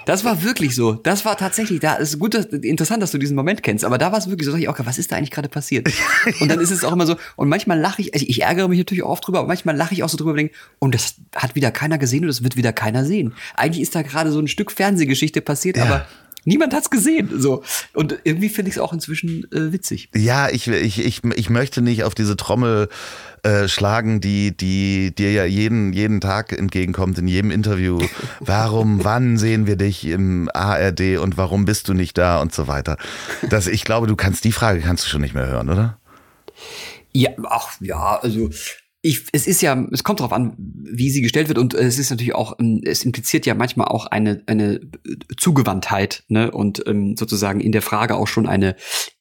Das 0.06 0.24
war 0.24 0.44
wirklich 0.44 0.76
so. 0.76 0.94
Das 0.94 1.26
war 1.26 1.38
tatsächlich, 1.38 1.80
da 1.80 1.96
ist 1.96 2.20
gut, 2.20 2.36
interessant, 2.36 3.02
dass 3.02 3.12
du 3.12 3.18
diesen 3.18 3.36
Moment 3.36 3.64
kennst, 3.64 3.86
aber 3.86 3.98
da 3.98 4.12
war 4.12 4.20
es 4.20 4.30
wirklich 4.30 4.46
so, 4.46 4.52
dachte 4.52 4.64
ich 4.64 4.70
auch, 4.70 4.78
was 4.84 4.98
ist 4.98 5.12
da 5.12 5.16
eigentlich 5.16 5.32
gerade 5.32 5.50
passiert? 5.50 5.90
Und 6.40 6.50
dann 6.50 6.60
ist 6.60 6.72
es 6.72 6.84
auch 6.84 6.92
immer 6.92 7.06
so, 7.06 7.16
und 7.36 7.50
manchmal 7.50 7.80
lache 7.80 8.02
ich, 8.02 8.14
also 8.14 8.26
ich 8.28 8.42
ärgere 8.42 8.68
mich 8.68 8.80
natürlich 8.80 9.04
oft 9.04 9.26
drüber, 9.26 9.40
aber 9.40 9.48
manchmal 9.48 9.76
lache 9.76 9.94
ich 9.94 10.04
auch 10.04 10.10
so 10.10 10.18
drüber 10.18 10.32
und 10.32 10.38
denke, 10.38 10.51
und 10.80 10.96
das 10.96 11.16
hat 11.36 11.56
wieder 11.56 11.72
keiner 11.72 11.98
gesehen 11.98 12.22
und 12.22 12.28
das 12.28 12.44
wird 12.44 12.56
wieder 12.56 12.74
keiner 12.74 13.06
sehen. 13.06 13.34
Eigentlich 13.56 13.82
ist 13.82 13.96
da 13.96 14.02
gerade 14.02 14.32
so 14.32 14.40
ein 14.40 14.48
Stück 14.48 14.72
Fernsehgeschichte 14.72 15.42
passiert, 15.42 15.78
ja. 15.78 15.86
aber 15.86 16.08
Niemand 16.44 16.74
hat's 16.74 16.90
gesehen. 16.90 17.30
So. 17.40 17.64
Und 17.94 18.18
irgendwie 18.24 18.50
finde 18.50 18.70
ich 18.70 18.76
es 18.76 18.82
auch 18.82 18.94
inzwischen 18.94 19.44
äh, 19.52 19.72
witzig. 19.72 20.10
Ja, 20.16 20.50
ich, 20.50 20.68
ich, 20.68 21.04
ich, 21.06 21.24
ich 21.24 21.50
möchte 21.50 21.82
nicht 21.82 22.04
auf 22.04 22.16
diese 22.16 22.36
Trommel 22.36 22.90
äh, 23.44 23.68
schlagen, 23.68 24.22
die, 24.22 24.56
die 24.56 25.14
dir 25.14 25.32
ja 25.32 25.46
jeden, 25.46 25.94
jeden 25.94 26.20
Tag 26.20 26.52
entgegenkommt, 26.52 27.20
in 27.20 27.28
jedem 27.28 27.52
Interview. 27.52 28.00
Warum, 28.40 29.04
wann 29.04 29.38
sehen 29.38 29.68
wir 29.68 29.76
dich 29.76 30.06
im 30.06 30.50
ARD 30.54 31.18
und 31.20 31.38
warum 31.38 31.66
bist 31.66 31.88
du 31.88 31.94
nicht 31.94 32.18
da 32.18 32.42
und 32.42 32.54
so 32.54 32.68
weiter. 32.68 32.98
Das, 33.50 33.68
ich 33.68 33.84
glaube, 33.84 34.08
du 34.08 34.16
kannst 34.16 34.44
die 34.44 34.52
Frage 34.52 34.82
kannst 34.82 35.06
du 35.06 35.10
schon 35.10 35.22
nicht 35.22 35.36
mehr 35.36 35.48
hören, 35.48 35.70
oder? 35.70 35.98
Ja, 37.14 37.32
ach 37.50 37.74
ja, 37.82 38.20
also 38.20 38.50
ich, 39.04 39.26
es 39.32 39.48
ist 39.48 39.62
ja, 39.62 39.88
es 39.92 40.04
kommt 40.04 40.20
darauf 40.20 40.34
an, 40.34 40.54
wie 40.58 41.10
sie 41.10 41.22
gestellt 41.22 41.48
wird 41.48 41.58
und 41.58 41.74
es 41.74 41.98
ist 41.98 42.12
natürlich 42.12 42.36
auch, 42.36 42.60
ähm, 42.60 42.82
es 42.86 43.04
impliziert 43.04 43.46
ja 43.46 43.56
manchmal 43.56 43.88
auch 43.88 44.06
eine 44.06 44.44
eine 44.46 44.80
Zugewandtheit, 45.38 46.24
ne 46.28 46.52
und 46.52 46.84
ähm, 46.86 47.18
sozusagen 47.18 47.62
in 47.62 47.72
der 47.72 47.82
Frage 47.82 48.16
auch 48.16 48.28
schon 48.28 48.48
eine 48.48 48.76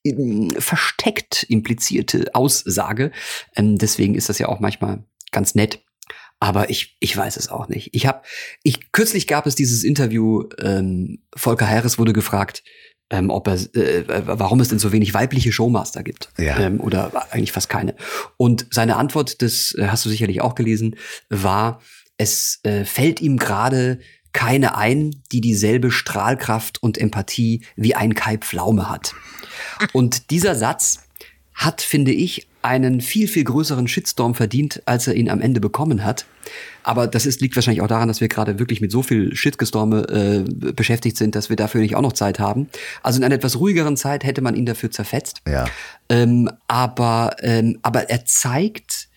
ähm, 0.05 0.51
versteckt 0.51 1.45
implizierte 1.49 2.35
Aussage. 2.35 3.11
Ähm, 3.57 3.79
deswegen 3.79 4.15
ist 4.15 4.29
das 4.29 4.39
ja 4.39 4.49
auch 4.49 4.61
manchmal 4.61 5.05
ganz 5.33 5.55
nett. 5.55 5.81
Aber 6.41 6.71
ich, 6.71 6.97
ich 7.01 7.15
weiß 7.15 7.37
es 7.37 7.49
auch 7.49 7.69
nicht. 7.69 7.91
Ich 7.93 8.07
habe, 8.07 8.23
ich 8.63 8.93
kürzlich 8.93 9.27
gab 9.27 9.47
es 9.47 9.55
dieses 9.55 9.85
Interview. 9.85 10.49
Ähm, 10.59 11.23
Volker 11.37 11.69
Harris 11.69 11.99
wurde 11.99 12.15
gefragt, 12.15 12.63
ähm, 13.11 13.29
ob 13.29 13.47
er, 13.47 13.55
äh, 13.77 14.05
warum 14.25 14.61
es 14.61 14.69
denn 14.69 14.79
so 14.79 14.91
wenig 14.93 15.13
weibliche 15.13 15.53
Showmaster 15.53 16.03
gibt 16.03 16.31
ja. 16.39 16.59
ähm, 16.59 16.81
oder 16.81 17.31
eigentlich 17.31 17.53
fast 17.53 17.69
keine. 17.69 17.95
Und 18.37 18.67
seine 18.71 18.97
Antwort, 18.97 19.43
das 19.43 19.75
äh, 19.77 19.89
hast 19.89 20.07
du 20.07 20.09
sicherlich 20.09 20.41
auch 20.41 20.55
gelesen, 20.55 20.97
war, 21.29 21.83
es 22.17 22.61
äh, 22.63 22.85
fällt 22.85 23.21
ihm 23.21 23.37
gerade 23.37 23.99
keine 24.33 24.77
ein, 24.77 25.23
die 25.33 25.41
dieselbe 25.41 25.91
Strahlkraft 25.91 26.83
und 26.83 26.99
Empathie 26.99 27.65
wie 27.77 27.95
ein 27.95 28.15
Kai 28.15 28.39
Pflaume 28.39 28.89
hat. 28.89 29.15
Und 29.93 30.31
dieser 30.31 30.55
Satz 30.55 31.01
hat, 31.53 31.83
finde 31.83 32.13
ich, 32.13 32.47
einen 32.63 33.01
viel, 33.01 33.29
viel 33.29 33.45
größeren 33.45 33.89
Shitstorm 33.89 34.35
verdient, 34.35 34.83
als 34.85 35.07
er 35.07 35.15
ihn 35.15 35.31
am 35.31 35.41
Ende 35.41 35.61
bekommen 35.61 36.05
hat. 36.05 36.27
Aber 36.83 37.07
das 37.07 37.27
ist, 37.27 37.41
liegt 37.41 37.57
wahrscheinlich 37.57 37.83
auch 37.83 37.89
daran, 37.89 38.09
dass 38.09 38.21
wir 38.21 38.29
gerade 38.29 38.59
wirklich 38.59 38.81
mit 38.81 38.91
so 38.91 39.03
viel 39.03 39.35
Shitstorme 39.35 40.09
äh, 40.09 40.73
beschäftigt 40.73 41.17
sind, 41.17 41.35
dass 41.35 41.49
wir 41.49 41.57
dafür 41.57 41.81
nicht 41.81 41.97
auch 41.97 42.03
noch 42.03 42.13
Zeit 42.13 42.39
haben. 42.39 42.69
Also 43.03 43.19
in 43.19 43.25
einer 43.25 43.35
etwas 43.35 43.59
ruhigeren 43.59 43.97
Zeit 43.97 44.25
hätte 44.25 44.43
man 44.43 44.55
ihn 44.55 44.67
dafür 44.67 44.91
zerfetzt. 44.91 45.43
Ja. 45.47 45.67
Ähm, 46.09 46.51
aber, 46.69 47.37
ähm, 47.41 47.79
aber 47.83 48.11
er 48.11 48.25
zeigt, 48.25 49.09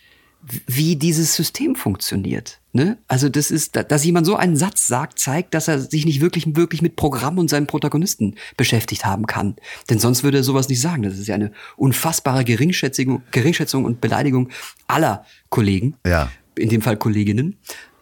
wie 0.67 0.95
dieses 0.95 1.35
System 1.35 1.75
funktioniert. 1.75 2.59
Ne? 2.76 2.97
Also 3.07 3.30
das 3.30 3.51
ist, 3.51 3.76
dass 3.76 4.03
jemand 4.03 4.26
so 4.26 4.36
einen 4.36 4.57
Satz 4.57 4.88
sagt, 4.88 5.19
zeigt, 5.19 5.53
dass 5.53 5.67
er 5.67 5.80
sich 5.80 6.07
nicht 6.07 6.21
wirklich, 6.21 6.55
wirklich 6.55 6.82
mit 6.82 6.95
Programm 6.95 7.38
und 7.38 7.47
seinen 7.47 7.67
Protagonisten 7.67 8.34
beschäftigt 8.57 9.05
haben 9.05 9.28
kann. 9.28 9.55
Denn 9.91 9.99
sonst 9.99 10.24
würde 10.24 10.38
er 10.38 10.43
sowas 10.43 10.69
nicht 10.69 10.82
sagen. 10.82 11.03
Das 11.03 11.19
ist 11.19 11.28
ja 11.28 11.36
eine 11.36 11.51
unfassbare 11.78 12.43
Geringschätzung, 12.43 13.21
Geringschätzung 13.30 13.86
und 13.86 14.01
Beleidigung 14.01 14.49
aller 14.88 15.24
Kollegen. 15.49 15.97
Ja. 16.03 16.32
In 16.57 16.69
dem 16.69 16.82
Fall 16.82 16.97
Kolleginnen. 16.97 17.57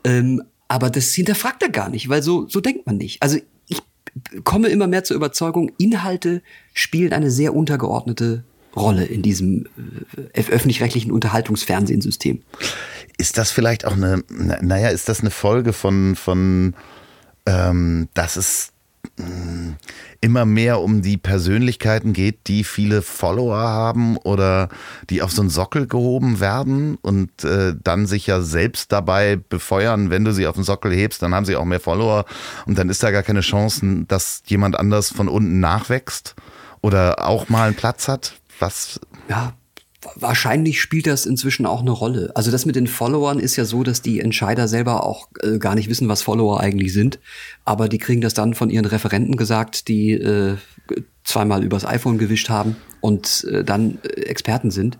Ähm, 0.05 0.41
aber 0.69 0.89
das 0.89 1.13
hinterfragt 1.13 1.61
er 1.63 1.69
gar 1.69 1.89
nicht, 1.89 2.07
weil 2.07 2.23
so, 2.23 2.47
so 2.47 2.61
denkt 2.61 2.85
man 2.85 2.95
nicht. 2.95 3.21
Also 3.21 3.39
ich 3.67 3.81
komme 4.45 4.69
immer 4.69 4.87
mehr 4.87 5.03
zur 5.03 5.17
Überzeugung, 5.17 5.73
Inhalte 5.79 6.41
spielen 6.73 7.11
eine 7.11 7.29
sehr 7.29 7.53
untergeordnete 7.53 8.45
Rolle 8.75 9.05
in 9.05 9.21
diesem 9.21 9.65
äh, 10.35 10.41
öffentlich-rechtlichen 10.41 11.11
Unterhaltungsfernsehensystem. 11.11 12.41
Ist 13.17 13.37
das 13.37 13.51
vielleicht 13.51 13.85
auch 13.85 13.93
eine, 13.93 14.23
naja, 14.29 14.89
ist 14.89 15.09
das 15.09 15.21
eine 15.21 15.31
Folge 15.31 15.73
von, 15.73 16.15
von 16.15 16.73
ähm, 17.45 18.07
dass 18.13 18.35
es 18.35 18.71
mm, 19.17 19.71
immer 20.21 20.45
mehr 20.45 20.79
um 20.79 21.01
die 21.01 21.17
Persönlichkeiten 21.17 22.13
geht, 22.13 22.47
die 22.47 22.63
viele 22.63 23.01
Follower 23.01 23.57
haben 23.57 24.17
oder 24.17 24.69
die 25.09 25.21
auf 25.21 25.31
so 25.31 25.41
einen 25.41 25.49
Sockel 25.49 25.87
gehoben 25.87 26.39
werden 26.39 26.97
und 27.01 27.43
äh, 27.43 27.73
dann 27.83 28.05
sich 28.05 28.27
ja 28.27 28.41
selbst 28.41 28.91
dabei 28.91 29.35
befeuern, 29.35 30.09
wenn 30.09 30.23
du 30.23 30.33
sie 30.33 30.47
auf 30.47 30.55
den 30.55 30.63
Sockel 30.63 30.91
hebst, 30.93 31.21
dann 31.21 31.33
haben 31.33 31.45
sie 31.45 31.55
auch 31.55 31.65
mehr 31.65 31.79
Follower 31.79 32.25
und 32.65 32.77
dann 32.77 32.89
ist 32.89 33.03
da 33.03 33.11
gar 33.11 33.23
keine 33.23 33.41
Chance, 33.41 34.05
dass 34.07 34.43
jemand 34.45 34.77
anders 34.79 35.09
von 35.09 35.27
unten 35.27 35.59
nachwächst 35.59 36.35
oder 36.81 37.27
auch 37.27 37.49
mal 37.49 37.67
einen 37.67 37.75
Platz 37.75 38.07
hat. 38.07 38.40
Was? 38.61 38.99
Ja, 39.27 39.53
wahrscheinlich 40.15 40.81
spielt 40.81 41.07
das 41.07 41.25
inzwischen 41.25 41.65
auch 41.65 41.81
eine 41.81 41.91
Rolle. 41.91 42.31
Also 42.35 42.51
das 42.51 42.65
mit 42.65 42.75
den 42.75 42.87
Followern 42.87 43.39
ist 43.39 43.55
ja 43.55 43.65
so, 43.65 43.83
dass 43.83 44.01
die 44.01 44.19
Entscheider 44.19 44.67
selber 44.67 45.03
auch 45.03 45.27
äh, 45.41 45.57
gar 45.57 45.75
nicht 45.75 45.89
wissen, 45.89 46.07
was 46.07 46.21
Follower 46.21 46.59
eigentlich 46.59 46.93
sind. 46.93 47.19
Aber 47.65 47.89
die 47.89 47.97
kriegen 47.97 48.21
das 48.21 48.33
dann 48.33 48.53
von 48.53 48.69
ihren 48.69 48.85
Referenten 48.85 49.35
gesagt, 49.35 49.87
die 49.87 50.11
äh, 50.11 50.57
zweimal 51.23 51.63
übers 51.63 51.85
iPhone 51.85 52.17
gewischt 52.17 52.49
haben 52.49 52.75
und 53.01 53.45
äh, 53.51 53.63
dann 53.63 53.97
äh, 54.03 54.21
Experten 54.21 54.71
sind. 54.71 54.97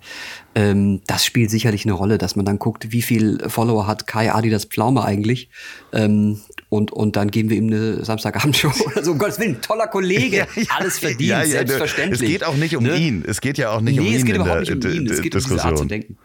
Ähm, 0.54 1.02
das 1.08 1.26
spielt 1.26 1.50
sicherlich 1.50 1.86
eine 1.86 1.94
Rolle, 1.94 2.18
dass 2.18 2.36
man 2.36 2.46
dann 2.46 2.60
guckt, 2.60 2.92
wie 2.92 3.02
viel 3.02 3.48
Follower 3.48 3.88
hat 3.88 4.08
Kai 4.08 4.34
Adidas 4.34 4.66
Pflaume 4.66 5.04
eigentlich. 5.04 5.50
Ähm, 5.94 6.42
und, 6.70 6.92
und 6.92 7.16
dann 7.16 7.32
geben 7.32 7.50
wir 7.50 7.58
ihm 7.58 7.68
eine 7.68 8.04
Samstagabendshow 8.04 8.72
oder 8.86 9.04
so. 9.04 9.12
Um 9.12 9.18
Gottes 9.18 9.40
Willen, 9.40 9.62
toller 9.62 9.88
Kollege, 9.88 10.38
ja, 10.38 10.48
ja, 10.56 10.64
alles 10.78 11.00
verdient, 11.00 11.30
ja, 11.30 11.46
selbstverständlich. 11.46 12.22
Es 12.22 12.28
geht 12.28 12.44
auch 12.44 12.56
nicht 12.56 12.76
um 12.76 12.84
ne? 12.84 12.98
ihn. 12.98 13.24
Es 13.26 13.40
geht 13.40 13.58
ja 13.58 13.72
auch 13.72 13.82
nicht 13.82 13.96
nee, 13.96 14.00
um 14.00 14.06
ihn. 14.06 14.12
Nee, 14.12 14.18
es 14.18 14.26
geht 14.26 14.36
überhaupt 14.36 14.60
nicht 14.62 14.72
um 14.72 14.92
ihn. 14.92 15.10
Es 15.10 15.22
geht 15.22 15.36
um 15.36 15.42
diese 15.42 15.64
Art 15.64 15.78
zu 15.78 15.86
denken. 15.86 16.18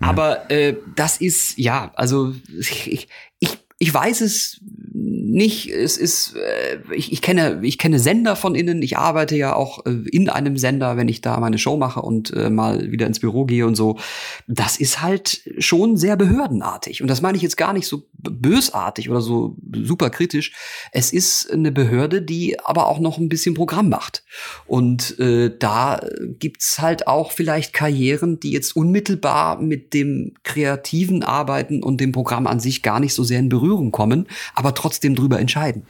Aber 0.00 0.50
äh, 0.50 0.76
das 0.96 1.18
ist, 1.18 1.58
ja, 1.58 1.92
also 1.94 2.34
ich, 2.58 3.08
ich, 3.38 3.58
ich 3.82 3.92
weiß 3.92 4.20
es 4.20 4.60
nicht. 4.92 5.70
Es 5.70 5.96
ist, 5.96 6.36
äh, 6.36 6.80
ich, 6.94 7.12
ich 7.12 7.22
kenne, 7.22 7.60
ich 7.62 7.78
kenne 7.78 7.98
Sender 7.98 8.36
von 8.36 8.54
innen. 8.54 8.82
Ich 8.82 8.98
arbeite 8.98 9.36
ja 9.36 9.56
auch 9.56 9.86
äh, 9.86 9.90
in 10.10 10.28
einem 10.28 10.58
Sender, 10.58 10.98
wenn 10.98 11.08
ich 11.08 11.22
da 11.22 11.40
meine 11.40 11.56
Show 11.56 11.78
mache 11.78 12.02
und 12.02 12.30
äh, 12.34 12.50
mal 12.50 12.92
wieder 12.92 13.06
ins 13.06 13.20
Büro 13.20 13.46
gehe 13.46 13.66
und 13.66 13.76
so. 13.76 13.98
Das 14.46 14.76
ist 14.76 15.00
halt 15.00 15.40
schon 15.58 15.96
sehr 15.96 16.16
behördenartig. 16.16 17.00
Und 17.00 17.08
das 17.08 17.22
meine 17.22 17.36
ich 17.36 17.42
jetzt 17.42 17.56
gar 17.56 17.72
nicht 17.72 17.86
so 17.86 18.02
bösartig 18.22 19.10
oder 19.10 19.20
so 19.20 19.56
super 19.72 20.10
kritisch. 20.10 20.52
Es 20.92 21.12
ist 21.12 21.50
eine 21.50 21.72
Behörde, 21.72 22.22
die 22.22 22.58
aber 22.60 22.86
auch 22.86 22.98
noch 22.98 23.18
ein 23.18 23.28
bisschen 23.28 23.54
Programm 23.54 23.88
macht. 23.88 24.24
Und 24.66 25.18
äh, 25.18 25.54
da 25.56 26.00
gibt's 26.38 26.78
halt 26.78 27.06
auch 27.06 27.32
vielleicht 27.32 27.72
Karrieren, 27.72 28.40
die 28.40 28.52
jetzt 28.52 28.76
unmittelbar 28.76 29.60
mit 29.60 29.94
dem 29.94 30.34
kreativen 30.42 31.22
Arbeiten 31.22 31.82
und 31.82 32.00
dem 32.00 32.12
Programm 32.12 32.46
an 32.46 32.60
sich 32.60 32.82
gar 32.82 33.00
nicht 33.00 33.14
so 33.14 33.24
sehr 33.24 33.38
in 33.38 33.48
Berührung 33.48 33.90
kommen, 33.92 34.26
aber 34.54 34.74
trotzdem 34.74 35.14
drüber 35.14 35.38
entscheiden. 35.38 35.86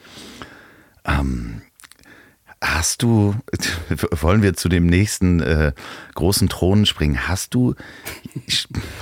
Ähm, 1.04 1.62
hast 2.62 3.02
du, 3.02 3.34
wollen 4.20 4.42
wir 4.42 4.54
zu 4.54 4.68
dem 4.68 4.86
nächsten 4.86 5.40
äh, 5.40 5.72
großen 6.14 6.48
Thron 6.48 6.86
springen, 6.86 7.28
hast 7.28 7.54
du 7.54 7.74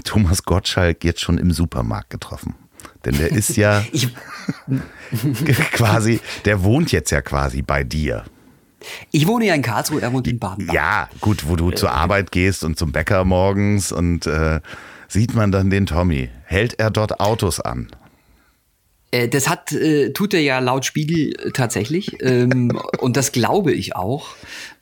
Thomas 0.05 0.45
Gottschalk 0.45 1.05
jetzt 1.05 1.20
schon 1.20 1.39
im 1.39 1.51
Supermarkt 1.51 2.11
getroffen? 2.11 2.55
Denn 3.05 3.16
der 3.16 3.30
ist 3.30 3.57
ja 3.57 3.84
quasi, 5.72 6.20
der 6.44 6.62
wohnt 6.62 6.92
jetzt 6.92 7.11
ja 7.11 7.22
quasi 7.22 7.62
bei 7.62 7.84
dir. 7.84 8.24
Ich 9.11 9.26
wohne 9.26 9.46
ja 9.46 9.55
in 9.55 9.62
Karlsruhe, 9.62 10.01
er 10.01 10.12
wohnt 10.12 10.28
in 10.28 10.38
Baden-Baden. 10.38 10.74
Ja, 10.74 11.09
gut, 11.20 11.49
wo 11.49 11.57
du 11.57 11.70
äh, 11.70 11.74
zur 11.74 11.90
Arbeit 11.90 12.30
gehst 12.30 12.64
und 12.64 12.78
zum 12.78 12.92
Bäcker 12.92 13.24
morgens 13.24 13.90
und 13.92 14.26
äh, 14.26 14.61
sieht 15.09 15.34
man 15.34 15.51
dann 15.51 15.70
den 15.70 15.86
Tommy. 15.86 16.30
Hält 16.44 16.78
er 16.78 16.90
dort 16.90 17.20
Autos 17.20 17.61
an? 17.61 17.88
Äh, 19.11 19.28
das 19.28 19.49
hat, 19.49 19.72
äh, 19.72 20.12
tut 20.12 20.34
er 20.34 20.40
ja 20.40 20.59
laut 20.59 20.84
Spiegel 20.84 21.53
tatsächlich. 21.55 22.22
Ähm, 22.22 22.78
und 22.99 23.16
das 23.16 23.32
glaube 23.32 23.72
ich 23.72 23.96
auch, 23.96 24.28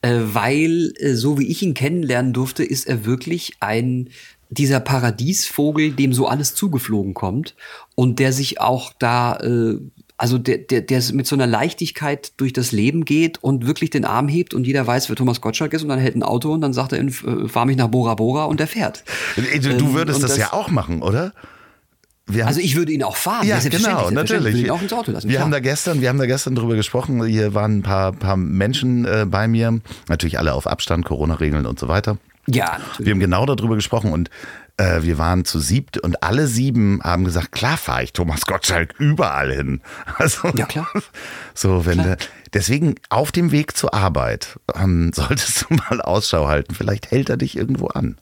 äh, 0.02 0.18
weil, 0.20 0.92
äh, 0.98 1.14
so 1.14 1.38
wie 1.38 1.48
ich 1.48 1.62
ihn 1.62 1.74
kennenlernen 1.74 2.32
durfte, 2.32 2.64
ist 2.64 2.86
er 2.86 3.06
wirklich 3.06 3.54
ein 3.60 4.10
dieser 4.50 4.80
Paradiesvogel, 4.80 5.92
dem 5.92 6.12
so 6.12 6.26
alles 6.26 6.54
zugeflogen 6.54 7.14
kommt 7.14 7.54
und 7.94 8.18
der 8.18 8.32
sich 8.32 8.60
auch 8.60 8.92
da, 8.98 9.36
äh, 9.36 9.78
also 10.16 10.38
der, 10.38 10.58
der, 10.58 10.82
der 10.82 11.02
mit 11.12 11.26
so 11.26 11.36
einer 11.36 11.46
Leichtigkeit 11.46 12.32
durch 12.36 12.52
das 12.52 12.72
Leben 12.72 13.04
geht 13.04 13.42
und 13.42 13.66
wirklich 13.66 13.90
den 13.90 14.04
Arm 14.04 14.28
hebt 14.28 14.54
und 14.54 14.66
jeder 14.66 14.86
weiß, 14.86 15.08
wer 15.08 15.16
Thomas 15.16 15.40
Gottschalk 15.40 15.72
ist 15.72 15.82
und 15.82 15.88
dann 15.88 15.98
hält 15.98 16.16
ein 16.16 16.22
Auto 16.22 16.52
und 16.52 16.60
dann 16.60 16.72
sagt 16.72 16.92
er, 16.92 17.04
fahr 17.48 17.66
mich 17.66 17.76
nach 17.76 17.88
Bora 17.88 18.14
Bora 18.14 18.44
und 18.44 18.60
er 18.60 18.66
fährt. 18.66 19.04
Du, 19.34 19.42
du 19.42 19.68
ähm, 19.68 19.94
würdest 19.94 20.22
das, 20.22 20.30
das 20.30 20.38
ja 20.38 20.52
auch 20.52 20.70
machen, 20.70 21.02
oder? 21.02 21.32
Also 22.44 22.60
ich 22.60 22.74
würde 22.74 22.90
ihn 22.90 23.04
auch 23.04 23.16
fahren. 23.16 23.46
Ja, 23.46 23.60
genau, 23.60 24.10
natürlich. 24.10 24.46
Ich 24.48 24.54
würde 24.54 24.66
ihn 24.66 24.70
auch 24.70 24.82
ins 24.82 24.92
Auto 24.92 25.12
lassen. 25.12 25.28
wir 25.28 25.36
klar. 25.36 25.44
haben 25.44 25.52
da 25.52 25.60
gestern, 25.60 26.00
wir 26.00 26.08
haben 26.08 26.18
da 26.18 26.26
gestern 26.26 26.56
drüber 26.56 26.74
gesprochen. 26.74 27.24
Hier 27.24 27.54
waren 27.54 27.78
ein 27.78 27.82
paar, 27.82 28.12
paar 28.12 28.36
Menschen 28.36 29.04
äh, 29.04 29.26
bei 29.28 29.46
mir, 29.46 29.80
natürlich 30.08 30.38
alle 30.38 30.52
auf 30.54 30.66
Abstand, 30.66 31.04
Corona-Regeln 31.04 31.66
und 31.66 31.78
so 31.78 31.86
weiter. 31.86 32.18
Ja, 32.46 32.78
natürlich. 32.78 33.06
Wir 33.06 33.12
haben 33.12 33.20
genau 33.20 33.46
darüber 33.46 33.74
gesprochen 33.74 34.12
und 34.12 34.30
äh, 34.76 35.02
wir 35.02 35.18
waren 35.18 35.44
zu 35.44 35.58
siebt 35.58 35.98
und 35.98 36.22
alle 36.22 36.46
sieben 36.46 37.00
haben 37.02 37.24
gesagt, 37.24 37.52
klar 37.52 37.76
fahre 37.76 38.04
ich 38.04 38.12
Thomas 38.12 38.46
Gottschalk 38.46 38.94
überall 38.98 39.52
hin. 39.52 39.80
Also, 40.18 40.48
Ja, 40.54 40.66
klar. 40.66 40.88
So, 41.54 41.86
wenn 41.86 41.98
der, 41.98 42.16
deswegen 42.52 42.94
auf 43.08 43.32
dem 43.32 43.52
Weg 43.52 43.76
zur 43.76 43.94
Arbeit 43.94 44.58
ähm, 44.74 45.12
solltest 45.14 45.62
du 45.62 45.74
mal 45.74 46.00
Ausschau 46.00 46.48
halten. 46.48 46.74
Vielleicht 46.74 47.10
hält 47.10 47.28
er 47.30 47.36
dich 47.36 47.56
irgendwo 47.56 47.88
an. 47.88 48.16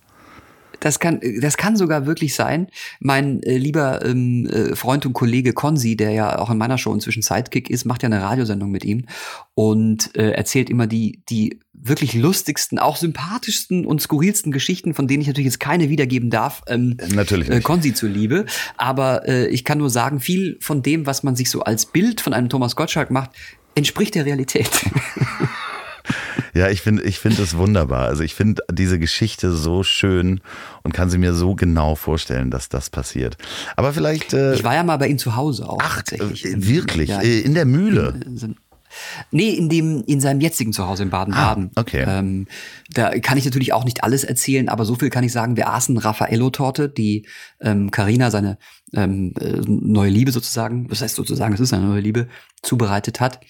Das 0.81 0.99
kann, 0.99 1.21
das 1.41 1.57
kann 1.57 1.77
sogar 1.77 2.07
wirklich 2.07 2.35
sein. 2.35 2.69
Mein 3.01 3.43
äh, 3.43 3.57
lieber 3.57 4.05
ähm, 4.05 4.47
äh, 4.47 4.77
Freund 4.77 5.07
und 5.07 5.13
Kollege 5.13 5.53
Konzi, 5.53 5.97
der 5.97 6.11
ja 6.11 6.39
auch 6.39 6.51
in 6.51 6.59
meiner 6.59 6.79
Show 6.79 6.93
inzwischen 6.93 7.23
Sidekick 7.23 7.71
ist, 7.71 7.85
macht 7.85 8.03
ja 8.03 8.09
eine 8.09 8.23
Radiosendung 8.23 8.71
mit 8.71 8.85
ihm 8.85 9.07
und 9.55 10.15
äh, 10.17 10.31
erzählt 10.31 10.71
immer 10.71 10.87
die, 10.87 11.21
die 11.29 11.61
wirklich 11.73 12.15
lustigsten, 12.15 12.79
auch 12.79 12.97
sympathischsten 12.97 13.85
und 13.85 14.01
skurrilsten 14.01 14.53
Geschichten, 14.53 14.95
von 14.95 15.07
denen 15.07 15.21
ich 15.21 15.27
natürlich 15.27 15.47
jetzt 15.47 15.61
keine 15.61 15.91
wiedergeben 15.91 16.31
darf. 16.31 16.63
Ähm, 16.67 16.97
Natürlich 17.15 17.49
äh, 17.49 17.57
nicht. 17.57 17.65
Konzi 17.65 17.93
zuliebe. 17.93 18.47
Aber 18.77 19.29
äh, 19.29 19.47
ich 19.49 19.65
kann 19.65 19.79
nur 19.79 19.91
sagen, 19.91 20.21
viel 20.21 20.57
von 20.61 20.83
dem, 20.83 21.07
was 21.07 21.23
man 21.23 21.37
sich 21.37 21.51
so 21.51 21.63
als 21.63 21.87
Bild 21.87 22.21
von 22.21 22.33
einem 22.33 22.49
Thomas 22.49 22.75
Gottschalk 22.75 23.11
macht, 23.11 23.31
entspricht 23.75 24.15
der 24.15 24.25
Realität. 24.25 24.71
Ja, 26.55 26.69
ich 26.69 26.81
finde 26.83 27.03
ich 27.03 27.19
finde 27.19 27.43
es 27.43 27.57
wunderbar. 27.57 28.07
Also 28.07 28.23
ich 28.23 28.35
finde 28.35 28.63
diese 28.71 28.99
Geschichte 28.99 29.53
so 29.53 29.83
schön 29.83 30.41
und 30.83 30.93
kann 30.93 31.11
sie 31.11 31.19
mir 31.19 31.35
so 31.35 31.55
genau 31.55 31.95
vorstellen, 31.95 32.51
dass 32.51 32.69
das 32.69 32.91
passiert. 32.91 33.37
Aber 33.77 33.93
vielleicht 33.93 34.33
äh, 34.33 34.55
Ich 34.55 34.65
war 34.65 34.75
ja 34.75 34.83
mal 34.83 34.97
bei 34.97 35.09
ihm 35.09 35.19
zu 35.19 35.37
Hause 35.37 35.69
auch. 35.69 35.79
ach, 35.81 36.03
äh, 36.13 36.19
wirklich 36.21 37.11
Ja, 37.11 37.21
äh, 37.21 37.41
in 37.41 37.55
der 37.55 37.65
Mühle. 37.65 38.15
Nee, 39.31 39.51
in 39.51 39.69
dem, 39.69 40.03
in 40.07 40.21
seinem 40.21 40.41
jetzigen 40.41 40.73
Zuhause 40.73 41.03
in 41.03 41.11
Baden-Baden. 41.11 41.71
Ah, 41.75 41.81
okay. 41.81 42.05
Ähm, 42.07 42.47
da 42.93 43.19
kann 43.19 43.39
ich 43.39 43.45
natürlich 43.45 43.73
auch 43.73 43.85
nicht 43.85 44.05
alles 44.05 44.25
erzählen, 44.25 44.69
aber 44.69 44.85
so 44.85 44.95
viel 44.95 45.11
kann 45.11 45.25
ich 45.25 45.33
sagen. 45.33 45.57
Wir 45.57 45.73
aßen 45.73 45.97
Raffaello-Torte, 45.97 46.89
die 46.89 47.27
ähm, 47.61 47.91
Carina, 47.91 48.31
seine 48.31 48.59
ähm, 48.93 49.35
äh, 49.41 49.61
neue 49.67 50.11
Liebe 50.11 50.33
sozusagen, 50.33 50.89
das 50.89 51.03
heißt 51.03 51.17
sozusagen, 51.17 51.55
es 51.55 51.61
ist 51.61 51.73
eine 51.73 51.87
neue 51.87 52.01
Liebe, 52.01 52.29
zubereitet 52.63 53.21
hat. 53.21 53.41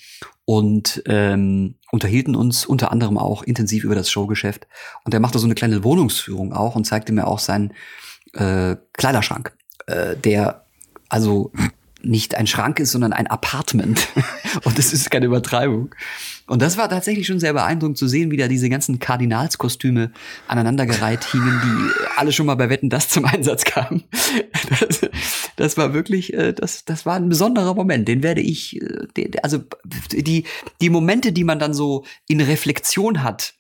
Und 0.47 1.03
ähm, 1.07 1.77
unterhielten 1.91 2.37
uns 2.37 2.67
unter 2.67 2.93
anderem 2.93 3.17
auch 3.17 3.43
intensiv 3.43 3.85
über 3.85 3.95
das 3.95 4.11
Showgeschäft. 4.11 4.67
Und 5.05 5.15
er 5.15 5.21
machte 5.21 5.39
so 5.39 5.47
eine 5.47 5.55
kleine 5.55 5.85
Wohnungsführung 5.85 6.53
auch 6.53 6.77
und 6.77 6.85
zeigte 6.85 7.13
mir 7.13 7.27
auch 7.27 7.39
seinen 7.39 7.73
äh, 8.35 8.77
Kleiderschrank, 8.93 9.57
äh, 9.87 10.17
der 10.17 10.65
also 11.09 11.53
nicht 12.05 12.35
ein 12.35 12.47
Schrank 12.47 12.79
ist, 12.81 12.93
sondern 12.93 13.13
ein 13.13 13.27
Apartment. 13.27 14.09
Und 14.65 14.79
das 14.79 14.93
ist 14.93 15.11
keine 15.11 15.27
Übertreibung. 15.27 15.95
Und 16.47 16.61
das 16.61 16.77
war 16.77 16.89
tatsächlich 16.89 17.27
schon 17.27 17.41
sehr 17.41 17.55
beeindruckend 17.55 17.97
zu 17.97 18.07
sehen, 18.07 18.31
wie 18.31 18.37
da 18.37 18.49
diese 18.49 18.69
ganzen 18.69 18.99
Kardinalskostüme 18.99 20.13
aneinandergereiht 20.47 21.25
hingen, 21.25 21.61
die 21.65 22.05
alle 22.17 22.33
schon 22.33 22.47
mal 22.47 22.55
bei 22.55 22.69
Wetten 22.69 22.91
das 22.91 23.09
zum 23.09 23.25
Einsatz 23.25 23.65
kamen. 23.65 24.05
Das, 24.81 25.01
das 25.57 25.77
war 25.77 25.93
wirklich, 25.93 26.33
äh, 26.33 26.55
das, 26.55 26.87
das 26.87 27.05
war 27.05 27.17
ein 27.17 27.29
besonderer 27.29 27.75
Moment. 27.75 28.09
Den 28.09 28.23
werde 28.23 28.41
ich, 28.41 28.81
äh, 28.81 29.31
also 29.43 29.63
die, 30.11 30.45
die 30.81 30.91
Momente, 30.91 31.33
die 31.33 31.45
man 31.45 31.59
dann 31.59 31.75
so 31.75 32.05
in 32.29 32.41
Reflexion 32.41 33.23
hat, 33.23 33.55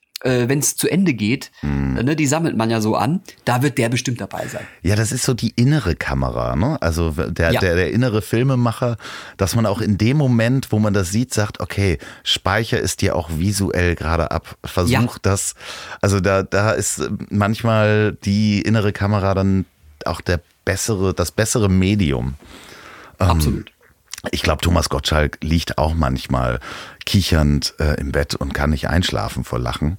wenn 0.48 0.58
es 0.58 0.76
zu 0.76 0.88
Ende 0.88 1.12
geht, 1.14 1.50
äh, 1.62 1.66
ne, 2.02 2.16
die 2.16 2.26
sammelt 2.26 2.56
man 2.56 2.70
ja 2.70 2.80
so 2.80 2.96
an, 2.96 3.20
da 3.44 3.62
wird 3.62 3.76
der 3.78 3.90
bestimmt 3.90 4.20
dabei 4.20 4.46
sein. 4.48 4.66
Ja, 4.82 4.96
das 4.96 5.12
ist 5.12 5.24
so 5.24 5.34
die 5.34 5.50
innere 5.56 5.94
Kamera, 5.94 6.56
ne? 6.56 6.78
Also 6.80 7.10
der, 7.10 7.52
Ja. 7.52 7.60
der, 7.60 7.74
der 7.76 7.92
innere 7.92 8.22
Filmemacher, 8.22 8.96
dass 9.36 9.54
man 9.54 9.66
auch 9.66 9.80
in 9.80 9.98
dem 9.98 10.16
Moment, 10.16 10.72
wo 10.72 10.78
man 10.78 10.94
das 10.94 11.10
sieht, 11.10 11.34
sagt, 11.34 11.60
okay, 11.60 11.98
speicher 12.22 12.82
es 12.82 12.96
dir 12.96 13.16
auch 13.16 13.28
visuell 13.36 13.94
gerade 13.94 14.30
ab. 14.30 14.56
Versuch 14.64 14.92
Ja. 14.92 15.08
das. 15.22 15.54
Also 16.00 16.20
da, 16.20 16.42
da 16.42 16.72
ist 16.72 17.00
äh, 17.00 17.08
manchmal 17.30 18.16
die 18.24 18.62
innere 18.62 18.92
Kamera 18.92 19.34
dann 19.34 19.66
auch 20.06 20.20
der 20.22 20.40
bessere, 20.64 21.12
das 21.12 21.30
bessere 21.30 21.68
Medium. 21.68 22.34
Ähm, 23.20 23.28
Absolut. 23.28 23.70
Ich 24.30 24.42
glaube, 24.42 24.62
Thomas 24.62 24.88
Gottschalk 24.88 25.38
liegt 25.42 25.78
auch 25.78 25.94
manchmal 25.94 26.60
kichernd 27.04 27.74
äh, 27.78 28.00
im 28.00 28.12
Bett 28.12 28.34
und 28.34 28.54
kann 28.54 28.70
nicht 28.70 28.88
einschlafen 28.88 29.44
vor 29.44 29.58
Lachen, 29.58 29.96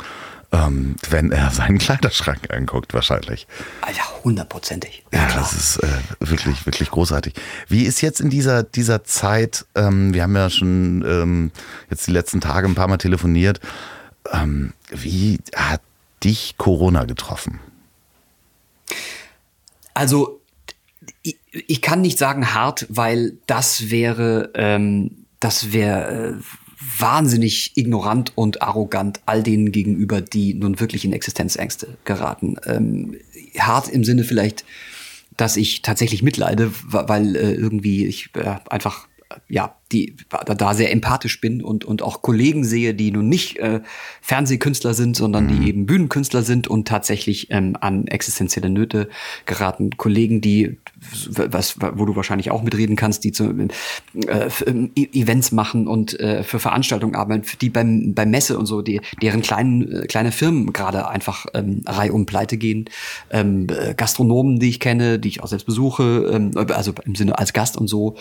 ähm, 0.51 0.95
wenn 1.09 1.31
er 1.31 1.51
seinen 1.51 1.77
Kleiderschrank 1.77 2.53
anguckt, 2.53 2.93
wahrscheinlich. 2.93 3.47
Alter, 3.81 4.03
hundertprozentig. 4.23 5.03
Ja, 5.13 5.27
das 5.33 5.53
ist 5.53 5.77
äh, 5.77 5.87
wirklich, 6.19 6.65
wirklich 6.65 6.89
großartig. 6.89 7.33
Wie 7.67 7.83
ist 7.83 8.01
jetzt 8.01 8.19
in 8.19 8.29
dieser, 8.29 8.63
dieser 8.63 9.03
Zeit, 9.03 9.65
ähm, 9.75 10.13
wir 10.13 10.23
haben 10.23 10.35
ja 10.35 10.49
schon 10.49 11.03
ähm, 11.07 11.51
jetzt 11.89 12.07
die 12.07 12.11
letzten 12.11 12.41
Tage 12.41 12.67
ein 12.67 12.75
paar 12.75 12.87
Mal 12.87 12.97
telefoniert, 12.97 13.59
ähm, 14.31 14.73
wie 14.89 15.39
hat 15.55 15.81
dich 16.23 16.55
Corona 16.57 17.05
getroffen? 17.05 17.59
Also 19.93 20.41
ich, 21.21 21.37
ich 21.51 21.81
kann 21.81 22.01
nicht 22.01 22.17
sagen 22.17 22.53
hart, 22.53 22.85
weil 22.89 23.37
das 23.47 23.89
wäre, 23.89 24.51
ähm, 24.55 25.25
das 25.39 25.73
wäre 25.73 26.39
äh, 26.39 26.43
wahnsinnig 26.99 27.75
ignorant 27.75 28.33
und 28.35 28.61
arrogant 28.61 29.21
all 29.25 29.43
denen 29.43 29.71
gegenüber, 29.71 30.21
die 30.21 30.53
nun 30.53 30.79
wirklich 30.79 31.05
in 31.05 31.13
Existenzängste 31.13 31.97
geraten. 32.03 32.57
Ähm, 32.65 33.17
hart 33.57 33.89
im 33.89 34.03
Sinne 34.03 34.23
vielleicht, 34.23 34.65
dass 35.37 35.57
ich 35.57 35.81
tatsächlich 35.81 36.23
mitleide, 36.23 36.71
weil 36.83 37.35
äh, 37.35 37.53
irgendwie 37.53 38.05
ich 38.05 38.29
äh, 38.35 38.55
einfach 38.69 39.07
äh, 39.29 39.35
ja 39.49 39.75
die 39.91 40.15
da, 40.29 40.55
da 40.55 40.73
sehr 40.73 40.91
empathisch 40.91 41.39
bin 41.39 41.61
und 41.61 41.85
und 41.85 42.01
auch 42.01 42.21
Kollegen 42.21 42.63
sehe, 42.63 42.93
die 42.93 43.11
nun 43.11 43.29
nicht 43.29 43.57
äh, 43.59 43.81
Fernsehkünstler 44.21 44.93
sind, 44.93 45.15
sondern 45.15 45.47
die 45.47 45.69
eben 45.69 45.85
Bühnenkünstler 45.85 46.41
sind 46.41 46.67
und 46.67 46.87
tatsächlich 46.87 47.51
ähm, 47.51 47.77
an 47.79 48.07
existenzielle 48.07 48.69
Nöte 48.69 49.09
geraten. 49.45 49.91
Kollegen, 49.97 50.41
die 50.41 50.77
was 51.29 51.79
wo 51.79 52.05
du 52.05 52.15
wahrscheinlich 52.15 52.49
auch 52.49 52.63
mitreden 52.63 52.95
kannst, 52.95 53.23
die 53.23 53.31
zu 53.31 53.45
äh, 53.45 54.49
ähm, 54.65 54.91
E- 54.95 55.09
Events 55.13 55.51
machen 55.51 55.87
und 55.87 56.19
äh, 56.19 56.43
für 56.43 56.59
Veranstaltungen 56.59 57.15
arbeiten, 57.15 57.45
die 57.61 57.69
beim 57.69 58.13
beim 58.15 58.31
Messe 58.31 58.57
und 58.57 58.65
so, 58.65 58.81
die 58.81 59.01
deren 59.21 59.41
kleinen 59.41 59.91
äh, 59.91 60.07
kleine 60.07 60.31
Firmen 60.31 60.73
gerade 60.73 61.07
einfach 61.07 61.45
ähm, 61.53 61.83
reihum 61.85 62.25
pleite 62.25 62.57
gehen. 62.57 62.85
Ähm, 63.29 63.67
äh, 63.69 63.93
Gastronomen, 63.93 64.59
die 64.59 64.69
ich 64.69 64.79
kenne, 64.79 65.19
die 65.19 65.27
ich 65.27 65.43
auch 65.43 65.47
selbst 65.47 65.65
besuche, 65.65 66.31
ähm, 66.33 66.51
also 66.73 66.93
im 67.05 67.15
Sinne 67.15 67.37
als 67.37 67.53
Gast 67.53 67.77
und 67.77 67.87
so, 67.87 68.15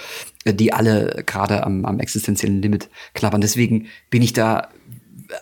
äh, 0.44 0.52
die 0.52 0.72
alle 0.72 1.22
gerade 1.24 1.53
am, 1.62 1.84
am 1.84 2.00
existenziellen 2.00 2.60
Limit 2.60 2.90
knabbern. 3.14 3.40
Deswegen 3.40 3.86
bin 4.10 4.22
ich 4.22 4.32
da 4.32 4.68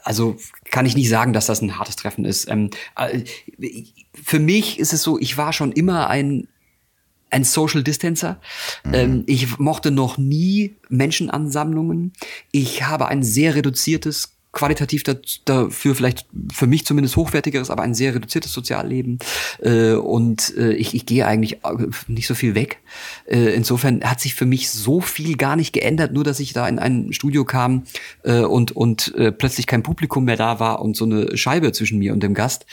also 0.05 0.37
kann 0.71 0.87
ich 0.87 0.95
nicht 0.95 1.09
sagen, 1.09 1.33
dass 1.33 1.47
das 1.47 1.61
ein 1.61 1.79
hartes 1.79 1.97
Treffen 1.97 2.25
ist. 2.25 2.49
Ähm, 2.49 2.71
äh, 2.97 3.25
für 4.15 4.39
mich 4.39 4.79
ist 4.79 4.93
es 4.93 5.03
so, 5.03 5.19
ich 5.19 5.37
war 5.37 5.53
schon 5.53 5.73
immer 5.73 6.09
ein 6.09 6.47
ein 7.33 7.45
Social 7.45 7.83
Distancer. 7.83 8.41
Ähm, 8.93 9.25
ich 9.27 9.59
mochte 9.59 9.91
noch 9.91 10.19
nie 10.19 10.77
Menschenansammlungen. 10.91 12.13
Ich 12.51 12.83
habe 12.83 13.09
ein 13.09 13.23
sehr 13.23 13.55
reduziertes, 13.55 14.37
qualitativ 14.53 15.03
da- 15.03 15.17
dafür 15.45 15.95
vielleicht 15.95 16.27
für 16.53 16.67
mich 16.67 16.85
zumindest 16.85 17.17
hochwertigeres, 17.17 17.71
aber 17.71 17.83
ein 17.83 17.95
sehr 17.95 18.15
reduziertes 18.15 18.53
Sozialleben. 18.53 19.19
Äh, 19.61 19.95
und 19.95 20.55
äh, 20.57 20.75
ich, 20.75 20.95
ich 20.95 21.07
gehe 21.07 21.27
eigentlich 21.27 21.65
äh, 21.65 21.89
nicht 22.07 22.27
so 22.27 22.35
viel 22.35 22.55
weg. 22.55 22.79
Äh, 23.27 23.55
insofern 23.55 24.03
hat 24.05 24.21
sich 24.21 24.35
für 24.35 24.47
mich 24.47 24.71
so 24.71 25.01
viel 25.01 25.37
gar 25.37 25.57
nicht 25.57 25.73
geändert, 25.73 26.13
nur 26.13 26.25
dass 26.25 26.39
ich 26.39 26.53
da 26.53 26.69
in 26.69 26.79
ein 26.79 27.13
Studio 27.13 27.45
kam 27.45 27.85
äh, 28.25 28.41
und, 28.41 28.73
und 28.73 29.15
äh, 29.17 29.33
plötzlich 29.33 29.67
kein 29.67 29.83
Publikum 29.83 30.25
mehr 30.25 30.37
da 30.37 30.61
war 30.61 30.83
und 30.83 30.97
so 30.97 31.07
eine 31.07 31.37
Scheibe 31.37 31.73
zwischen 31.73 31.99
mir 31.99 32.13
und 32.13 32.23
dem 32.23 32.35
Gast. 32.35 32.67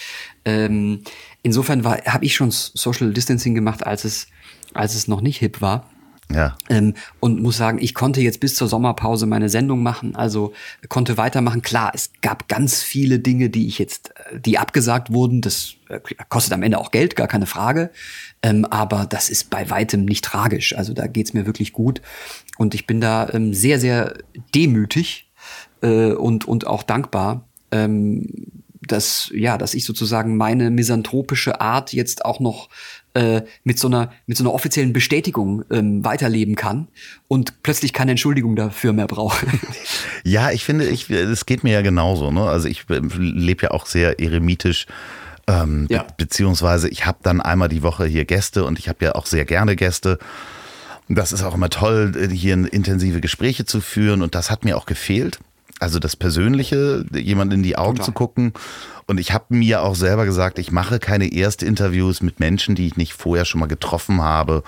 Ähm, 0.45 1.01
insofern 1.43 1.85
habe 1.85 2.25
ich 2.25 2.35
schon 2.35 2.51
Social 2.51 3.13
Distancing 3.13 3.55
gemacht, 3.55 3.85
als 3.85 4.03
es 4.03 4.27
als 4.73 4.95
es 4.95 5.07
noch 5.07 5.21
nicht 5.21 5.39
hip 5.39 5.61
war. 5.61 5.89
Ja. 6.31 6.55
Ähm, 6.69 6.93
und 7.19 7.41
muss 7.41 7.57
sagen, 7.57 7.79
ich 7.81 7.95
konnte 7.95 8.21
jetzt 8.21 8.39
bis 8.39 8.53
zur 8.53 8.67
Sommerpause 8.67 9.25
meine 9.25 9.49
Sendung 9.49 9.81
machen, 9.81 10.15
also 10.15 10.53
konnte 10.87 11.17
weitermachen. 11.17 11.63
Klar, 11.63 11.91
es 11.95 12.11
gab 12.21 12.47
ganz 12.47 12.83
viele 12.83 13.17
Dinge, 13.19 13.49
die 13.49 13.67
ich 13.67 13.79
jetzt, 13.79 14.11
äh, 14.31 14.39
die 14.39 14.59
abgesagt 14.59 15.11
wurden. 15.11 15.41
Das 15.41 15.73
äh, 15.89 15.99
kostet 16.29 16.53
am 16.53 16.61
Ende 16.61 16.77
auch 16.77 16.91
Geld, 16.91 17.15
gar 17.15 17.27
keine 17.27 17.47
Frage. 17.47 17.89
Ähm, 18.43 18.65
aber 18.65 19.07
das 19.07 19.29
ist 19.29 19.49
bei 19.49 19.69
weitem 19.71 20.05
nicht 20.05 20.23
tragisch. 20.23 20.77
Also 20.77 20.93
da 20.93 21.07
geht's 21.07 21.33
mir 21.33 21.47
wirklich 21.47 21.73
gut. 21.73 22.01
Und 22.57 22.75
ich 22.75 22.85
bin 22.85 23.01
da 23.01 23.27
ähm, 23.33 23.53
sehr, 23.53 23.79
sehr 23.79 24.13
demütig 24.53 25.31
äh, 25.81 26.11
und, 26.11 26.47
und 26.47 26.67
auch 26.67 26.83
dankbar, 26.83 27.47
ähm, 27.71 28.27
dass, 28.81 29.31
ja, 29.33 29.57
dass 29.57 29.73
ich 29.73 29.85
sozusagen 29.85 30.37
meine 30.37 30.69
misanthropische 30.69 31.59
Art 31.59 31.93
jetzt 31.93 32.23
auch 32.25 32.39
noch 32.39 32.69
äh, 33.19 33.43
mit 33.63 33.77
so 33.77 33.87
einer 33.87 34.11
mit 34.27 34.37
so 34.37 34.43
einer 34.43 34.53
offiziellen 34.53 34.93
Bestätigung 34.93 35.63
ähm, 35.71 36.05
weiterleben 36.05 36.55
kann 36.55 36.87
und 37.27 37.61
plötzlich 37.63 37.91
keine 37.91 38.11
Entschuldigung 38.11 38.55
dafür 38.55 38.93
mehr 38.93 39.07
brauche. 39.07 39.45
Ja, 40.25 40.51
ich 40.51 40.65
finde, 40.65 40.85
ich, 40.85 41.09
es 41.09 41.45
geht 41.45 41.63
mir 41.63 41.71
ja 41.71 41.81
genauso. 41.81 42.29
Ne? 42.31 42.43
Also 42.43 42.67
ich 42.67 42.85
lebe 42.89 43.63
ja 43.63 43.71
auch 43.71 43.85
sehr 43.85 44.19
eremitisch 44.19 44.85
Ähm, 45.47 45.87
Ja. 45.89 46.03
be 46.03 46.13
beziehungsweise 46.17 46.89
ich 46.89 47.05
habe 47.05 47.19
dann 47.23 47.41
einmal 47.41 47.69
die 47.69 47.81
Woche 47.83 48.05
hier 48.05 48.25
Gäste 48.25 48.65
und 48.65 48.77
ich 48.79 48.87
habe 48.89 49.03
ja 49.05 49.15
auch 49.15 49.25
sehr 49.25 49.45
gerne 49.45 49.75
Gäste. 49.75 50.19
Das 51.07 51.31
ist 51.31 51.41
auch 51.43 51.55
immer 51.55 51.69
toll, 51.69 52.11
äh, 52.15 52.27
hier 52.33 52.53
intensive 52.53 53.19
Gespräche 53.21 53.65
zu 53.65 53.81
führen 53.81 54.21
und 54.21 54.35
das 54.35 54.51
hat 54.51 54.63
mir 54.65 54.77
auch 54.77 54.85
gefehlt. 54.85 55.39
Also 55.79 55.99
das 55.99 56.15
Persönliche, 56.15 57.05
jemand 57.13 57.53
in 57.53 57.63
die 57.63 57.77
Augen 57.77 57.95
Total. 57.95 58.05
zu 58.05 58.11
gucken. 58.11 58.53
Und 59.07 59.19
ich 59.19 59.33
habe 59.33 59.55
mir 59.55 59.81
auch 59.81 59.95
selber 59.95 60.25
gesagt, 60.25 60.59
ich 60.59 60.71
mache 60.71 60.99
keine 60.99 61.33
Erstinterviews 61.33 62.21
mit 62.21 62.39
Menschen, 62.39 62.75
die 62.75 62.85
ich 62.85 62.95
nicht 62.95 63.13
vorher 63.13 63.45
schon 63.45 63.59
mal 63.59 63.67
getroffen 63.67 64.21
habe 64.21 64.61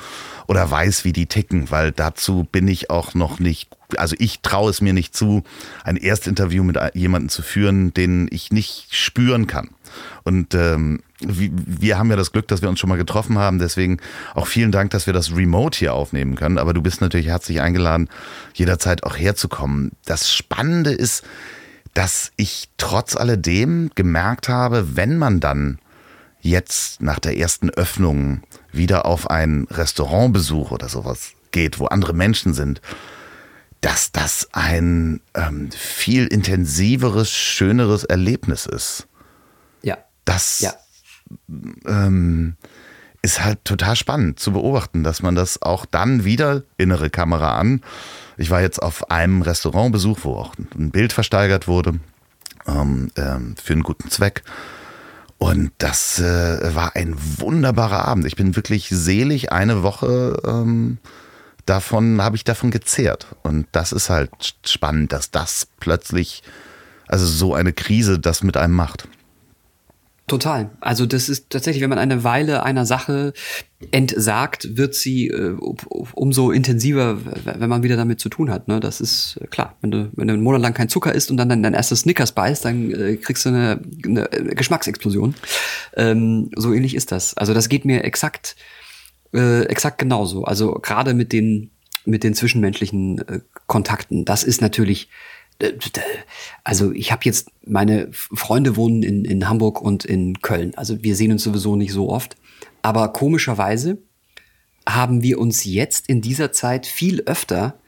oder 0.47 0.71
weiß, 0.71 1.05
wie 1.05 1.13
die 1.13 1.27
ticken, 1.27 1.69
weil 1.69 1.91
dazu 1.91 2.47
bin 2.51 2.67
ich 2.67 2.89
auch 2.89 3.13
noch 3.13 3.39
nicht, 3.39 3.69
also 3.97 4.15
ich 4.17 4.39
traue 4.41 4.71
es 4.71 4.81
mir 4.81 4.93
nicht 4.93 5.15
zu, 5.15 5.43
ein 5.83 5.95
Erstinterview 5.95 6.63
mit 6.63 6.79
jemandem 6.95 7.29
zu 7.29 7.43
führen, 7.43 7.93
den 7.93 8.27
ich 8.31 8.51
nicht 8.51 8.87
spüren 8.95 9.45
kann. 9.45 9.69
Und 10.23 10.55
ähm, 10.55 11.01
wir, 11.21 11.97
haben 11.97 12.09
ja 12.09 12.15
das 12.15 12.31
Glück, 12.31 12.47
dass 12.47 12.61
wir 12.61 12.69
uns 12.69 12.79
schon 12.79 12.89
mal 12.89 12.97
getroffen 12.97 13.37
haben. 13.37 13.59
Deswegen 13.59 13.97
auch 14.35 14.47
vielen 14.47 14.71
Dank, 14.71 14.91
dass 14.91 15.05
wir 15.05 15.13
das 15.13 15.35
remote 15.35 15.77
hier 15.77 15.93
aufnehmen 15.93 16.35
können. 16.35 16.57
Aber 16.57 16.73
du 16.73 16.81
bist 16.81 17.01
natürlich 17.01 17.27
herzlich 17.27 17.61
eingeladen, 17.61 18.09
jederzeit 18.53 19.03
auch 19.03 19.17
herzukommen. 19.17 19.91
Das 20.05 20.33
Spannende 20.33 20.91
ist, 20.91 21.23
dass 21.93 22.31
ich 22.37 22.69
trotz 22.77 23.15
alledem 23.15 23.91
gemerkt 23.95 24.49
habe, 24.49 24.95
wenn 24.95 25.17
man 25.17 25.39
dann 25.39 25.79
jetzt 26.41 27.01
nach 27.01 27.19
der 27.19 27.37
ersten 27.37 27.69
Öffnung 27.69 28.41
wieder 28.71 29.05
auf 29.05 29.29
einen 29.29 29.65
Restaurantbesuch 29.65 30.71
oder 30.71 30.89
sowas 30.89 31.33
geht, 31.51 31.79
wo 31.79 31.85
andere 31.85 32.13
Menschen 32.13 32.53
sind, 32.53 32.81
dass 33.81 34.11
das 34.11 34.47
ein 34.53 35.21
ähm, 35.33 35.71
viel 35.71 36.27
intensiveres, 36.27 37.31
schöneres 37.31 38.03
Erlebnis 38.03 38.65
ist. 38.65 39.07
Ja. 39.81 39.97
Das 40.23 40.59
Ja. 40.61 40.73
Ähm, 41.85 42.55
ist 43.21 43.43
halt 43.43 43.63
total 43.65 43.95
spannend 43.95 44.39
zu 44.39 44.51
beobachten, 44.51 45.03
dass 45.03 45.21
man 45.21 45.35
das 45.35 45.61
auch 45.61 45.85
dann 45.85 46.23
wieder 46.23 46.63
innere 46.77 47.09
Kamera 47.09 47.57
an. 47.57 47.81
Ich 48.37 48.49
war 48.49 48.61
jetzt 48.61 48.81
auf 48.81 49.11
einem 49.11 49.41
Restaurantbesuch, 49.41 50.19
wo 50.23 50.35
auch 50.35 50.53
ein 50.75 50.91
Bild 50.91 51.13
versteigert 51.13 51.67
wurde 51.67 51.99
ähm, 52.67 53.11
ähm, 53.15 53.55
für 53.61 53.73
einen 53.73 53.83
guten 53.83 54.09
Zweck. 54.09 54.43
Und 55.37 55.71
das 55.79 56.19
äh, 56.19 56.75
war 56.75 56.95
ein 56.95 57.15
wunderbarer 57.17 58.05
Abend. 58.05 58.25
Ich 58.25 58.35
bin 58.35 58.55
wirklich 58.55 58.89
selig 58.89 59.51
eine 59.51 59.83
Woche 59.83 60.39
ähm, 60.45 60.99
davon, 61.65 62.21
habe 62.21 62.35
ich 62.35 62.43
davon 62.43 62.71
gezehrt. 62.71 63.27
Und 63.41 63.67
das 63.71 63.91
ist 63.91 64.09
halt 64.09 64.55
spannend, 64.65 65.11
dass 65.11 65.31
das 65.31 65.67
plötzlich, 65.79 66.43
also 67.07 67.25
so 67.25 67.55
eine 67.55 67.73
Krise 67.73 68.19
das 68.19 68.43
mit 68.43 68.57
einem 68.57 68.75
macht. 68.75 69.07
Total. 70.27 70.69
Also 70.79 71.05
das 71.05 71.27
ist 71.27 71.49
tatsächlich, 71.49 71.81
wenn 71.81 71.89
man 71.89 71.99
eine 71.99 72.23
Weile 72.23 72.63
einer 72.63 72.85
Sache 72.85 73.33
entsagt, 73.91 74.77
wird 74.77 74.95
sie 74.95 75.27
äh, 75.27 75.57
um- 75.59 75.77
umso 76.13 76.51
intensiver, 76.51 77.17
wenn 77.43 77.69
man 77.69 77.83
wieder 77.83 77.97
damit 77.97 78.21
zu 78.21 78.29
tun 78.29 78.49
hat. 78.49 78.67
Ne? 78.69 78.79
Das 78.79 79.01
ist 79.01 79.37
äh, 79.41 79.47
klar. 79.47 79.75
Wenn 79.81 79.91
du, 79.91 80.09
wenn 80.13 80.27
du 80.27 80.33
einen 80.33 80.43
Monat 80.43 80.61
lang 80.61 80.73
kein 80.73 80.87
Zucker 80.87 81.13
isst 81.13 81.31
und 81.31 81.37
dann 81.37 81.49
dein, 81.49 81.63
dein 81.63 81.73
erstes 81.73 82.01
Snickers 82.01 82.31
beißt, 82.31 82.63
dann 82.63 82.91
äh, 82.91 83.17
kriegst 83.17 83.45
du 83.45 83.49
eine, 83.49 83.81
eine 84.05 84.29
Geschmacksexplosion. 84.55 85.35
Ähm, 85.97 86.49
so 86.55 86.71
ähnlich 86.73 86.95
ist 86.95 87.11
das. 87.11 87.35
Also 87.35 87.53
das 87.53 87.67
geht 87.67 87.83
mir 87.83 88.03
exakt, 88.05 88.55
äh, 89.33 89.63
exakt 89.65 89.97
genauso. 89.97 90.45
Also 90.45 90.73
gerade 90.75 91.13
mit 91.13 91.33
den 91.33 91.71
mit 92.03 92.23
den 92.23 92.33
zwischenmenschlichen 92.33 93.19
äh, 93.27 93.39
Kontakten. 93.67 94.25
Das 94.25 94.43
ist 94.43 94.61
natürlich 94.61 95.03
äh, 95.03 95.07
also 96.63 96.91
ich 96.91 97.11
habe 97.11 97.21
jetzt, 97.25 97.49
meine 97.65 98.09
Freunde 98.11 98.75
wohnen 98.75 99.03
in, 99.03 99.25
in 99.25 99.47
Hamburg 99.47 99.81
und 99.81 100.05
in 100.05 100.41
Köln. 100.41 100.73
Also 100.75 101.03
wir 101.03 101.15
sehen 101.15 101.31
uns 101.31 101.43
sowieso 101.43 101.75
nicht 101.75 101.93
so 101.93 102.09
oft. 102.09 102.35
Aber 102.81 103.13
komischerweise 103.13 103.99
haben 104.87 105.21
wir 105.21 105.39
uns 105.39 105.63
jetzt 105.65 106.09
in 106.09 106.21
dieser 106.21 106.51
Zeit 106.51 106.85
viel 106.85 107.21
öfter 107.21 107.80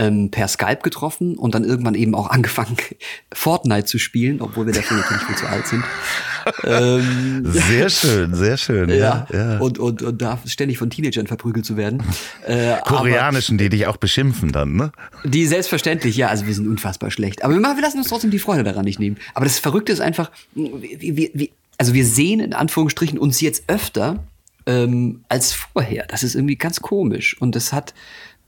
ähm, 0.00 0.30
per 0.30 0.48
Skype 0.48 0.78
getroffen 0.82 1.36
und 1.36 1.54
dann 1.54 1.62
irgendwann 1.64 1.94
eben 1.94 2.14
auch 2.14 2.30
angefangen, 2.30 2.76
Fortnite 3.34 3.84
zu 3.84 3.98
spielen, 3.98 4.40
obwohl 4.40 4.64
wir 4.66 4.72
dafür 4.72 4.96
natürlich 4.96 5.22
viel 5.24 5.36
zu 5.36 5.46
alt 5.46 5.66
sind. 5.66 5.84
ähm, 6.64 7.42
Sehr 7.52 7.90
schön, 7.90 8.34
sehr 8.34 8.56
schön. 8.56 8.88
ja, 8.88 9.26
Ja. 9.30 9.58
Und, 9.58 9.78
und, 9.78 10.02
und 10.02 10.22
da 10.22 10.38
ständig 10.46 10.78
von 10.78 10.88
Teenagern 10.88 11.26
verprügelt 11.26 11.66
zu 11.66 11.76
werden. 11.76 12.02
Äh, 12.46 12.70
aber- 12.72 12.80
Koreanischen, 12.82 13.58
die 13.58 13.68
dich 13.68 13.86
auch 13.86 13.98
beschimpfen 13.98 14.52
dann, 14.52 14.74
ne? 14.74 14.92
die 15.24 15.46
selbstverständlich, 15.46 16.16
ja, 16.16 16.28
also 16.28 16.46
wir 16.46 16.54
sind 16.54 16.66
unfassbar 16.66 17.10
schlecht. 17.10 17.44
Aber 17.44 17.52
wir, 17.52 17.60
machen, 17.60 17.76
wir 17.76 17.82
lassen 17.82 17.98
uns 17.98 18.08
trotzdem 18.08 18.30
die 18.30 18.38
Freude 18.38 18.64
daran 18.64 18.84
nicht 18.86 18.98
nehmen. 18.98 19.18
Aber 19.34 19.44
das 19.44 19.58
Verrückte 19.58 19.92
ist 19.92 20.00
einfach, 20.00 20.30
wir, 20.54 21.16
wir, 21.16 21.30
wir, 21.34 21.48
also 21.76 21.92
wir 21.92 22.06
sehen 22.06 22.40
in 22.40 22.54
Anführungsstrichen 22.54 23.18
uns 23.18 23.40
jetzt 23.42 23.64
öfter 23.68 24.24
ähm, 24.66 25.24
als 25.28 25.52
vorher. 25.52 26.06
Das 26.08 26.22
ist 26.22 26.34
irgendwie 26.34 26.56
ganz 26.56 26.80
komisch. 26.80 27.36
Und 27.40 27.54
das 27.54 27.72
hat, 27.72 27.92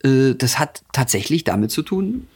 äh, 0.04 0.34
das 0.34 0.58
hat 0.58 0.82
tatsächlich 0.92 1.44
damit 1.44 1.70
zu 1.70 1.82
tun, 1.82 2.26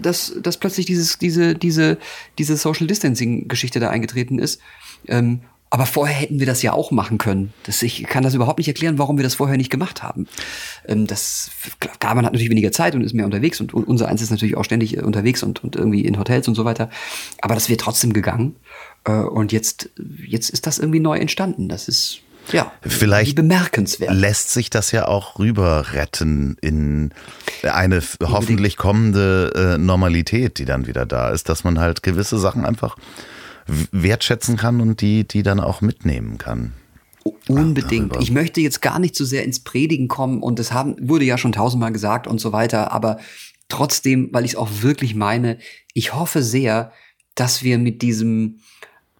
dass, 0.00 0.34
dass 0.42 0.58
plötzlich 0.58 0.86
dieses, 0.86 1.18
diese, 1.18 1.54
diese, 1.54 1.98
diese 2.38 2.56
Social 2.56 2.86
Distancing-Geschichte 2.86 3.80
da 3.80 3.90
eingetreten 3.90 4.38
ist. 4.38 4.60
Ähm, 5.06 5.40
aber 5.70 5.84
vorher 5.84 6.16
hätten 6.16 6.38
wir 6.38 6.46
das 6.46 6.62
ja 6.62 6.72
auch 6.72 6.90
machen 6.90 7.18
können. 7.18 7.52
Das, 7.64 7.82
ich 7.82 8.04
kann 8.04 8.22
das 8.22 8.34
überhaupt 8.34 8.58
nicht 8.58 8.68
erklären, 8.68 8.98
warum 8.98 9.18
wir 9.18 9.22
das 9.22 9.34
vorher 9.34 9.58
nicht 9.58 9.70
gemacht 9.70 10.02
haben. 10.02 10.26
Ähm, 10.86 11.06
das, 11.06 11.50
klar, 11.78 12.14
man 12.14 12.24
hat 12.24 12.32
natürlich 12.32 12.50
weniger 12.50 12.72
Zeit 12.72 12.94
und 12.94 13.02
ist 13.02 13.12
mehr 13.12 13.26
unterwegs 13.26 13.60
und, 13.60 13.74
und 13.74 13.84
unser 13.84 14.08
eins 14.08 14.22
ist 14.22 14.30
natürlich 14.30 14.56
auch 14.56 14.64
ständig 14.64 14.96
äh, 14.96 15.02
unterwegs 15.02 15.42
und, 15.42 15.62
und 15.62 15.76
irgendwie 15.76 16.04
in 16.04 16.18
Hotels 16.18 16.48
und 16.48 16.54
so 16.54 16.64
weiter. 16.64 16.88
Aber 17.42 17.54
das 17.54 17.68
wäre 17.68 17.76
trotzdem 17.76 18.12
gegangen. 18.14 18.56
Äh, 19.04 19.12
und 19.12 19.52
jetzt, 19.52 19.90
jetzt 20.26 20.48
ist 20.48 20.66
das 20.66 20.78
irgendwie 20.78 21.00
neu 21.00 21.18
entstanden. 21.18 21.68
Das 21.68 21.86
ist, 21.88 22.20
ja, 22.52 22.72
Vielleicht 22.82 23.36
bemerkenswert. 23.36 24.12
lässt 24.12 24.50
sich 24.50 24.70
das 24.70 24.92
ja 24.92 25.06
auch 25.06 25.38
rüber 25.38 25.92
retten 25.92 26.56
in 26.60 27.10
eine 27.62 28.02
hoffentlich 28.22 28.76
kommende 28.76 29.52
äh, 29.54 29.78
Normalität, 29.78 30.58
die 30.58 30.64
dann 30.64 30.86
wieder 30.86 31.06
da 31.06 31.30
ist, 31.30 31.48
dass 31.48 31.64
man 31.64 31.78
halt 31.78 32.02
gewisse 32.02 32.38
Sachen 32.38 32.64
einfach 32.64 32.96
wertschätzen 33.92 34.56
kann 34.56 34.80
und 34.80 35.00
die, 35.00 35.26
die 35.26 35.42
dann 35.42 35.60
auch 35.60 35.80
mitnehmen 35.80 36.38
kann. 36.38 36.72
Unbedingt. 37.46 38.12
darüber. 38.12 38.22
Ich 38.22 38.30
möchte 38.30 38.60
jetzt 38.60 38.80
gar 38.80 38.98
nicht 38.98 39.14
zu 39.14 39.24
sehr 39.24 39.44
ins 39.44 39.60
Predigen 39.60 40.08
kommen 40.08 40.42
und 40.42 40.58
das 40.58 40.72
haben, 40.72 40.96
wurde 41.00 41.24
ja 41.24 41.36
schon 41.36 41.52
tausendmal 41.52 41.92
gesagt 41.92 42.26
und 42.26 42.40
so 42.40 42.52
weiter, 42.52 42.92
aber 42.92 43.18
trotzdem, 43.68 44.30
weil 44.32 44.44
ich 44.44 44.52
es 44.52 44.56
auch 44.56 44.68
wirklich 44.80 45.14
meine, 45.14 45.58
ich 45.92 46.14
hoffe 46.14 46.42
sehr, 46.42 46.92
dass 47.34 47.62
wir 47.62 47.78
mit 47.78 48.02
diesem, 48.02 48.60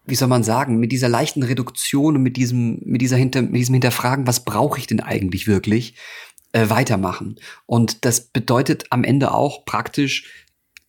wie 0.09 0.15
soll 0.15 0.29
man 0.29 0.43
sagen, 0.43 0.79
mit 0.79 0.93
dieser 0.93 1.09
leichten 1.09 1.43
Reduktion 1.43 2.17
und 2.17 2.23
mit 2.23 2.37
diesem, 2.37 2.81
mit 2.85 3.01
dieser 3.01 3.17
Hinter, 3.17 3.43
mit 3.43 3.57
diesem 3.57 3.75
Hinterfragen, 3.75 4.27
was 4.27 4.45
brauche 4.45 4.79
ich 4.79 4.87
denn 4.87 5.01
eigentlich 5.01 5.47
wirklich, 5.47 5.95
äh, 6.53 6.69
weitermachen. 6.71 7.37
Und 7.67 8.05
das 8.05 8.21
bedeutet 8.21 8.87
am 8.91 9.05
Ende 9.05 9.33
auch 9.33 9.65
praktisch, 9.65 10.47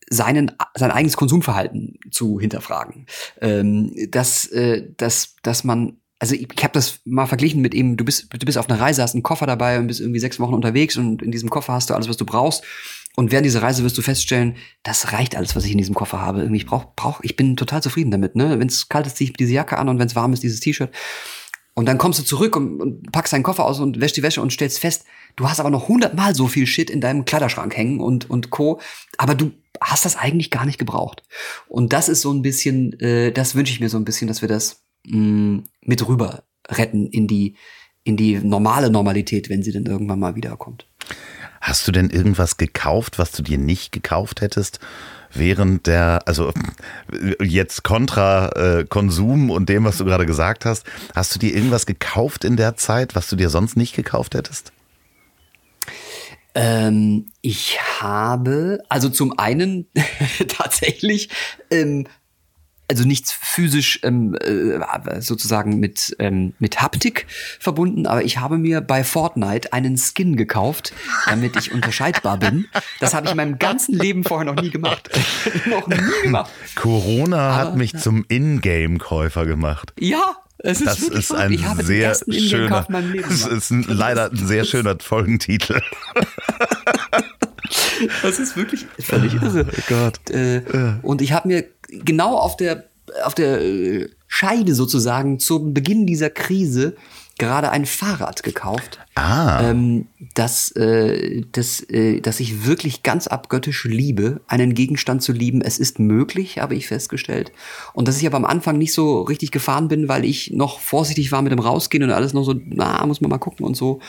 seinen, 0.10 0.52
sein 0.76 0.92
eigenes 0.92 1.18
Konsumverhalten 1.18 2.00
zu 2.12 2.40
hinterfragen. 2.40 3.06
Ähm, 3.42 3.94
dass, 4.10 4.48
äh, 4.48 4.88
dass, 4.98 5.36
dass 5.44 5.64
man, 5.64 5.98
also 6.18 6.36
ich, 6.36 6.48
ich 6.52 6.64
habe 6.64 6.74
das 6.74 7.00
mal 7.06 7.28
verglichen 7.28 7.62
mit 7.62 7.76
eben, 7.76 7.96
du 7.96 8.06
bist, 8.06 8.34
du 8.34 8.46
bist 8.46 8.58
auf 8.58 8.70
einer 8.70 8.80
Reise, 8.80 9.04
hast 9.04 9.14
einen 9.14 9.24
Koffer 9.24 9.46
dabei 9.46 9.80
und 9.80 9.88
bist 9.88 10.00
irgendwie 10.00 10.20
sechs 10.20 10.40
Wochen 10.40 10.54
unterwegs 10.54 10.98
und 10.98 11.22
in 11.22 11.32
diesem 11.32 11.50
Koffer 11.50 11.74
hast 11.74 11.90
du 11.90 11.94
alles, 11.94 12.10
was 12.10 12.18
du 12.18 12.26
brauchst. 12.26 12.64
Und 13.20 13.34
während 13.34 13.46
dieser 13.46 13.62
Reise 13.62 13.84
wirst 13.84 13.98
du 13.98 14.02
feststellen, 14.02 14.56
das 14.82 15.12
reicht 15.12 15.36
alles, 15.36 15.54
was 15.54 15.66
ich 15.66 15.74
in 15.74 15.78
diesem 15.78 15.94
Koffer 15.94 16.22
habe. 16.22 16.40
Irgendwie, 16.40 16.62
ich 16.62 16.66
brauch, 16.66 16.86
brauch, 16.96 17.20
ich 17.22 17.36
bin 17.36 17.58
total 17.58 17.84
zufrieden 17.84 18.12
damit. 18.12 18.38
Ne? 18.38 18.58
Wenn 18.60 18.70
es 18.70 18.88
kalt 18.88 19.08
ist, 19.08 19.18
ziehe 19.18 19.30
ich 19.30 19.36
diese 19.36 19.52
Jacke 19.52 19.78
an 19.78 19.90
und 19.90 20.00
wenn 20.00 20.08
es 20.08 20.16
warm 20.16 20.32
ist, 20.32 20.42
dieses 20.42 20.62
T-Shirt. 20.62 20.90
Und 21.74 21.86
dann 21.86 21.98
kommst 21.98 22.18
du 22.18 22.24
zurück 22.24 22.56
und, 22.56 22.80
und 22.80 23.12
packst 23.12 23.34
deinen 23.34 23.44
Koffer 23.44 23.66
aus 23.66 23.82
und 23.82 24.00
wäschst 24.00 24.16
die 24.16 24.24
Wäsche 24.24 24.42
und 24.42 24.54
stellst 24.54 24.80
fest, 24.80 25.04
du 25.36 25.50
hast 25.50 25.60
aber 25.60 25.70
noch 25.70 25.90
hundertmal 25.90 26.34
so 26.34 26.48
viel 26.48 26.66
Shit 26.66 26.90
in 26.90 27.02
deinem 27.02 27.26
Kleiderschrank 27.26 27.76
hängen 27.76 28.00
und, 28.00 28.30
und 28.30 28.52
Co. 28.52 28.80
Aber 29.18 29.36
du 29.36 29.52
hast 29.82 30.06
das 30.06 30.16
eigentlich 30.16 30.50
gar 30.50 30.66
nicht 30.66 30.80
gebraucht. 30.80 31.24
Und 31.68 31.92
das 31.92 32.08
ist 32.08 32.22
so 32.22 32.32
ein 32.32 32.42
bisschen, 32.42 32.98
äh, 33.02 33.34
das 33.34 33.54
wünsche 33.54 33.74
ich 33.74 33.82
mir 33.82 33.90
so 33.90 33.98
ein 33.98 34.06
bisschen, 34.06 34.30
dass 34.30 34.40
wir 34.40 34.48
das 34.48 34.86
mh, 35.06 35.64
mit 35.82 36.08
rüber 36.08 36.44
retten 36.70 37.06
in 37.08 37.28
die, 37.28 37.58
in 38.06 38.16
die 38.16 38.38
normale 38.38 38.90
Normalität, 38.90 39.50
wenn 39.50 39.62
sie 39.62 39.74
dann 39.74 39.88
irgendwann 39.88 40.22
mal 40.22 40.38
wiederkommt. 40.38 40.86
Hast 41.62 41.88
du 41.88 41.92
denn 41.92 42.10
irgendwas 42.10 42.58
gekauft, 42.58 43.20
was 43.20 43.32
du 43.32 43.44
dir 43.44 43.58
nicht 43.58 43.92
gekauft 43.92 44.42
hättest? 44.42 44.80
Während 45.32 45.86
der, 45.86 46.22
also 46.26 46.52
jetzt 47.42 47.84
kontra 47.84 48.50
äh, 48.56 48.86
Konsum 48.86 49.52
und 49.52 49.70
dem, 49.70 49.86
was 49.86 49.98
du 49.98 50.06
gerade 50.06 50.26
gesagt 50.26 50.66
hast, 50.66 50.86
hast 51.16 51.36
du 51.36 51.40
dir 51.40 51.54
irgendwas 51.54 51.86
gekauft 51.86 52.44
in 52.44 52.56
der 52.56 52.78
Zeit, 52.78 53.16
was 53.16 53.30
du 53.30 53.36
dir 53.36 53.50
sonst 53.50 53.78
nicht 53.78 53.96
gekauft 53.96 54.34
hättest? 54.34 54.72
Ähm, 56.56 57.28
ich 57.42 57.80
habe, 58.02 58.80
also 58.90 59.10
zum 59.10 59.38
einen 59.38 59.86
tatsächlich, 60.48 61.30
ähm, 61.70 62.08
also 62.90 63.06
nichts 63.06 63.32
physisch 63.32 64.00
ähm, 64.04 64.36
äh, 64.36 65.22
sozusagen 65.22 65.80
mit, 65.80 66.16
ähm, 66.20 66.54
mit 66.60 66.82
Haptik 66.82 67.28
verbunden, 67.60 68.08
aber 68.08 68.24
ich 68.24 68.40
habe 68.40 68.58
mir 68.58 68.82
bei 68.82 69.04
Fortnite 69.04 69.74
einen 69.74 69.98
Skin 69.98 70.36
gekauft, 70.36 70.92
damit 71.28 71.56
ich 71.56 71.72
unterscheidbar 71.72 72.38
bin. 72.38 72.66
Das 73.00 73.14
habe 73.14 73.26
ich 73.28 73.32
in 73.32 73.38
meinem 73.38 73.60
ganzen 73.60 73.94
Leben 73.96 74.24
vorher 74.24 74.52
noch 74.52 74.62
nie 74.62 74.72
gemacht. 74.72 75.10
noch 75.70 75.88
nie 75.88 75.98
gemacht. 76.24 76.52
Corona 76.76 77.56
hat 77.56 77.68
Aber- 77.68 77.78
mich 77.78 77.96
zum 77.98 78.26
Ingame-Käufer 78.28 79.46
gemacht. 79.46 79.94
Ja, 80.00 80.38
Es 80.58 80.82
ist 80.82 80.88
Das 80.88 81.00
ist 81.00 81.28
verrückt. 81.28 81.64
ein 81.64 81.86
sehr 81.86 82.16
schöner, 82.30 82.86
es 83.30 83.46
ist 83.46 83.70
ein, 83.72 83.84
leider 83.88 84.32
ein 84.32 84.48
sehr 84.48 84.66
schöner 84.66 84.98
Folgentitel. 85.00 85.82
Das 88.22 88.40
ist 88.40 88.56
wirklich 88.56 88.86
völlig 89.00 89.34
irre. 89.34 89.66
Oh 89.68 89.82
Gott. 89.88 90.30
Äh, 90.30 90.62
und 91.02 91.22
ich 91.22 91.32
habe 91.34 91.48
mir 91.48 91.66
genau 91.90 92.36
auf 92.36 92.58
der, 92.58 92.86
auf 93.24 93.36
der 93.36 93.62
äh, 93.62 94.10
Scheide 94.28 94.76
sozusagen 94.76 95.40
zum 95.40 95.74
Beginn 95.74 96.06
dieser 96.06 96.30
Krise 96.30 96.96
gerade 97.40 97.72
ein 97.72 97.86
Fahrrad 97.86 98.44
gekauft. 98.44 99.00
Ah. 99.16 99.62
Ähm, 99.64 100.08
das, 100.36 100.72
äh, 100.76 101.42
das, 101.52 101.82
äh, 101.90 102.22
das 102.22 102.40
ich 102.40 102.66
wirklich 102.68 103.02
ganz 103.02 103.28
abgöttisch 103.28 103.86
liebe, 103.86 104.42
einen 104.48 104.76
Gegenstand 104.76 105.24
zu 105.24 105.32
lieben. 105.32 105.62
Es 105.62 105.80
ist 105.80 105.98
möglich, 105.98 106.60
habe 106.60 106.76
ich 106.76 106.88
festgestellt. 106.88 107.52
Und 107.94 108.08
dass 108.08 108.20
ich 108.20 108.28
aber 108.28 108.38
am 108.38 108.46
Anfang 108.46 108.78
nicht 108.78 108.94
so 108.94 109.22
richtig 109.22 109.52
gefahren 109.52 109.88
bin, 109.88 110.08
weil 110.08 110.26
ich 110.26 110.52
noch 110.52 110.80
vorsichtig 110.80 111.32
war 111.32 111.42
mit 111.42 111.52
dem 111.52 111.60
Rausgehen 111.60 112.04
und 112.04 112.12
alles 112.12 112.34
noch 112.34 112.44
so, 112.44 112.54
na, 112.66 113.04
muss 113.06 113.22
man 113.22 113.32
mal 113.32 113.40
gucken 113.40 113.66
und 113.66 113.76
so. 113.76 114.00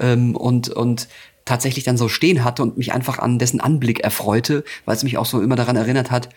Ähm, 0.00 0.34
und, 0.34 0.70
und 0.70 1.06
tatsächlich 1.44 1.84
dann 1.84 1.96
so 1.96 2.08
stehen 2.08 2.44
hatte 2.44 2.62
und 2.62 2.78
mich 2.78 2.92
einfach 2.92 3.18
an 3.18 3.38
dessen 3.38 3.60
Anblick 3.60 4.00
erfreute, 4.00 4.64
weil 4.84 4.96
es 4.96 5.02
mich 5.02 5.18
auch 5.18 5.26
so 5.26 5.40
immer 5.40 5.56
daran 5.56 5.76
erinnert 5.76 6.10
hat, 6.10 6.28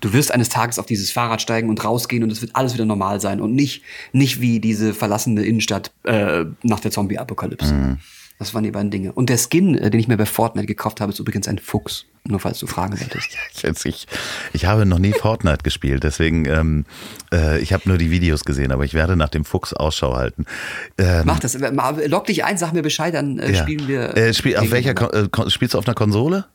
du 0.00 0.12
wirst 0.12 0.32
eines 0.32 0.48
Tages 0.48 0.78
auf 0.78 0.86
dieses 0.86 1.10
Fahrrad 1.10 1.40
steigen 1.40 1.70
und 1.70 1.82
rausgehen 1.84 2.22
und 2.22 2.30
es 2.30 2.42
wird 2.42 2.54
alles 2.54 2.74
wieder 2.74 2.84
normal 2.84 3.20
sein 3.20 3.40
und 3.40 3.54
nicht, 3.54 3.82
nicht 4.12 4.40
wie 4.40 4.60
diese 4.60 4.94
verlassene 4.94 5.42
Innenstadt 5.44 5.92
äh, 6.04 6.44
nach 6.62 6.80
der 6.80 6.90
Zombie-Apokalypse. 6.90 7.72
Das 8.42 8.54
waren 8.54 8.64
die 8.64 8.72
beiden 8.72 8.90
Dinge. 8.90 9.12
Und 9.12 9.30
der 9.30 9.38
Skin, 9.38 9.76
äh, 9.78 9.88
den 9.88 10.00
ich 10.00 10.08
mir 10.08 10.16
bei 10.16 10.26
Fortnite 10.26 10.66
gekauft 10.66 11.00
habe, 11.00 11.12
ist 11.12 11.18
übrigens 11.20 11.46
ein 11.46 11.58
Fuchs. 11.58 12.06
Nur 12.26 12.40
falls 12.40 12.58
du 12.58 12.66
fragen 12.66 12.98
wolltest. 12.98 13.36
Ich, 13.84 14.06
ich 14.52 14.64
habe 14.64 14.84
noch 14.84 14.98
nie 14.98 15.12
Fortnite 15.12 15.62
gespielt, 15.62 16.02
deswegen, 16.04 16.46
ähm, 16.46 16.84
äh, 17.32 17.60
ich 17.60 17.72
habe 17.72 17.88
nur 17.88 17.98
die 17.98 18.10
Videos 18.10 18.44
gesehen, 18.44 18.72
aber 18.72 18.84
ich 18.84 18.94
werde 18.94 19.16
nach 19.16 19.28
dem 19.28 19.44
Fuchs 19.44 19.72
Ausschau 19.72 20.16
halten. 20.16 20.46
Ähm, 20.98 21.22
Mach 21.24 21.38
das. 21.38 21.54
Äh, 21.54 21.70
Log 22.08 22.26
dich 22.26 22.44
ein, 22.44 22.58
sag 22.58 22.72
mir 22.72 22.82
Bescheid, 22.82 23.14
dann 23.14 23.38
äh, 23.38 23.52
ja. 23.52 23.62
spielen 23.62 23.86
wir. 23.88 24.16
Äh, 24.16 24.34
spiel, 24.34 24.56
auf 24.56 24.70
welcher. 24.70 24.94
Kon 24.94 25.10
äh, 25.10 25.28
Kon- 25.30 25.50
spielst 25.50 25.74
du 25.74 25.78
auf 25.78 25.86
einer 25.86 25.94
Konsole? 25.94 26.46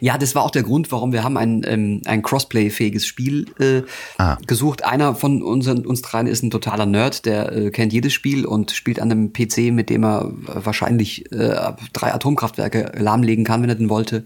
Ja, 0.00 0.18
das 0.18 0.34
war 0.34 0.44
auch 0.44 0.50
der 0.50 0.62
Grund, 0.62 0.90
warum 0.92 1.12
wir 1.12 1.22
haben 1.24 1.36
ein, 1.36 1.62
ähm, 1.66 2.02
ein 2.06 2.22
Crossplay-fähiges 2.22 3.06
Spiel 3.06 3.46
äh, 3.58 3.82
Ah. 4.18 4.38
gesucht. 4.46 4.84
Einer 4.84 5.14
von 5.14 5.42
unseren, 5.42 5.86
uns 5.86 6.02
dreien 6.02 6.26
ist 6.26 6.42
ein 6.42 6.50
totaler 6.50 6.86
Nerd, 6.86 7.26
der 7.26 7.52
äh, 7.52 7.70
kennt 7.70 7.92
jedes 7.92 8.12
Spiel 8.12 8.44
und 8.46 8.70
spielt 8.70 9.00
an 9.00 9.10
einem 9.10 9.32
PC, 9.32 9.72
mit 9.72 9.90
dem 9.90 10.04
er 10.04 10.32
wahrscheinlich 10.46 11.30
äh, 11.32 11.72
drei 11.92 12.12
Atomkraftwerke 12.14 12.92
lahmlegen 12.96 13.44
kann, 13.44 13.62
wenn 13.62 13.68
er 13.68 13.74
denn 13.74 13.88
wollte. 13.88 14.24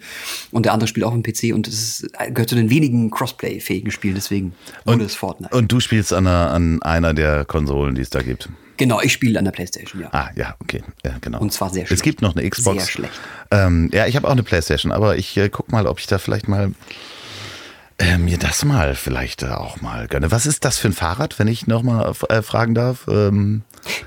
Und 0.50 0.64
der 0.66 0.72
andere 0.72 0.88
spielt 0.88 1.04
auch 1.06 1.12
am 1.12 1.22
PC 1.22 1.52
und 1.54 1.68
es 1.68 2.06
äh, 2.18 2.30
gehört 2.30 2.48
zu 2.48 2.54
den 2.56 2.70
wenigen 2.70 3.10
Crossplay-fähigen 3.10 3.90
Spielen, 3.90 4.14
deswegen 4.14 4.54
wurde 4.84 5.04
es 5.04 5.14
Fortnite. 5.14 5.56
Und 5.56 5.70
du 5.70 5.80
spielst 5.80 6.12
an 6.12 6.26
einer, 6.26 6.50
an 6.52 6.82
einer 6.82 7.14
der 7.14 7.44
Konsolen, 7.44 7.94
die 7.94 8.02
es 8.02 8.10
da 8.10 8.22
gibt. 8.22 8.48
Genau, 8.76 9.00
ich 9.00 9.12
spiele 9.12 9.38
an 9.38 9.44
der 9.44 9.52
Playstation, 9.52 10.02
ja. 10.02 10.08
Ah, 10.12 10.30
ja, 10.34 10.54
okay, 10.60 10.82
ja, 11.04 11.16
genau. 11.20 11.40
Und 11.40 11.52
zwar 11.52 11.70
sehr 11.70 11.82
Es 11.82 11.88
schlecht. 11.88 12.02
gibt 12.02 12.22
noch 12.22 12.36
eine 12.36 12.48
Xbox. 12.48 12.78
Sehr 12.84 12.86
schlecht. 12.92 13.12
Ähm, 13.50 13.90
ja, 13.92 14.06
ich 14.06 14.16
habe 14.16 14.26
auch 14.28 14.32
eine 14.32 14.42
Playstation, 14.42 14.92
aber 14.92 15.16
ich 15.16 15.36
äh, 15.36 15.48
guck 15.48 15.70
mal, 15.72 15.86
ob 15.86 15.98
ich 15.98 16.06
da 16.06 16.18
vielleicht 16.18 16.48
mal 16.48 16.72
äh, 17.98 18.18
mir 18.18 18.38
das 18.38 18.64
mal 18.64 18.94
vielleicht 18.94 19.42
äh, 19.42 19.48
auch 19.48 19.80
mal 19.80 20.08
gönne. 20.08 20.30
Was 20.30 20.46
ist 20.46 20.64
das 20.64 20.78
für 20.78 20.88
ein 20.88 20.92
Fahrrad, 20.92 21.38
wenn 21.38 21.48
ich 21.48 21.66
noch 21.66 21.82
mal 21.82 22.12
äh, 22.28 22.42
fragen 22.42 22.74
darf? 22.74 23.06
Ähm, 23.08 23.62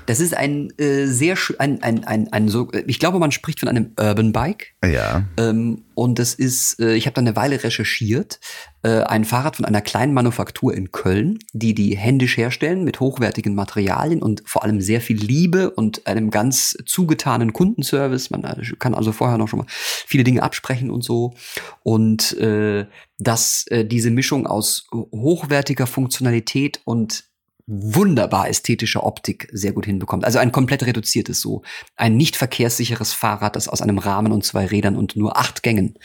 Das 0.06 0.20
ist 0.20 0.36
ein 0.36 0.70
äh, 0.78 1.06
sehr 1.06 1.36
schön, 1.36 1.58
ein, 1.60 1.82
ein, 1.82 2.04
ein, 2.04 2.32
ein 2.32 2.48
so, 2.48 2.70
ich 2.86 2.98
glaube, 2.98 3.18
man 3.18 3.30
spricht 3.30 3.60
von 3.60 3.68
einem 3.68 3.92
Urban 3.98 4.32
Bike. 4.32 4.74
ja. 4.84 5.24
Ähm, 5.36 5.84
und 5.94 6.20
das 6.20 6.34
ist, 6.34 6.78
äh, 6.80 6.94
ich 6.94 7.06
habe 7.06 7.14
da 7.14 7.20
eine 7.20 7.34
Weile 7.34 7.64
recherchiert, 7.64 8.38
äh, 8.82 9.00
ein 9.02 9.24
Fahrrad 9.24 9.56
von 9.56 9.64
einer 9.64 9.80
kleinen 9.80 10.14
Manufaktur 10.14 10.72
in 10.72 10.92
Köln, 10.92 11.40
die 11.52 11.74
die 11.74 11.96
händisch 11.96 12.36
herstellen 12.36 12.84
mit 12.84 13.00
hochwertigen 13.00 13.54
Materialien 13.56 14.22
und 14.22 14.42
vor 14.46 14.62
allem 14.62 14.80
sehr 14.80 15.00
viel 15.00 15.16
Liebe 15.16 15.70
und 15.70 16.06
einem 16.06 16.30
ganz 16.30 16.76
zugetanen 16.86 17.52
Kundenservice. 17.52 18.30
Man 18.30 18.44
äh, 18.44 18.62
kann 18.78 18.94
also 18.94 19.12
vorher 19.12 19.38
noch 19.38 19.48
schon 19.48 19.60
mal 19.60 19.66
viele 19.68 20.24
Dinge 20.24 20.42
absprechen 20.42 20.90
und 20.90 21.02
so. 21.02 21.34
Und 21.82 22.36
äh, 22.38 22.86
dass 23.18 23.66
äh, 23.68 23.84
diese 23.84 24.10
Mischung 24.10 24.46
aus 24.46 24.86
hochwertiger 24.92 25.86
Funktionalität 25.86 26.80
und 26.84 27.24
wunderbar 27.66 28.48
ästhetischer 28.48 29.04
Optik 29.04 29.48
sehr 29.52 29.72
gut 29.72 29.84
hinbekommt. 29.84 30.24
Also 30.24 30.38
ein 30.38 30.52
komplett 30.52 30.86
reduziertes 30.86 31.40
so. 31.40 31.62
Ein 31.96 32.16
nicht 32.16 32.36
verkehrssicheres 32.36 33.12
Fahrrad, 33.12 33.56
das 33.56 33.68
aus 33.68 33.82
einem 33.82 33.98
Rahmen 33.98 34.32
und 34.32 34.42
zwei 34.44 34.64
Rädern 34.66 34.96
und 34.96 35.16
nur 35.16 35.36
acht 35.36 35.62
Gängen 35.62 35.96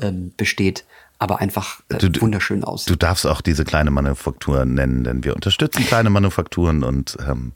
ähm, 0.00 0.32
besteht, 0.36 0.84
aber 1.20 1.38
einfach 1.40 1.80
äh, 1.90 1.98
Du- 1.98 2.20
wunderschön 2.20 2.64
aussieht. 2.64 2.90
Du 2.90 2.96
darfst 2.96 3.24
auch 3.26 3.40
diese 3.40 3.64
kleine 3.64 3.92
Manufaktur 3.92 4.64
nennen, 4.64 5.04
denn 5.04 5.22
wir 5.22 5.36
unterstützen 5.36 5.84
kleine 5.84 6.10
Manufakturen 6.10 6.82
und 6.82 7.16
ähm, 7.28 7.52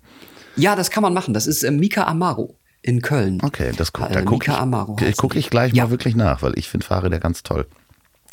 ja, 0.54 0.76
das 0.76 0.90
kann 0.90 1.02
man 1.02 1.12
machen. 1.12 1.34
Das 1.34 1.48
ist 1.48 1.64
äh, 1.64 1.70
Mika 1.72 2.04
Amaro 2.04 2.56
in 2.82 3.02
Köln. 3.02 3.40
okay, 3.42 3.72
das 3.76 3.92
guck, 3.92 4.08
Äh, 4.10 4.12
da 4.12 4.22
gucke 4.22 4.48
Mika 4.50 4.60
Amaro 4.62 4.96
ich, 5.04 5.16
guck 5.16 5.32
die. 5.32 5.38
ich 5.40 5.50
gleich 5.50 5.72
Ja. 5.72 5.84
mal 5.86 5.90
wirklich 5.90 6.14
nach, 6.14 6.40
weil 6.42 6.56
ich 6.56 6.68
finde 6.68 6.86
Fahrräder 6.86 7.18
ganz 7.18 7.42
toll. 7.42 7.66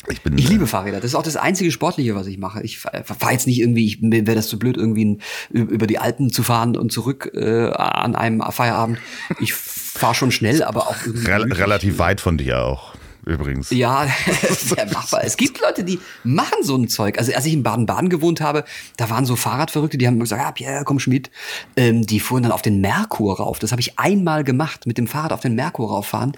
Ich 0.08 0.22
bin 0.22 0.36
Ich 0.38 0.48
liebe 0.48 0.66
Fahrräder. 0.66 0.96
Das 0.96 1.06
ist 1.06 1.14
auch 1.14 1.22
das 1.22 1.36
einzige 1.36 1.70
Sportliche, 1.70 2.14
was 2.14 2.26
ich 2.26 2.38
mache. 2.38 2.62
Ich 2.62 2.78
fahre 2.78 3.32
jetzt 3.32 3.46
nicht 3.46 3.60
irgendwie, 3.60 3.86
ich, 3.86 3.98
wäre 4.02 4.34
das 4.34 4.48
zu 4.48 4.58
blöd, 4.58 4.76
irgendwie 4.76 5.18
über 5.50 5.86
die 5.86 5.98
Alpen 5.98 6.30
zu 6.30 6.42
fahren 6.42 6.76
und 6.76 6.92
zurück 6.92 7.30
äh, 7.34 7.70
an 7.70 8.14
einem 8.14 8.42
Feierabend. 8.50 8.98
Ich 9.40 9.54
fahre 9.54 10.14
schon 10.14 10.30
schnell, 10.30 10.62
aber 10.62 10.88
auch. 10.88 10.96
Rel 11.06 11.52
relativ 11.52 11.98
weit 11.98 12.20
von 12.20 12.36
dir 12.36 12.62
auch, 12.62 12.93
übrigens. 13.26 13.70
Ja, 13.70 14.06
sehr 14.50 14.86
machbar. 14.92 15.22
Es 15.24 15.36
gibt 15.36 15.60
Leute, 15.60 15.84
die 15.84 15.98
machen 16.22 16.62
so 16.62 16.76
ein 16.76 16.88
Zeug. 16.88 17.18
Also 17.18 17.32
als 17.32 17.46
ich 17.46 17.52
in 17.52 17.62
Baden-Baden 17.62 18.08
gewohnt 18.08 18.40
habe, 18.40 18.64
da 18.96 19.10
waren 19.10 19.26
so 19.26 19.36
Fahrradverrückte, 19.36 19.98
die 19.98 20.06
haben 20.06 20.18
gesagt, 20.20 20.42
ja, 20.42 20.52
Pierre, 20.52 20.84
komm 20.84 20.98
schon 20.98 21.12
mit. 21.12 21.30
Ähm, 21.76 22.06
die 22.06 22.20
fuhren 22.20 22.42
dann 22.42 22.52
auf 22.52 22.62
den 22.62 22.80
Merkur 22.80 23.38
rauf. 23.38 23.58
Das 23.58 23.72
habe 23.72 23.80
ich 23.80 23.98
einmal 23.98 24.44
gemacht, 24.44 24.86
mit 24.86 24.98
dem 24.98 25.06
Fahrrad 25.06 25.32
auf 25.32 25.40
den 25.40 25.54
Merkur 25.54 25.90
rauffahren. 25.90 26.32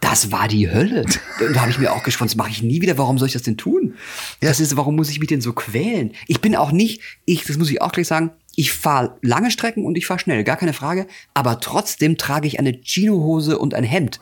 Das 0.00 0.30
war 0.30 0.46
die 0.46 0.70
Hölle. 0.70 1.04
Da 1.52 1.60
habe 1.60 1.70
ich 1.70 1.78
mir 1.78 1.92
auch 1.92 2.02
gesponnen, 2.02 2.28
das 2.28 2.36
mache 2.36 2.50
ich 2.50 2.62
nie 2.62 2.80
wieder. 2.82 2.98
Warum 2.98 3.18
soll 3.18 3.28
ich 3.28 3.32
das 3.34 3.42
denn 3.42 3.56
tun? 3.56 3.94
Das 4.40 4.60
ist, 4.60 4.76
warum 4.76 4.96
muss 4.96 5.10
ich 5.10 5.18
mich 5.18 5.28
denn 5.28 5.40
so 5.40 5.52
quälen? 5.52 6.12
Ich 6.28 6.40
bin 6.40 6.54
auch 6.54 6.70
nicht, 6.70 7.00
ich, 7.24 7.44
das 7.44 7.56
muss 7.56 7.70
ich 7.70 7.82
auch 7.82 7.92
gleich 7.92 8.06
sagen, 8.06 8.30
ich 8.56 8.72
fahre 8.72 9.18
lange 9.20 9.50
Strecken 9.50 9.84
und 9.84 9.98
ich 9.98 10.06
fahre 10.06 10.18
schnell, 10.18 10.42
gar 10.42 10.56
keine 10.56 10.72
Frage. 10.72 11.06
Aber 11.34 11.60
trotzdem 11.60 12.16
trage 12.16 12.46
ich 12.48 12.58
eine 12.58 12.72
Chino-Hose 12.72 13.58
und 13.58 13.74
ein 13.74 13.84
Hemd. 13.84 14.18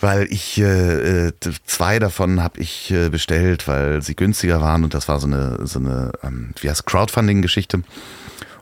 weil 0.00 0.32
ich 0.32 0.58
äh, 0.58 1.26
äh, 1.28 1.32
zwei 1.66 1.98
davon 1.98 2.42
habe 2.42 2.60
ich 2.60 2.90
äh, 2.92 3.08
bestellt, 3.08 3.66
weil 3.66 4.00
sie 4.00 4.14
günstiger 4.14 4.60
waren 4.60 4.84
und 4.84 4.94
das 4.94 5.08
war 5.08 5.18
so 5.18 5.26
eine 5.26 5.66
so 5.66 5.80
eine 5.80 6.12
ähm, 6.22 6.50
wie 6.60 6.70
heißt 6.70 6.86
Crowdfunding-Geschichte. 6.86 7.82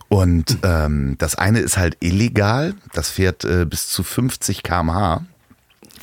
Und 0.09 0.59
ähm, 0.63 1.17
das 1.19 1.35
eine 1.35 1.61
ist 1.61 1.77
halt 1.77 1.97
illegal, 2.01 2.75
das 2.93 3.11
fährt 3.11 3.45
äh, 3.45 3.65
bis 3.65 3.89
zu 3.89 4.03
50 4.03 4.63
km/h. 4.63 5.23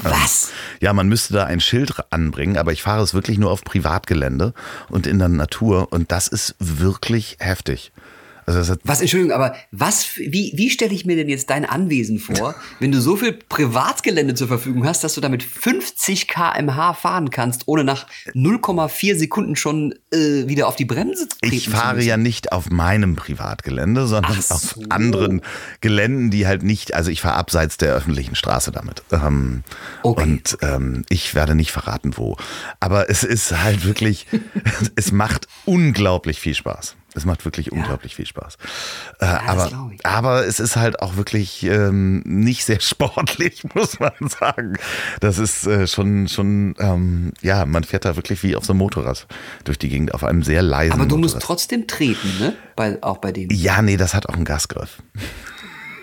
Was? 0.01 0.51
Ja, 0.81 0.91
man 0.91 1.07
müsste 1.07 1.33
da 1.33 1.45
ein 1.45 1.59
Schild 1.59 1.93
anbringen, 2.09 2.57
aber 2.57 2.73
ich 2.73 2.81
fahre 2.81 3.03
es 3.03 3.13
wirklich 3.13 3.37
nur 3.37 3.51
auf 3.51 3.63
Privatgelände 3.63 4.53
und 4.89 5.07
in 5.07 5.19
der 5.19 5.29
Natur 5.29 5.91
und 5.91 6.11
das 6.11 6.27
ist 6.27 6.55
wirklich 6.59 7.37
heftig. 7.39 7.91
Also 8.45 8.75
was, 8.83 9.01
Entschuldigung, 9.01 9.33
aber 9.33 9.55
was, 9.71 10.17
wie, 10.17 10.51
wie 10.55 10.69
stelle 10.69 10.93
ich 10.93 11.05
mir 11.05 11.15
denn 11.15 11.29
jetzt 11.29 11.49
dein 11.49 11.65
Anwesen 11.65 12.19
vor, 12.19 12.55
wenn 12.79 12.91
du 12.91 13.01
so 13.01 13.15
viel 13.15 13.33
Privatgelände 13.33 14.33
zur 14.33 14.47
Verfügung 14.47 14.85
hast, 14.85 15.03
dass 15.03 15.13
du 15.15 15.21
damit 15.21 15.43
50 15.43 16.27
kmh 16.27 16.93
fahren 16.93 17.29
kannst, 17.29 17.63
ohne 17.67 17.83
nach 17.83 18.07
0,4 18.33 19.15
Sekunden 19.15 19.55
schon 19.55 19.93
äh, 20.11 20.47
wieder 20.47 20.67
auf 20.67 20.75
die 20.75 20.85
Bremse 20.85 21.27
zu 21.27 21.37
treten 21.39 21.55
Ich 21.55 21.69
fahre 21.69 22.01
ja 22.01 22.17
nicht 22.17 22.51
auf 22.51 22.69
meinem 22.69 23.15
Privatgelände, 23.15 24.07
sondern 24.07 24.41
so. 24.41 24.55
auf 24.55 24.79
anderen 24.89 25.41
Geländen, 25.81 26.29
die 26.29 26.47
halt 26.47 26.63
nicht, 26.63 26.93
also 26.93 27.11
ich 27.11 27.21
fahre 27.21 27.35
abseits 27.35 27.77
der 27.77 27.93
öffentlichen 27.93 28.35
Straße 28.35 28.71
damit. 28.71 29.03
Ähm, 29.11 29.63
okay. 30.03 30.23
Und 30.23 30.57
ähm, 30.61 31.03
ich 31.09 31.35
werde 31.35 31.55
nicht 31.55 31.71
verraten, 31.71 32.17
wo. 32.17 32.37
Aber 32.79 33.09
es 33.09 33.23
ist 33.23 33.51
halt 33.63 33.85
wirklich, 33.85 34.27
es 34.95 35.11
macht 35.11 35.47
unglaublich 35.65 36.39
viel 36.39 36.55
Spaß. 36.55 36.95
Es 37.15 37.25
macht 37.25 37.45
wirklich 37.45 37.67
ja. 37.67 37.73
unglaublich 37.73 38.15
viel 38.15 38.25
Spaß. 38.25 38.57
Äh, 39.19 39.25
ja, 39.25 39.41
aber, 39.47 39.91
aber 40.03 40.45
es 40.45 40.59
ist 40.59 40.75
halt 40.75 41.01
auch 41.01 41.15
wirklich 41.15 41.63
ähm, 41.63 42.21
nicht 42.25 42.65
sehr 42.65 42.79
sportlich, 42.81 43.63
muss 43.73 43.99
man 43.99 44.13
sagen. 44.27 44.77
Das 45.19 45.37
ist 45.37 45.67
äh, 45.67 45.87
schon, 45.87 46.27
schon 46.27 46.75
ähm, 46.79 47.33
ja, 47.41 47.65
man 47.65 47.83
fährt 47.83 48.05
da 48.05 48.15
wirklich 48.15 48.43
wie 48.43 48.55
auf 48.55 48.65
so 48.65 48.73
einem 48.73 48.79
Motorrad 48.79 49.27
durch 49.63 49.77
die 49.77 49.89
Gegend, 49.89 50.13
auf 50.13 50.23
einem 50.23 50.43
sehr 50.43 50.61
leisen 50.61 50.93
Aber 50.93 51.05
du 51.05 51.15
Motorrad. 51.15 51.35
musst 51.35 51.45
trotzdem 51.45 51.87
treten, 51.87 52.39
ne? 52.39 52.55
Bei, 52.75 52.97
auch 53.01 53.17
bei 53.17 53.31
denen. 53.31 53.51
Ja, 53.51 53.81
nee, 53.81 53.97
das 53.97 54.13
hat 54.13 54.27
auch 54.27 54.33
einen 54.33 54.45
Gasgriff. 54.45 54.97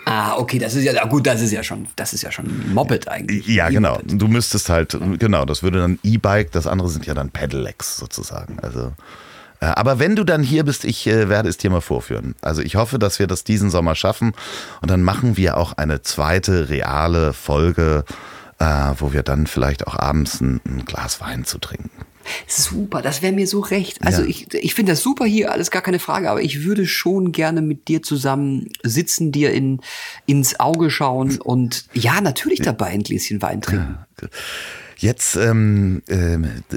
Ah, 0.06 0.38
okay, 0.38 0.58
das 0.58 0.74
ist 0.74 0.84
ja 0.84 1.04
gut, 1.06 1.26
das 1.26 1.40
ist 1.40 1.52
ja 1.52 1.62
schon, 1.62 1.86
das 1.94 2.12
ist 2.12 2.22
ja 2.22 2.32
schon 2.32 2.72
Moped 2.74 3.06
eigentlich. 3.06 3.46
Ja, 3.46 3.68
genau. 3.68 4.00
Du 4.04 4.28
müsstest 4.28 4.68
halt, 4.68 4.98
genau, 5.18 5.44
das 5.44 5.62
würde 5.62 5.78
dann 5.78 5.98
E-Bike, 6.02 6.50
das 6.52 6.66
andere 6.66 6.88
sind 6.88 7.06
ja 7.06 7.14
dann 7.14 7.30
Pedelecs 7.30 7.96
sozusagen. 7.96 8.58
Also 8.60 8.92
aber 9.66 9.98
wenn 9.98 10.16
du 10.16 10.24
dann 10.24 10.42
hier 10.42 10.64
bist, 10.64 10.84
ich 10.84 11.06
äh, 11.06 11.28
werde 11.28 11.48
es 11.48 11.58
dir 11.58 11.70
mal 11.70 11.80
vorführen. 11.80 12.34
Also 12.40 12.62
ich 12.62 12.76
hoffe, 12.76 12.98
dass 12.98 13.18
wir 13.18 13.26
das 13.26 13.44
diesen 13.44 13.70
Sommer 13.70 13.94
schaffen 13.94 14.32
und 14.80 14.90
dann 14.90 15.02
machen 15.02 15.36
wir 15.36 15.56
auch 15.56 15.74
eine 15.74 16.02
zweite 16.02 16.68
reale 16.68 17.32
Folge, 17.32 18.04
äh, 18.58 18.64
wo 18.98 19.12
wir 19.12 19.22
dann 19.22 19.46
vielleicht 19.46 19.86
auch 19.86 19.98
abends 19.98 20.40
ein, 20.40 20.60
ein 20.66 20.84
Glas 20.84 21.20
Wein 21.20 21.44
zu 21.44 21.58
trinken. 21.58 21.90
Super, 22.46 23.02
das 23.02 23.22
wäre 23.22 23.32
mir 23.32 23.46
so 23.46 23.60
recht. 23.60 24.04
Also 24.04 24.22
ja. 24.22 24.28
ich, 24.28 24.52
ich 24.54 24.74
finde 24.74 24.92
das 24.92 25.02
super 25.02 25.24
hier, 25.24 25.52
alles 25.52 25.70
gar 25.70 25.82
keine 25.82 25.98
Frage, 25.98 26.30
aber 26.30 26.42
ich 26.42 26.64
würde 26.64 26.86
schon 26.86 27.32
gerne 27.32 27.62
mit 27.62 27.88
dir 27.88 28.02
zusammen 28.02 28.68
sitzen, 28.82 29.32
dir 29.32 29.52
in, 29.52 29.80
ins 30.26 30.60
Auge 30.60 30.90
schauen 30.90 31.40
und 31.40 31.86
ja, 31.92 32.20
natürlich 32.20 32.60
dabei 32.60 32.88
ein 32.88 33.02
Gläschen 33.02 33.42
Wein 33.42 33.62
trinken. 33.62 33.98
Ja. 34.20 34.28
Jetzt 35.00 35.36
ähm, 35.36 36.02
äh, 36.08 36.36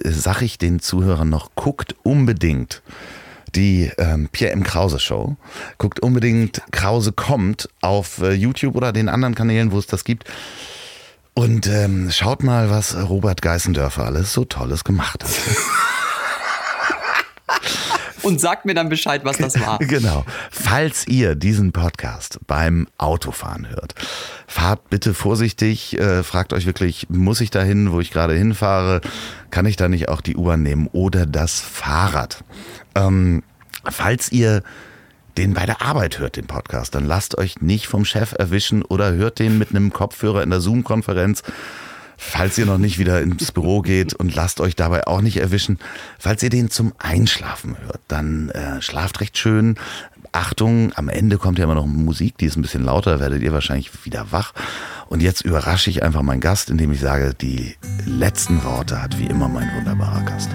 sage 0.09 0.45
ich 0.45 0.57
den 0.57 0.79
Zuhörern 0.79 1.27
noch, 1.27 1.55
guckt 1.55 1.93
unbedingt 2.03 2.81
die 3.53 3.91
ähm, 3.97 4.29
Pierre 4.31 4.53
M. 4.53 4.63
Krause 4.63 4.97
Show. 4.97 5.35
Guckt 5.77 5.99
unbedingt 5.99 6.61
Krause 6.71 7.11
kommt 7.11 7.67
auf 7.81 8.19
äh, 8.19 8.31
YouTube 8.31 8.75
oder 8.75 8.93
den 8.93 9.09
anderen 9.09 9.35
Kanälen, 9.35 9.73
wo 9.73 9.77
es 9.77 9.87
das 9.87 10.05
gibt. 10.05 10.23
Und 11.33 11.67
ähm, 11.67 12.11
schaut 12.11 12.43
mal, 12.43 12.69
was 12.69 12.95
Robert 12.95 13.41
Geißendörfer 13.41 14.05
alles 14.05 14.31
so 14.31 14.45
Tolles 14.45 14.85
gemacht 14.85 15.21
hat. 15.21 15.29
und 18.27 18.39
sagt 18.39 18.65
mir 18.65 18.73
dann 18.73 18.89
Bescheid, 18.89 19.23
was 19.23 19.37
das 19.37 19.59
war. 19.59 19.79
Genau. 19.93 20.25
Falls 20.49 21.07
ihr 21.07 21.35
diesen 21.35 21.71
Podcast 21.71 22.39
beim 22.47 22.87
Autofahren 22.97 23.69
hört, 23.69 23.93
fahrt 24.47 24.89
bitte 24.89 25.13
vorsichtig, 25.13 25.99
äh, 25.99 26.23
fragt 26.23 26.53
euch 26.53 26.65
wirklich, 26.65 27.07
muss 27.09 27.41
ich 27.41 27.51
da 27.51 27.61
hin, 27.61 27.91
wo 27.91 27.99
ich 27.99 28.11
gerade 28.11 28.33
hinfahre? 28.33 29.01
Kann 29.51 29.65
ich 29.65 29.75
da 29.75 29.87
nicht 29.87 30.09
auch 30.09 30.21
die 30.21 30.35
U-Bahn 30.35 30.63
nehmen 30.63 30.87
oder 30.91 31.25
das 31.25 31.59
Fahrrad? 31.59 32.43
Ähm, 32.95 33.43
falls 33.83 34.31
ihr 34.31 34.63
den 35.37 35.53
bei 35.53 35.65
der 35.65 35.81
Arbeit 35.81 36.19
hört, 36.19 36.37
den 36.37 36.47
Podcast, 36.47 36.95
dann 36.95 37.05
lasst 37.05 37.37
euch 37.37 37.61
nicht 37.61 37.87
vom 37.87 38.05
Chef 38.05 38.33
erwischen 38.37 38.83
oder 38.83 39.13
hört 39.13 39.39
den 39.39 39.57
mit 39.57 39.71
einem 39.71 39.91
Kopfhörer 39.91 40.43
in 40.43 40.49
der 40.49 40.59
Zoom-Konferenz 40.59 41.43
falls 42.23 42.57
ihr 42.57 42.65
noch 42.65 42.77
nicht 42.77 42.97
wieder 42.97 43.21
ins 43.21 43.51
Büro 43.51 43.81
geht 43.81 44.13
und 44.13 44.33
lasst 44.33 44.61
euch 44.61 44.75
dabei 44.75 45.05
auch 45.07 45.21
nicht 45.21 45.37
erwischen, 45.37 45.79
falls 46.17 46.41
ihr 46.41 46.49
den 46.49 46.69
zum 46.69 46.93
Einschlafen 46.97 47.77
hört, 47.85 48.01
dann 48.07 48.49
äh, 48.49 48.81
schlaft 48.81 49.19
recht 49.21 49.37
schön. 49.37 49.75
Achtung, 50.31 50.91
am 50.95 51.09
Ende 51.09 51.37
kommt 51.37 51.59
ja 51.59 51.65
immer 51.65 51.75
noch 51.75 51.85
Musik, 51.85 52.37
die 52.37 52.45
ist 52.45 52.55
ein 52.55 52.63
bisschen 52.63 52.83
lauter, 52.83 53.19
werdet 53.19 53.43
ihr 53.43 53.53
wahrscheinlich 53.53 54.05
wieder 54.05 54.31
wach. 54.31 54.53
Und 55.07 55.21
jetzt 55.21 55.41
überrasche 55.41 55.91
ich 55.91 56.01
einfach 56.01 56.23
meinen 56.23 56.41
Gast, 56.41 56.71
indem 56.71 56.91
ich 56.91 56.99
sage, 56.99 57.35
die 57.39 57.75
letzten 58.05 58.63
Worte 58.63 59.01
hat 59.01 59.19
wie 59.19 59.27
immer 59.27 59.47
mein 59.47 59.69
wunderbarer 59.75 60.23
Gast. 60.23 60.49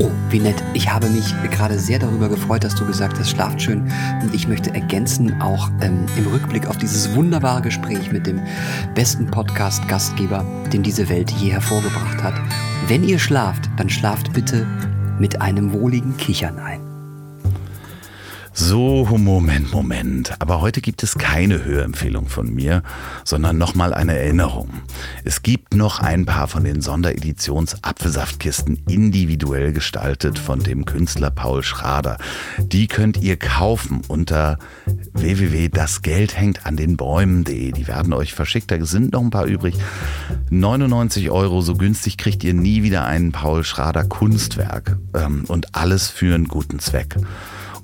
Oh, 0.00 0.10
wie 0.30 0.38
nett. 0.38 0.62
Ich 0.74 0.92
habe 0.92 1.08
mich 1.08 1.34
gerade 1.50 1.76
sehr 1.76 1.98
darüber 1.98 2.28
gefreut, 2.28 2.62
dass 2.62 2.76
du 2.76 2.86
gesagt 2.86 3.18
hast, 3.18 3.30
schlaft 3.30 3.60
schön. 3.60 3.90
Und 4.22 4.32
ich 4.32 4.46
möchte 4.46 4.72
ergänzen, 4.72 5.40
auch 5.42 5.70
ähm, 5.80 6.06
im 6.16 6.28
Rückblick 6.28 6.68
auf 6.68 6.76
dieses 6.76 7.14
wunderbare 7.16 7.62
Gespräch 7.62 8.12
mit 8.12 8.26
dem 8.26 8.40
besten 8.94 9.26
Podcast-Gastgeber, 9.26 10.44
den 10.72 10.84
diese 10.84 11.08
Welt 11.08 11.32
je 11.32 11.50
hervorgebracht 11.50 12.22
hat. 12.22 12.34
Wenn 12.86 13.02
ihr 13.02 13.18
schlaft, 13.18 13.68
dann 13.76 13.90
schlaft 13.90 14.32
bitte 14.32 14.66
mit 15.18 15.40
einem 15.40 15.72
wohligen 15.72 16.16
Kichern 16.16 16.58
ein. 16.58 16.87
So, 18.60 19.04
Moment, 19.04 19.72
Moment. 19.72 20.34
Aber 20.40 20.60
heute 20.60 20.80
gibt 20.80 21.04
es 21.04 21.14
keine 21.14 21.64
Hörempfehlung 21.64 22.26
von 22.26 22.52
mir, 22.52 22.82
sondern 23.22 23.56
nochmal 23.56 23.94
eine 23.94 24.18
Erinnerung. 24.18 24.82
Es 25.22 25.42
gibt 25.42 25.76
noch 25.76 26.00
ein 26.00 26.26
paar 26.26 26.48
von 26.48 26.64
den 26.64 26.80
Sondereditions-Apfelsaftkisten 26.80 28.82
individuell 28.88 29.72
gestaltet 29.72 30.40
von 30.40 30.58
dem 30.58 30.86
Künstler 30.86 31.30
Paul 31.30 31.62
Schrader. 31.62 32.18
Die 32.58 32.88
könnt 32.88 33.22
ihr 33.22 33.36
kaufen 33.36 34.00
unter 34.08 34.58
www.dasgeldhängtandenbäumen.de. 35.12 37.70
Die 37.70 37.86
werden 37.86 38.12
euch 38.12 38.34
verschickt, 38.34 38.72
da 38.72 38.84
sind 38.84 39.12
noch 39.12 39.22
ein 39.22 39.30
paar 39.30 39.46
übrig. 39.46 39.76
99 40.50 41.30
Euro, 41.30 41.60
so 41.60 41.74
günstig 41.74 42.18
kriegt 42.18 42.42
ihr 42.42 42.54
nie 42.54 42.82
wieder 42.82 43.06
ein 43.06 43.30
Paul 43.30 43.62
Schrader 43.62 44.02
Kunstwerk. 44.02 44.98
Ähm, 45.14 45.44
und 45.46 45.76
alles 45.76 46.08
für 46.08 46.34
einen 46.34 46.48
guten 46.48 46.80
Zweck. 46.80 47.14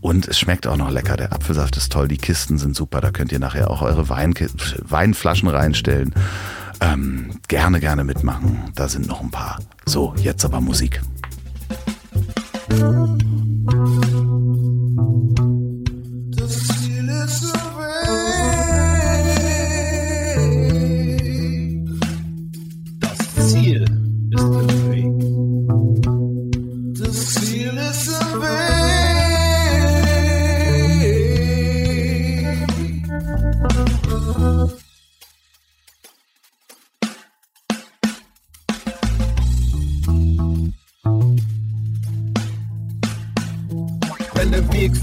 Und 0.05 0.29
es 0.29 0.39
schmeckt 0.39 0.67
auch 0.67 0.77
noch 0.77 0.91
lecker. 0.91 1.17
Der 1.17 1.33
Apfelsaft 1.33 1.79
ist 1.79 1.91
toll, 1.91 2.09
die 2.09 2.19
Kisten 2.19 2.59
sind 2.59 2.77
super. 2.77 3.01
Da 3.01 3.11
könnt 3.11 3.33
ihr 3.33 3.39
nachher 3.39 3.71
auch 3.71 3.81
eure 3.81 4.11
Wein 4.11 4.35
Weinflaschen 4.83 5.49
reinstellen. 5.49 6.13
Ähm, 6.83 7.41
gerne, 7.49 7.81
gerne 7.81 8.05
mitmachen. 8.05 8.71
Da 8.75 8.87
sind 8.87 9.07
noch 9.07 9.23
ein 9.23 9.31
paar. 9.31 9.61
So, 9.87 10.15
jetzt 10.19 10.45
aber 10.45 10.61
Musik. 10.61 11.01